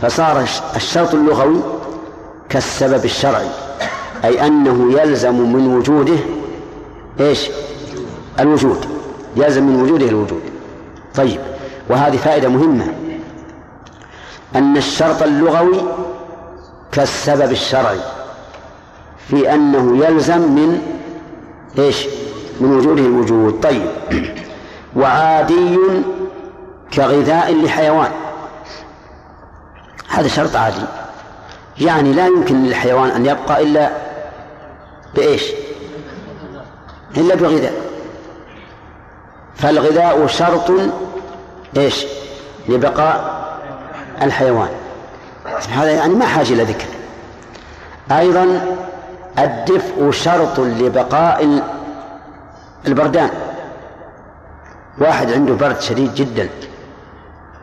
[0.00, 0.44] فصار
[0.76, 1.60] الشرط اللغوي
[2.48, 3.48] كالسبب الشرعي
[4.24, 6.18] أي أنه يلزم من وجوده
[7.20, 7.50] إيش؟
[8.40, 8.86] الوجود.
[9.36, 10.42] يلزم من وجوده الوجود.
[11.14, 11.40] طيب
[11.88, 12.86] وهذه فائدة مهمة.
[14.56, 15.80] أن الشرط اللغوي
[16.92, 18.00] كالسبب الشرعي
[19.28, 20.82] في أنه يلزم من
[21.78, 22.06] إيش؟
[22.60, 23.60] من وجوده الوجود.
[23.62, 23.86] طيب.
[24.96, 25.78] وعادي
[26.92, 28.10] كغذاء لحيوان
[30.08, 30.84] هذا شرط عادي.
[31.80, 33.90] يعني لا يمكن للحيوان أن يبقى إلا
[35.14, 35.44] بإيش؟
[37.16, 37.74] إلا بغذاء.
[39.56, 40.72] فالغذاء شرط
[41.76, 42.06] إيش؟
[42.68, 43.39] لبقاء
[44.22, 44.68] الحيوان.
[45.70, 46.86] هذا يعني ما حاجة إلى ذكر.
[48.10, 48.76] أيضا
[49.38, 51.62] الدفء شرط لبقاء
[52.86, 53.30] البردان.
[54.98, 56.48] واحد عنده برد شديد جدا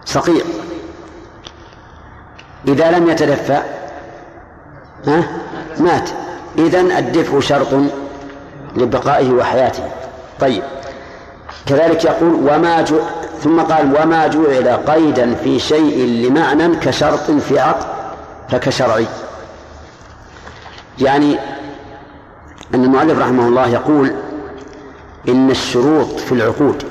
[0.05, 0.43] صقيع
[2.67, 3.63] إذا لم يتدفأ
[5.07, 5.23] ها؟
[5.79, 6.09] مات.
[6.57, 7.67] إذن الدفء شرط
[8.75, 9.83] لبقائه وحياته.
[10.39, 10.63] طيب.
[11.65, 12.99] كذلك يقول وما جو
[13.43, 17.85] ثم قال وما جعل قيدا في شيء لمعنى كشرط في عقد
[18.49, 19.07] فكشرعي.
[20.99, 21.39] يعني
[22.75, 24.11] أن المؤلف رحمه الله يقول
[25.27, 26.83] إن الشروط في العقود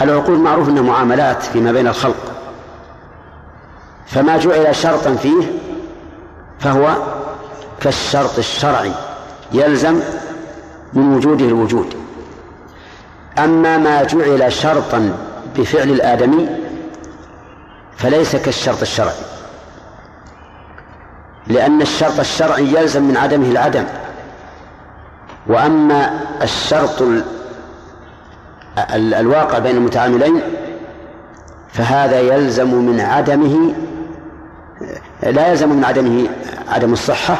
[0.00, 2.32] العقود معروف أنها معاملات فيما بين الخلق
[4.06, 5.42] فما جعل شرطا فيه
[6.60, 6.96] فهو
[7.80, 8.92] كالشرط الشرعي
[9.52, 10.00] يلزم
[10.92, 12.03] من وجوده الوجود.
[13.38, 15.16] أما ما جعل شرطا
[15.56, 16.48] بفعل الآدمي
[17.96, 19.24] فليس كالشرط الشرعي.
[21.46, 23.84] لأن الشرط الشرعي يلزم من عدمه العدم.
[25.46, 27.02] وأما الشرط
[28.94, 30.40] الواقع بين المتعاملين
[31.72, 33.74] فهذا يلزم من عدمه
[35.22, 36.28] لا يلزم من عدمه
[36.68, 37.38] عدم الصحة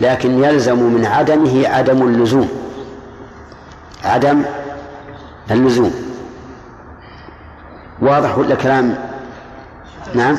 [0.00, 2.48] لكن يلزم من عدمه عدم اللزوم.
[4.04, 4.42] عدم
[5.50, 5.94] اللزوم
[8.02, 8.96] واضح ولا كلام؟
[10.14, 10.38] نعم.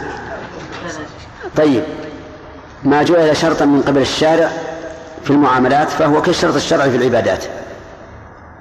[1.58, 1.84] طيب.
[2.84, 4.50] ما جعل شرطا من قبل الشارع
[5.24, 7.46] في المعاملات فهو كالشرط الشرعي في العبادات.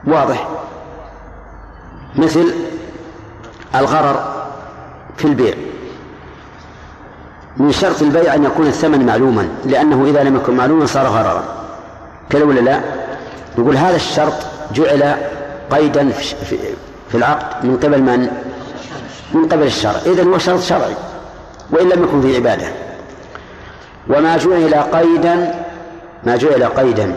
[0.06, 0.48] واضح.
[2.16, 2.54] مثل
[3.74, 4.44] الغرر
[5.16, 5.54] في البيع.
[7.56, 11.44] من شرط البيع أن يكون الثمن معلوما لأنه إذا لم يكن معلوما صار غررا.
[12.30, 12.80] كذا ولا لا؟
[13.58, 14.34] يقول هذا الشرط
[14.72, 15.16] جعل
[15.70, 16.10] قيدا
[17.08, 18.28] في العقد من قبل من؟
[19.32, 20.00] من قبل الشرع.
[20.06, 20.94] إذن هو شرط شرعي
[21.70, 22.66] وإن لم يكن في عبادة.
[24.08, 25.64] وما جعل قيدا
[26.24, 27.14] ما جعل قيدا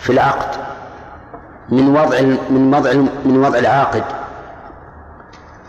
[0.00, 0.60] في العقد
[1.68, 2.20] من وضع
[2.50, 2.92] من وضع
[3.24, 4.04] من وضع العاقد.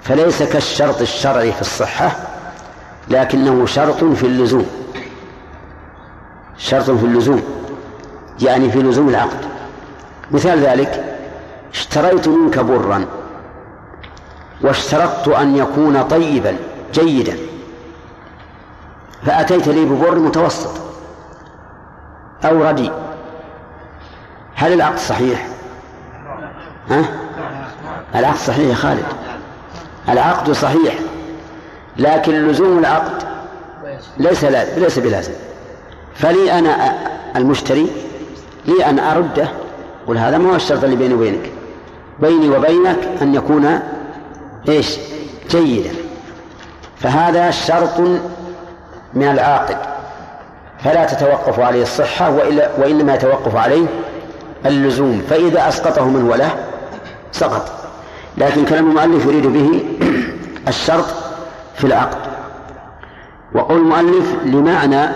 [0.04, 2.12] فليس كالشرط الشرعي في الصحة
[3.08, 4.66] لكنه شرط في اللزوم.
[6.58, 7.44] شرط في اللزوم
[8.42, 9.38] يعني في لزوم العقد.
[10.32, 11.11] مثال ذلك
[11.74, 13.06] اشتريت منك برا
[14.62, 16.58] واشترطت أن يكون طيبا
[16.94, 17.38] جيدا.
[19.26, 20.82] فأتيت لي ببر متوسط
[22.46, 22.92] أو رديء.
[24.56, 25.48] هل العقد صحيح؟
[26.90, 27.06] ها؟
[28.16, 29.06] العقد صحيح يا خالد.
[30.10, 30.94] العقد صحيح
[31.98, 33.24] لكن لزوم العقد
[34.18, 34.44] ليس
[34.78, 35.34] ليس بلازم.
[36.16, 36.96] فلي أنا
[37.36, 37.88] المشتري
[38.66, 39.48] لي أن أرده
[40.08, 41.52] قل هذا ما هو الشرط اللي بيني وبينك.
[42.22, 43.80] بيني وبينك أن يكون
[44.70, 44.98] إيش؟
[45.50, 45.92] جيدا.
[47.00, 48.00] فهذا شرط
[49.14, 49.78] من العاقد
[50.80, 53.86] فلا تتوقف عليه الصحة وإلا وإنما يتوقف عليه
[54.66, 55.22] اللزوم.
[55.30, 56.52] فإذا أسقطه من هو له
[57.32, 57.72] سقط.
[58.38, 59.84] لكن كلام المؤلف يريد به
[60.68, 61.06] الشرط
[61.76, 62.18] في العقد.
[63.56, 65.10] وقول المؤلف لمعنى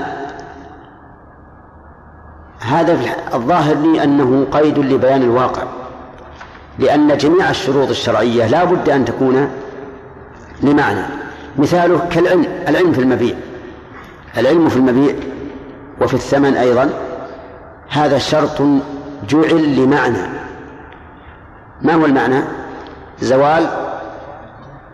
[2.59, 2.97] هذا
[3.33, 5.63] الظاهر لي أنه قيد لبيان الواقع.
[6.79, 9.49] لأن جميع الشروط الشرعية لا بد أن تكون
[10.61, 11.05] لمعنى.
[11.57, 13.35] مثاله كالعلم العلم في المبيع.
[14.37, 15.15] العلم في المبيع
[16.01, 16.89] وفي الثمن أيضا.
[17.89, 18.61] هذا شرط
[19.29, 20.27] جعل لمعنى.
[21.81, 22.41] ما هو المعنى؟
[23.21, 23.67] زوال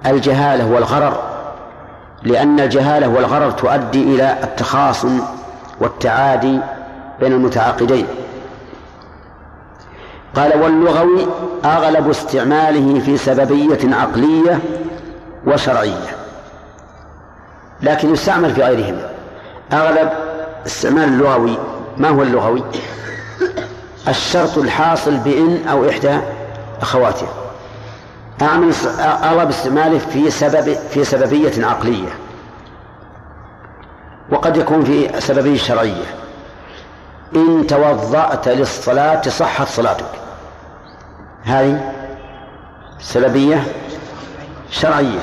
[0.06, 1.32] الجهالة والغرر
[2.24, 5.20] لأن الجهالة والغرر تؤدي إلى التخاصم
[5.80, 6.60] والتعادي
[7.20, 8.06] بين المتعاقدين.
[10.36, 11.28] قال واللغوي
[11.66, 14.60] أغلب استعماله في سببية عقلية
[15.48, 16.16] وشرعية
[17.82, 19.10] لكن يستعمل في غيرهما
[19.74, 20.10] أغلب
[20.66, 21.58] استعمال اللغوي
[21.98, 22.64] ما هو اللغوي؟
[24.08, 26.20] الشرط الحاصل بإن أو إحدى
[26.82, 27.30] أخواتها
[28.41, 32.10] أعمل أرى باستعماله في سبب في سببية عقلية
[34.32, 36.03] وقد يكون في سببية شرعية.
[37.36, 40.20] إن توضأت للصلاة صحت صلاتك.
[41.44, 41.92] هذه
[43.00, 43.64] سببية
[44.70, 45.20] شرعية.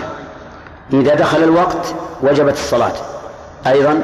[0.93, 2.93] إذا دخل الوقت وجبت الصلاة.
[3.67, 4.03] أيضا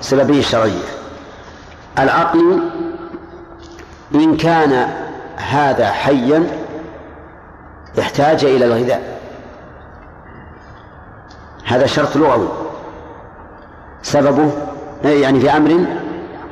[0.00, 0.84] سببية شرعية.
[1.98, 2.70] العقل
[4.14, 4.90] إن كان
[5.36, 6.46] هذا حيا
[7.98, 9.20] احتاج إلى الغذاء.
[11.64, 12.48] هذا شرط لغوي.
[14.02, 14.52] سببه
[15.04, 15.86] يعني في أمر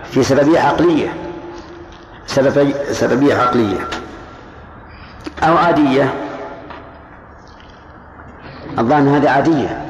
[0.05, 1.15] في سببية عقلية.
[2.27, 3.89] سببي سببية عقلية.
[5.43, 6.15] أو عادية؟
[8.78, 9.85] الظاهر هذه عادية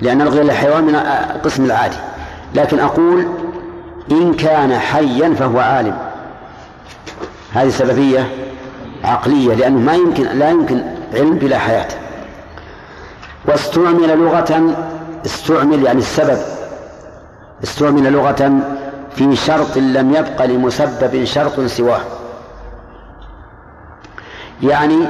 [0.00, 0.94] لأن الغذاء الحيوان من
[1.34, 1.96] القسم العادي.
[2.54, 3.26] لكن أقول
[4.10, 5.98] إن كان حيا فهو عالم.
[7.52, 8.26] هذه سببية
[9.04, 10.82] عقلية لأنه ما يمكن لا يمكن
[11.14, 11.88] علم بلا حياة.
[13.48, 14.76] واستعمل لغة
[15.26, 16.38] استعمل يعني السبب.
[17.64, 18.52] استعمل لغة
[19.16, 22.00] في شرط لم يبق لمسبب شرط سواه.
[24.62, 25.06] يعني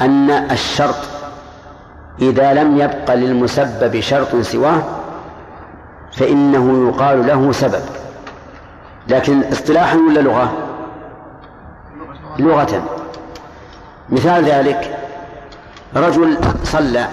[0.00, 0.96] أن الشرط
[2.20, 4.82] إذا لم يبق للمسبب شرط سواه
[6.12, 7.82] فإنه يقال له سبب.
[9.08, 10.52] لكن اصطلاحا ولا لغة؟
[12.38, 12.84] لغة.
[14.10, 14.98] مثال ذلك
[15.96, 17.08] رجل صلى